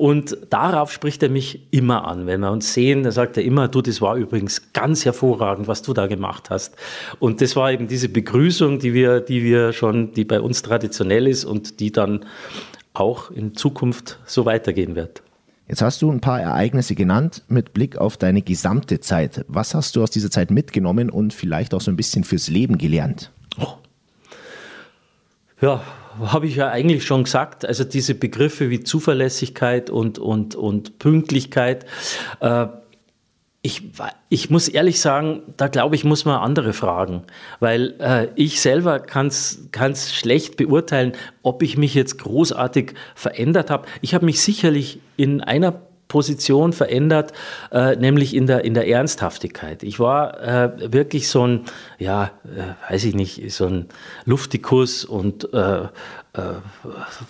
Und 0.00 0.38
darauf 0.48 0.90
spricht 0.90 1.22
er 1.22 1.28
mich 1.28 1.60
immer 1.72 2.08
an. 2.08 2.26
Wenn 2.26 2.40
wir 2.40 2.50
uns 2.50 2.72
sehen, 2.72 3.02
dann 3.02 3.12
sagt 3.12 3.36
er 3.36 3.44
immer, 3.44 3.68
du, 3.68 3.82
das 3.82 4.00
war 4.00 4.16
übrigens 4.16 4.72
ganz 4.72 5.04
hervorragend, 5.04 5.68
was 5.68 5.82
du 5.82 5.92
da 5.92 6.06
gemacht 6.06 6.48
hast. 6.48 6.74
Und 7.18 7.42
das 7.42 7.54
war 7.54 7.70
eben 7.70 7.86
diese 7.86 8.08
Begrüßung, 8.08 8.78
die 8.78 8.94
wir, 8.94 9.20
die 9.20 9.44
wir 9.44 9.74
schon, 9.74 10.14
die 10.14 10.24
bei 10.24 10.40
uns 10.40 10.62
traditionell 10.62 11.26
ist 11.26 11.44
und 11.44 11.80
die 11.80 11.92
dann 11.92 12.24
auch 12.94 13.30
in 13.30 13.54
Zukunft 13.54 14.18
so 14.24 14.46
weitergehen 14.46 14.96
wird. 14.96 15.20
Jetzt 15.68 15.82
hast 15.82 16.00
du 16.00 16.10
ein 16.10 16.22
paar 16.22 16.40
Ereignisse 16.40 16.94
genannt 16.94 17.42
mit 17.48 17.74
Blick 17.74 17.98
auf 17.98 18.16
deine 18.16 18.40
gesamte 18.40 19.00
Zeit. 19.00 19.44
Was 19.48 19.74
hast 19.74 19.96
du 19.96 20.02
aus 20.02 20.10
dieser 20.10 20.30
Zeit 20.30 20.50
mitgenommen 20.50 21.10
und 21.10 21.34
vielleicht 21.34 21.74
auch 21.74 21.82
so 21.82 21.90
ein 21.90 21.96
bisschen 21.96 22.24
fürs 22.24 22.48
Leben 22.48 22.78
gelernt? 22.78 23.32
Oh. 23.58 23.74
Ja, 25.60 25.82
habe 26.18 26.46
ich 26.46 26.56
ja 26.56 26.68
eigentlich 26.68 27.04
schon 27.04 27.24
gesagt, 27.24 27.64
also 27.64 27.84
diese 27.84 28.14
Begriffe 28.14 28.70
wie 28.70 28.80
Zuverlässigkeit 28.80 29.90
und, 29.90 30.18
und, 30.18 30.54
und 30.54 30.98
Pünktlichkeit, 30.98 31.86
äh, 32.40 32.66
ich, 33.62 33.90
ich 34.30 34.48
muss 34.48 34.68
ehrlich 34.68 35.00
sagen, 35.00 35.42
da 35.58 35.68
glaube 35.68 35.94
ich, 35.94 36.04
muss 36.04 36.24
man 36.24 36.40
andere 36.40 36.72
fragen, 36.72 37.24
weil 37.58 37.94
äh, 38.00 38.28
ich 38.34 38.60
selber 38.60 39.00
kann 39.00 39.26
es 39.26 40.14
schlecht 40.14 40.56
beurteilen, 40.56 41.12
ob 41.42 41.62
ich 41.62 41.76
mich 41.76 41.94
jetzt 41.94 42.18
großartig 42.18 42.94
verändert 43.14 43.70
habe. 43.70 43.86
Ich 44.00 44.14
habe 44.14 44.24
mich 44.24 44.40
sicherlich 44.40 45.00
in 45.18 45.42
einer 45.42 45.82
Position 46.10 46.74
verändert, 46.74 47.32
äh, 47.72 47.96
nämlich 47.96 48.36
in 48.36 48.46
der, 48.46 48.64
in 48.64 48.74
der 48.74 48.86
Ernsthaftigkeit. 48.86 49.82
Ich 49.82 49.98
war 49.98 50.38
äh, 50.42 50.92
wirklich 50.92 51.28
so 51.28 51.46
ein, 51.46 51.64
ja, 51.98 52.32
äh, 52.44 52.92
weiß 52.92 53.04
ich 53.04 53.14
nicht, 53.14 53.50
so 53.50 53.66
ein 53.66 53.86
Luftikus 54.26 55.06
und 55.06 55.54
äh, 55.54 55.84
äh, 55.84 55.88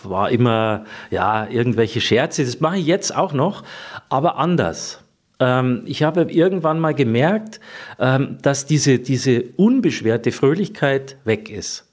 war 0.02 0.30
immer, 0.30 0.84
ja, 1.10 1.46
irgendwelche 1.46 2.00
Scherze. 2.00 2.44
Das 2.44 2.58
mache 2.58 2.78
ich 2.78 2.86
jetzt 2.86 3.14
auch 3.14 3.32
noch, 3.32 3.62
aber 4.08 4.36
anders. 4.38 5.04
Ähm, 5.38 5.82
ich 5.84 6.02
habe 6.02 6.22
irgendwann 6.22 6.80
mal 6.80 6.94
gemerkt, 6.94 7.60
ähm, 7.98 8.38
dass 8.42 8.66
diese, 8.66 8.98
diese 8.98 9.44
unbeschwerte 9.56 10.32
Fröhlichkeit 10.32 11.16
weg 11.24 11.50
ist. 11.50 11.86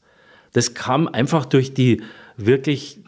Das 0.53 0.73
kam 0.73 1.07
einfach 1.07 1.45
durch 1.45 1.73
die 1.73 2.01
wirklich 2.37 2.99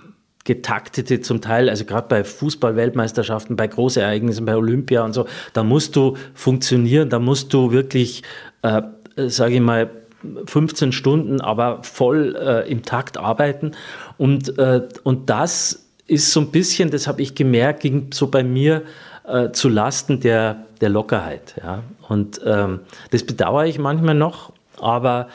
getaktete 0.46 1.22
zum 1.22 1.42
Teil, 1.42 1.70
also 1.70 1.86
gerade 1.86 2.08
bei 2.08 2.24
Fußball-Weltmeisterschaften, 2.24 3.56
bei 3.56 3.68
Großereignissen, 3.68 4.46
bei 4.46 4.56
Olympia 4.56 5.04
und 5.04 5.14
so, 5.14 5.26
da 5.54 5.64
musst 5.64 5.96
du 5.96 6.16
funktionieren, 6.34 7.10
da 7.10 7.20
musst 7.20 7.54
du 7.54 7.72
wirklich, 7.72 8.24
äh, 8.62 8.82
sage 9.28 9.56
ich 9.56 9.62
mal, 9.62 9.90
15 10.46 10.92
Stunden, 10.92 11.42
aber 11.42 11.84
voll 11.84 12.36
äh, 12.36 12.70
im 12.70 12.84
Takt 12.84 13.18
arbeiten. 13.18 13.72
Und, 14.18 14.58
äh, 14.58 14.88
und 15.04 15.30
das 15.30 15.86
ist 16.08 16.34
so 16.34 16.42
ein 16.42 16.52
bisschen, 16.52 16.92
das 16.92 17.08
habe 17.08 17.22
ich 17.22 17.36
gemerkt, 17.36 17.82
ging 17.82 18.10
so 18.14 18.28
bei 18.28 18.44
mir 18.44 18.84
äh, 19.28 19.52
zu 19.52 19.70
Lasten 19.70 20.20
der, 20.20 20.66
der 20.82 20.90
Lockerheit. 20.90 21.56
Ja? 21.62 21.84
Und 22.08 22.42
ähm, 22.46 22.82
das 23.12 23.24
bedauere 23.24 23.66
ich 23.66 23.80
manchmal 23.80 24.16
noch, 24.16 24.52
aber 24.80 25.28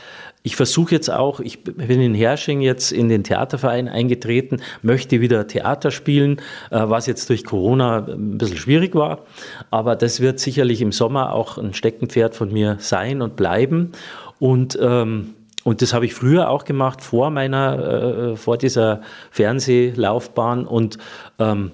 ich 0.46 0.56
versuche 0.56 0.94
jetzt 0.94 1.10
auch, 1.10 1.40
ich 1.40 1.64
bin 1.64 2.02
in 2.02 2.14
Hersching 2.14 2.60
jetzt 2.60 2.92
in 2.92 3.08
den 3.08 3.24
Theaterverein 3.24 3.88
eingetreten, 3.88 4.60
möchte 4.82 5.22
wieder 5.22 5.46
Theater 5.46 5.90
spielen, 5.90 6.36
äh, 6.70 6.82
was 6.84 7.06
jetzt 7.06 7.30
durch 7.30 7.44
Corona 7.44 8.06
ein 8.06 8.36
bisschen 8.36 8.58
schwierig 8.58 8.94
war. 8.94 9.24
Aber 9.70 9.96
das 9.96 10.20
wird 10.20 10.38
sicherlich 10.38 10.82
im 10.82 10.92
Sommer 10.92 11.32
auch 11.32 11.56
ein 11.56 11.72
Steckenpferd 11.72 12.34
von 12.34 12.52
mir 12.52 12.76
sein 12.78 13.22
und 13.22 13.36
bleiben. 13.36 13.92
Und 14.38 14.78
ähm, 14.80 15.34
und 15.64 15.80
das 15.80 15.94
habe 15.94 16.04
ich 16.04 16.12
früher 16.12 16.50
auch 16.50 16.66
gemacht, 16.66 17.00
vor 17.00 17.30
meiner, 17.30 18.32
äh, 18.32 18.36
vor 18.36 18.58
dieser 18.58 19.00
Fernsehlaufbahn. 19.30 20.66
Und 20.66 20.98
ähm, 21.38 21.70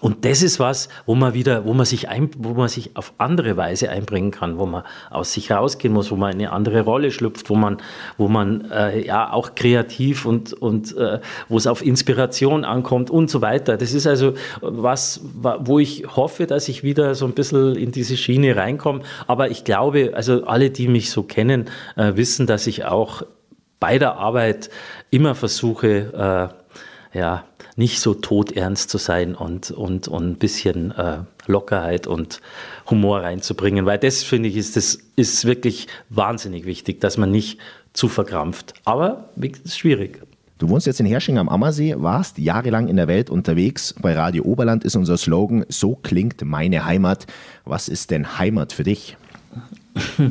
und 0.00 0.24
das 0.24 0.42
ist 0.42 0.58
was, 0.60 0.88
wo 1.06 1.14
man 1.14 1.34
wieder, 1.34 1.64
wo 1.64 1.74
man 1.74 1.86
sich 1.86 2.08
ein, 2.08 2.30
wo 2.38 2.54
man 2.54 2.68
sich 2.68 2.96
auf 2.96 3.14
andere 3.18 3.56
Weise 3.56 3.90
einbringen 3.90 4.30
kann, 4.30 4.58
wo 4.58 4.66
man 4.66 4.82
aus 5.10 5.32
sich 5.32 5.50
rausgehen 5.50 5.94
muss, 5.94 6.10
wo 6.10 6.16
man 6.16 6.32
in 6.32 6.40
eine 6.40 6.52
andere 6.52 6.82
Rolle 6.82 7.10
schlüpft, 7.10 7.50
wo 7.50 7.54
man, 7.54 7.78
wo 8.16 8.28
man 8.28 8.70
äh, 8.70 9.06
ja 9.06 9.32
auch 9.32 9.54
kreativ 9.54 10.26
und 10.26 10.52
und 10.52 10.96
äh, 10.96 11.20
wo 11.48 11.56
es 11.56 11.66
auf 11.66 11.84
Inspiration 11.84 12.64
ankommt 12.64 13.10
und 13.10 13.30
so 13.30 13.40
weiter. 13.40 13.76
Das 13.76 13.92
ist 13.92 14.06
also 14.06 14.34
was, 14.60 15.20
wo 15.32 15.78
ich 15.78 16.04
hoffe, 16.16 16.46
dass 16.46 16.68
ich 16.68 16.82
wieder 16.82 17.14
so 17.14 17.26
ein 17.26 17.32
bisschen 17.32 17.76
in 17.76 17.92
diese 17.92 18.16
Schiene 18.16 18.56
reinkomme. 18.56 19.00
Aber 19.26 19.50
ich 19.50 19.64
glaube, 19.64 20.12
also 20.14 20.44
alle, 20.44 20.70
die 20.70 20.88
mich 20.88 21.10
so 21.10 21.22
kennen, 21.22 21.66
äh, 21.96 22.12
wissen, 22.16 22.46
dass 22.46 22.66
ich 22.66 22.84
auch 22.84 23.22
bei 23.80 23.98
der 23.98 24.16
Arbeit 24.16 24.70
immer 25.10 25.34
versuche, 25.34 26.52
äh, 27.14 27.18
ja, 27.18 27.44
nicht 27.76 28.00
so 28.00 28.14
todernst 28.14 28.90
zu 28.90 28.98
sein 28.98 29.34
und, 29.34 29.70
und, 29.70 30.08
und 30.08 30.30
ein 30.30 30.36
bisschen 30.36 30.92
äh, 30.92 31.18
Lockerheit 31.46 32.06
und 32.06 32.40
Humor 32.90 33.20
reinzubringen, 33.20 33.86
weil 33.86 33.98
das 33.98 34.22
finde 34.22 34.48
ich 34.48 34.56
ist, 34.56 34.76
das 34.76 34.98
ist 35.14 35.44
wirklich 35.44 35.86
wahnsinnig 36.08 36.64
wichtig, 36.64 37.00
dass 37.00 37.18
man 37.18 37.30
nicht 37.30 37.58
zu 37.92 38.08
verkrampft. 38.08 38.74
Aber 38.84 39.28
es 39.40 39.58
ist 39.60 39.78
schwierig. 39.78 40.22
Du 40.58 40.70
wohnst 40.70 40.86
jetzt 40.86 41.00
in 41.00 41.06
Hersching 41.06 41.36
am 41.36 41.50
Ammersee, 41.50 41.96
warst 41.98 42.38
jahrelang 42.38 42.88
in 42.88 42.96
der 42.96 43.08
Welt 43.08 43.28
unterwegs. 43.28 43.94
Bei 44.00 44.14
Radio 44.14 44.44
Oberland 44.44 44.84
ist 44.84 44.96
unser 44.96 45.18
Slogan, 45.18 45.66
so 45.68 45.96
klingt 45.96 46.42
meine 46.42 46.86
Heimat. 46.86 47.26
Was 47.66 47.88
ist 47.88 48.10
denn 48.10 48.38
Heimat 48.38 48.72
für 48.72 48.84
dich? 48.84 49.16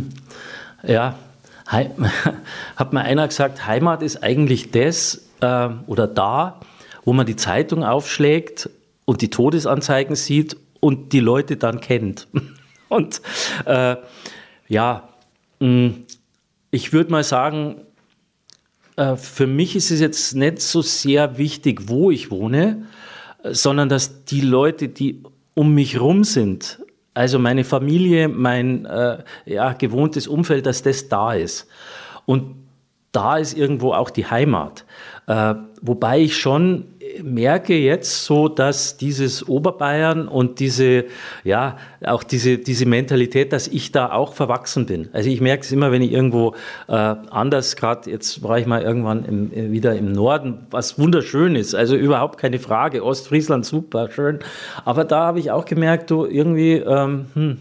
Ja, 0.87 1.17
hat 2.75 2.93
mir 2.93 3.01
einer 3.01 3.27
gesagt, 3.27 3.65
Heimat 3.65 4.03
ist 4.03 4.21
eigentlich 4.21 4.69
das 4.69 5.23
äh, 5.41 5.69
oder 5.87 6.05
da, 6.05 6.59
wo 7.05 7.13
man 7.13 7.25
die 7.25 7.35
Zeitung 7.35 7.83
aufschlägt 7.83 8.69
und 9.05 9.21
die 9.21 9.29
Todesanzeigen 9.29 10.15
sieht 10.15 10.57
und 10.79 11.13
die 11.13 11.19
Leute 11.21 11.57
dann 11.57 11.79
kennt. 11.79 12.27
Und 12.87 13.19
äh, 13.65 13.95
ja, 14.67 15.09
mh, 15.59 15.93
ich 16.69 16.93
würde 16.93 17.11
mal 17.11 17.23
sagen, 17.23 17.81
äh, 18.95 19.15
für 19.15 19.47
mich 19.47 19.75
ist 19.75 19.89
es 19.89 19.99
jetzt 19.99 20.35
nicht 20.35 20.61
so 20.61 20.83
sehr 20.83 21.39
wichtig, 21.39 21.89
wo 21.89 22.11
ich 22.11 22.29
wohne, 22.29 22.85
sondern 23.43 23.89
dass 23.89 24.25
die 24.25 24.41
Leute, 24.41 24.87
die 24.87 25.23
um 25.55 25.73
mich 25.73 25.99
rum 25.99 26.23
sind, 26.23 26.79
also 27.13 27.39
meine 27.39 27.63
Familie, 27.63 28.27
mein 28.27 28.85
äh, 28.85 29.23
ja, 29.45 29.73
gewohntes 29.73 30.27
Umfeld, 30.27 30.65
dass 30.65 30.83
das 30.83 31.09
da 31.09 31.33
ist. 31.33 31.67
Und 32.25 32.55
da 33.11 33.37
ist 33.37 33.57
irgendwo 33.57 33.93
auch 33.93 34.09
die 34.09 34.25
Heimat. 34.25 34.85
Äh, 35.27 35.55
wobei 35.81 36.19
ich 36.19 36.37
schon 36.37 36.85
merke 37.23 37.75
jetzt 37.75 38.25
so, 38.25 38.47
dass 38.47 38.97
dieses 38.97 39.47
Oberbayern 39.47 40.27
und 40.27 40.59
diese, 40.59 41.05
ja, 41.43 41.77
auch 42.05 42.23
diese, 42.23 42.57
diese 42.57 42.85
Mentalität, 42.85 43.53
dass 43.53 43.67
ich 43.67 43.91
da 43.91 44.11
auch 44.11 44.33
verwachsen 44.33 44.85
bin. 44.85 45.09
Also 45.13 45.29
ich 45.29 45.41
merke 45.41 45.63
es 45.63 45.71
immer, 45.71 45.91
wenn 45.91 46.01
ich 46.01 46.11
irgendwo 46.11 46.55
äh, 46.87 46.93
anders, 46.93 47.75
gerade 47.75 48.09
jetzt 48.09 48.43
war 48.43 48.59
ich 48.59 48.65
mal 48.65 48.81
irgendwann 48.81 49.25
im, 49.25 49.53
äh, 49.53 49.71
wieder 49.71 49.95
im 49.95 50.11
Norden, 50.11 50.67
was 50.71 50.99
wunderschön 50.99 51.55
ist, 51.55 51.75
also 51.75 51.95
überhaupt 51.95 52.37
keine 52.37 52.59
Frage, 52.59 53.03
Ostfriesland 53.03 53.65
super 53.65 54.09
schön, 54.11 54.39
aber 54.83 55.03
da 55.03 55.25
habe 55.27 55.39
ich 55.39 55.51
auch 55.51 55.65
gemerkt, 55.65 56.11
du 56.11 56.25
irgendwie, 56.25 56.73
ähm, 56.73 57.25
hm, 57.33 57.57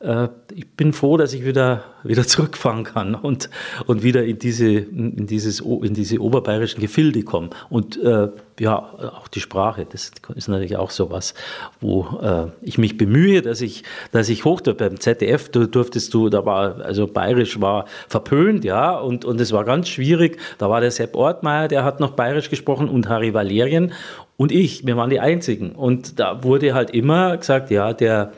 äh, 0.00 0.28
ich 0.54 0.68
bin 0.70 0.92
froh, 0.92 1.16
dass 1.16 1.32
ich 1.32 1.44
wieder, 1.44 1.84
wieder 2.04 2.26
zurückfahren 2.26 2.84
kann 2.84 3.14
und, 3.14 3.50
und 3.86 4.02
wieder 4.02 4.24
in 4.24 4.38
diese, 4.38 4.66
in, 4.66 5.26
dieses, 5.26 5.60
in 5.60 5.94
diese 5.94 6.20
oberbayerischen 6.20 6.80
Gefilde 6.80 7.22
komme. 7.22 7.50
Und 7.68 8.00
äh, 8.02 8.28
ja, 8.60 8.78
auch 8.78 9.28
die 9.28 9.40
Sprache, 9.40 9.86
das 9.90 10.12
ist 10.34 10.48
natürlich 10.48 10.76
auch 10.76 10.90
so 10.90 11.10
was, 11.10 11.34
wo 11.80 12.18
äh, 12.22 12.46
ich 12.62 12.78
mich 12.78 12.96
bemühe, 12.96 13.42
dass 13.42 13.60
ich, 13.60 13.84
dass 14.12 14.28
ich 14.28 14.44
hoch, 14.44 14.60
beim 14.60 15.00
ZDF 15.00 15.48
du, 15.50 15.66
durftest 15.66 16.14
du, 16.14 16.28
da 16.28 16.44
war, 16.44 16.80
also 16.80 17.06
bayerisch 17.06 17.60
war 17.60 17.86
verpönt, 18.08 18.64
ja, 18.64 18.96
und, 18.96 19.24
und 19.24 19.40
es 19.40 19.52
war 19.52 19.64
ganz 19.64 19.88
schwierig. 19.88 20.38
Da 20.58 20.70
war 20.70 20.80
der 20.80 20.90
Sepp 20.90 21.16
Ortmeier, 21.16 21.68
der 21.68 21.84
hat 21.84 22.00
noch 22.00 22.12
bayerisch 22.12 22.50
gesprochen 22.50 22.88
und 22.88 23.08
Harry 23.08 23.34
Valerien 23.34 23.92
und 24.36 24.52
ich, 24.52 24.86
wir 24.86 24.96
waren 24.96 25.10
die 25.10 25.20
Einzigen. 25.20 25.72
Und 25.72 26.20
da 26.20 26.44
wurde 26.44 26.72
halt 26.72 26.90
immer 26.90 27.36
gesagt, 27.36 27.70
ja, 27.70 27.92
der, 27.92 28.32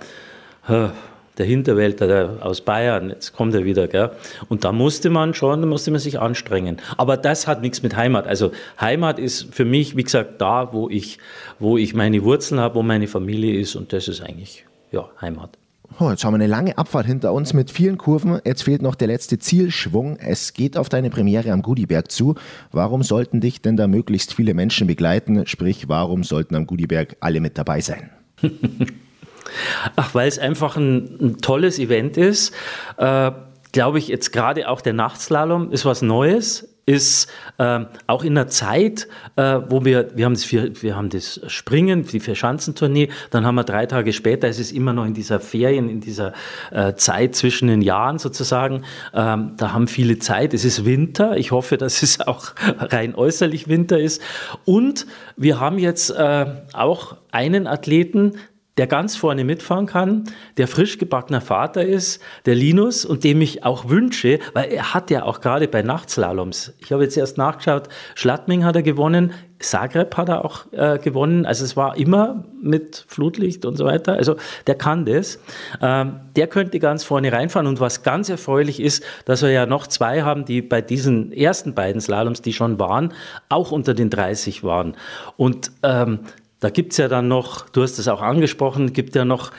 äh, 0.66 0.88
der 1.40 1.46
Hinterwäldler 1.46 2.06
der, 2.06 2.46
aus 2.46 2.60
Bayern, 2.60 3.08
jetzt 3.08 3.32
kommt 3.32 3.54
er 3.54 3.64
wieder, 3.64 3.88
gell? 3.88 4.10
Und 4.48 4.64
da 4.64 4.72
musste 4.72 5.08
man 5.08 5.32
schon, 5.32 5.62
da 5.62 5.66
musste 5.66 5.90
man 5.90 5.98
sich 5.98 6.20
anstrengen. 6.20 6.76
Aber 6.98 7.16
das 7.16 7.46
hat 7.46 7.62
nichts 7.62 7.82
mit 7.82 7.96
Heimat. 7.96 8.26
Also 8.26 8.52
Heimat 8.78 9.18
ist 9.18 9.54
für 9.54 9.64
mich, 9.64 9.96
wie 9.96 10.04
gesagt, 10.04 10.40
da, 10.40 10.72
wo 10.72 10.90
ich, 10.90 11.18
wo 11.58 11.78
ich 11.78 11.94
meine 11.94 12.22
Wurzeln 12.24 12.60
habe, 12.60 12.74
wo 12.74 12.82
meine 12.82 13.08
Familie 13.08 13.58
ist 13.58 13.74
und 13.74 13.92
das 13.94 14.06
ist 14.06 14.20
eigentlich, 14.20 14.66
ja, 14.92 15.08
Heimat. 15.20 15.56
Oh, 15.98 16.10
jetzt 16.10 16.24
haben 16.24 16.34
wir 16.34 16.36
eine 16.36 16.46
lange 16.46 16.76
Abfahrt 16.76 17.06
hinter 17.06 17.32
uns 17.32 17.54
mit 17.54 17.70
vielen 17.70 17.96
Kurven. 17.96 18.38
Jetzt 18.44 18.62
fehlt 18.62 18.82
noch 18.82 18.94
der 18.94 19.08
letzte 19.08 19.38
Zielschwung. 19.38 20.18
Es 20.18 20.52
geht 20.52 20.76
auf 20.76 20.90
deine 20.90 21.08
Premiere 21.08 21.52
am 21.52 21.62
Gudiberg 21.62 22.10
zu. 22.12 22.34
Warum 22.70 23.02
sollten 23.02 23.40
dich 23.40 23.62
denn 23.62 23.76
da 23.76 23.88
möglichst 23.88 24.34
viele 24.34 24.54
Menschen 24.54 24.86
begleiten? 24.86 25.46
Sprich, 25.46 25.88
warum 25.88 26.22
sollten 26.22 26.54
am 26.54 26.66
Gudiberg 26.66 27.16
alle 27.20 27.40
mit 27.40 27.56
dabei 27.56 27.80
sein? 27.80 28.10
Ach, 29.96 30.14
weil 30.14 30.28
es 30.28 30.38
einfach 30.38 30.76
ein, 30.76 31.18
ein 31.20 31.38
tolles 31.40 31.78
Event 31.78 32.16
ist. 32.16 32.54
Äh, 32.96 33.32
Glaube 33.72 33.98
ich, 33.98 34.08
jetzt 34.08 34.32
gerade 34.32 34.68
auch 34.68 34.80
der 34.80 34.94
Nachtslalom 34.94 35.70
ist 35.70 35.84
was 35.84 36.02
Neues 36.02 36.70
ist 36.90 37.30
äh, 37.58 37.84
auch 38.08 38.24
in 38.24 38.34
der 38.34 38.48
Zeit, 38.48 39.06
äh, 39.36 39.60
wo 39.68 39.84
wir, 39.84 40.08
wir 40.16 40.24
haben, 40.24 40.34
das, 40.34 40.50
wir 40.50 40.96
haben 40.96 41.08
das 41.08 41.40
Springen, 41.46 42.04
die 42.04 42.18
Vierschanzentournee, 42.18 43.10
dann 43.30 43.46
haben 43.46 43.54
wir 43.54 43.64
drei 43.64 43.86
Tage 43.86 44.12
später, 44.12 44.48
es 44.48 44.58
ist 44.58 44.72
immer 44.72 44.92
noch 44.92 45.04
in 45.04 45.14
dieser 45.14 45.38
Ferien, 45.38 45.88
in 45.88 46.00
dieser 46.00 46.32
äh, 46.72 46.94
Zeit 46.94 47.36
zwischen 47.36 47.68
den 47.68 47.80
Jahren 47.80 48.18
sozusagen, 48.18 48.82
ähm, 49.14 49.52
da 49.56 49.72
haben 49.72 49.86
viele 49.86 50.18
Zeit, 50.18 50.52
es 50.52 50.64
ist 50.64 50.84
Winter, 50.84 51.36
ich 51.36 51.52
hoffe, 51.52 51.76
dass 51.76 52.02
es 52.02 52.20
auch 52.20 52.46
rein 52.78 53.14
äußerlich 53.14 53.68
Winter 53.68 54.00
ist 54.00 54.20
und 54.64 55.06
wir 55.36 55.60
haben 55.60 55.78
jetzt 55.78 56.10
äh, 56.10 56.46
auch 56.72 57.16
einen 57.30 57.68
Athleten, 57.68 58.32
der 58.76 58.86
ganz 58.86 59.16
vorne 59.16 59.44
mitfahren 59.44 59.86
kann, 59.86 60.24
der 60.56 60.68
frisch 60.68 60.98
gebackener 60.98 61.40
Vater 61.40 61.84
ist, 61.84 62.22
der 62.46 62.54
Linus, 62.54 63.04
und 63.04 63.24
dem 63.24 63.40
ich 63.40 63.64
auch 63.64 63.88
wünsche, 63.88 64.38
weil 64.54 64.70
er 64.70 64.94
hat 64.94 65.10
ja 65.10 65.24
auch 65.24 65.40
gerade 65.40 65.68
bei 65.68 65.82
Nachtslaloms, 65.82 66.72
ich 66.78 66.92
habe 66.92 67.02
jetzt 67.02 67.16
erst 67.16 67.36
nachgeschaut, 67.36 67.88
Schlattming 68.14 68.64
hat 68.64 68.76
er 68.76 68.82
gewonnen, 68.82 69.32
Zagreb 69.58 70.16
hat 70.16 70.30
er 70.30 70.44
auch 70.44 70.72
äh, 70.72 70.98
gewonnen, 70.98 71.44
also 71.44 71.64
es 71.64 71.76
war 71.76 71.96
immer 71.98 72.44
mit 72.62 73.04
Flutlicht 73.08 73.66
und 73.66 73.76
so 73.76 73.84
weiter, 73.84 74.14
also 74.14 74.36
der 74.66 74.74
kann 74.74 75.04
das. 75.04 75.38
Ähm, 75.82 76.20
der 76.34 76.46
könnte 76.46 76.78
ganz 76.78 77.04
vorne 77.04 77.32
reinfahren 77.32 77.66
und 77.66 77.80
was 77.80 78.02
ganz 78.02 78.30
erfreulich 78.30 78.80
ist, 78.80 79.04
dass 79.26 79.42
wir 79.42 79.50
ja 79.50 79.66
noch 79.66 79.86
zwei 79.86 80.22
haben, 80.22 80.46
die 80.46 80.62
bei 80.62 80.80
diesen 80.80 81.32
ersten 81.32 81.74
beiden 81.74 82.00
Slaloms, 82.00 82.40
die 82.40 82.54
schon 82.54 82.78
waren, 82.78 83.12
auch 83.50 83.70
unter 83.72 83.92
den 83.92 84.08
30 84.08 84.64
waren. 84.64 84.96
Und 85.36 85.72
ähm, 85.82 86.20
da 86.60 86.70
gibt 86.70 86.92
es 86.92 86.98
ja 86.98 87.08
dann 87.08 87.28
noch, 87.28 87.68
du 87.70 87.82
hast 87.82 87.98
es 87.98 88.06
auch 88.08 88.22
angesprochen, 88.22 88.92
gibt 88.92 89.16
ja 89.16 89.24
noch 89.24 89.50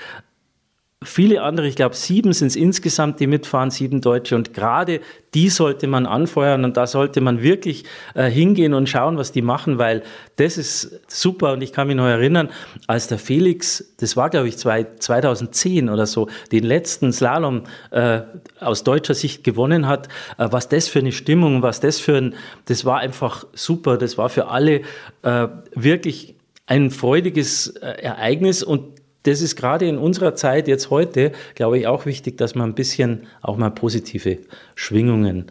viele 1.03 1.41
andere, 1.41 1.67
ich 1.67 1.75
glaube 1.75 1.95
sieben 1.95 2.31
sind 2.31 2.49
es 2.49 2.55
insgesamt, 2.55 3.19
die 3.19 3.25
mitfahren, 3.25 3.71
sieben 3.71 4.01
Deutsche. 4.01 4.35
Und 4.35 4.53
gerade 4.53 5.01
die 5.33 5.49
sollte 5.49 5.87
man 5.87 6.05
anfeuern 6.05 6.63
und 6.63 6.77
da 6.77 6.85
sollte 6.85 7.21
man 7.21 7.41
wirklich 7.41 7.85
äh, 8.13 8.29
hingehen 8.29 8.75
und 8.75 8.87
schauen, 8.87 9.17
was 9.17 9.31
die 9.31 9.41
machen, 9.41 9.79
weil 9.79 10.03
das 10.35 10.59
ist 10.59 11.01
super. 11.07 11.53
Und 11.53 11.63
ich 11.63 11.73
kann 11.73 11.87
mich 11.87 11.95
noch 11.95 12.05
erinnern, 12.05 12.49
als 12.85 13.07
der 13.07 13.17
Felix, 13.17 13.95
das 13.99 14.15
war 14.15 14.29
glaube 14.29 14.47
ich 14.47 14.57
zwei, 14.57 14.85
2010 14.99 15.89
oder 15.89 16.05
so, 16.05 16.27
den 16.51 16.63
letzten 16.63 17.11
Slalom 17.11 17.63
äh, 17.89 18.21
aus 18.59 18.83
deutscher 18.83 19.15
Sicht 19.15 19.43
gewonnen 19.43 19.87
hat, 19.87 20.07
äh, 20.37 20.49
was 20.51 20.69
das 20.69 20.87
für 20.87 20.99
eine 20.99 21.13
Stimmung, 21.13 21.63
was 21.63 21.79
das 21.79 21.99
für 21.99 22.15
ein, 22.17 22.35
das 22.65 22.85
war 22.85 22.99
einfach 22.99 23.45
super. 23.53 23.97
Das 23.97 24.19
war 24.19 24.29
für 24.29 24.49
alle 24.49 24.81
äh, 25.23 25.47
wirklich 25.73 26.35
ein 26.65 26.91
freudiges 26.91 27.67
äh, 27.67 28.01
Ereignis 28.01 28.63
und 28.63 29.01
das 29.23 29.41
ist 29.41 29.55
gerade 29.55 29.87
in 29.87 29.97
unserer 29.97 30.35
Zeit 30.35 30.67
jetzt 30.67 30.89
heute, 30.89 31.31
glaube 31.55 31.77
ich, 31.77 31.87
auch 31.87 32.05
wichtig, 32.05 32.37
dass 32.37 32.55
wir 32.55 32.63
ein 32.63 32.73
bisschen 32.73 33.27
auch 33.41 33.57
mal 33.57 33.69
positive 33.69 34.39
Schwingungen 34.75 35.45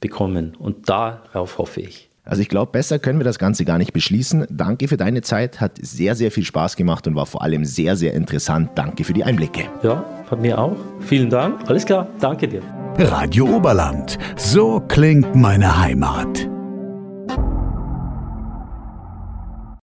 bekommen. 0.00 0.54
Und 0.58 0.88
darauf 0.88 1.58
hoffe 1.58 1.80
ich. 1.80 2.08
Also 2.26 2.42
ich 2.42 2.48
glaube, 2.48 2.72
besser 2.72 2.98
können 2.98 3.20
wir 3.20 3.24
das 3.24 3.38
Ganze 3.38 3.64
gar 3.64 3.78
nicht 3.78 3.92
beschließen. 3.92 4.46
Danke 4.50 4.88
für 4.88 4.96
deine 4.96 5.22
Zeit, 5.22 5.60
hat 5.60 5.78
sehr, 5.80 6.16
sehr 6.16 6.32
viel 6.32 6.44
Spaß 6.44 6.74
gemacht 6.76 7.06
und 7.06 7.14
war 7.14 7.26
vor 7.26 7.42
allem 7.42 7.64
sehr, 7.64 7.94
sehr 7.96 8.14
interessant. 8.14 8.70
Danke 8.74 9.04
für 9.04 9.12
die 9.12 9.22
Einblicke. 9.22 9.64
Ja, 9.82 10.04
von 10.28 10.40
mir 10.40 10.58
auch. 10.58 10.76
Vielen 11.00 11.30
Dank. 11.30 11.68
Alles 11.68 11.86
klar. 11.86 12.08
Danke 12.18 12.48
dir. 12.48 12.62
Radio 12.98 13.46
Oberland. 13.46 14.18
So 14.36 14.80
klingt 14.88 15.36
meine 15.36 15.80
Heimat. 15.80 16.48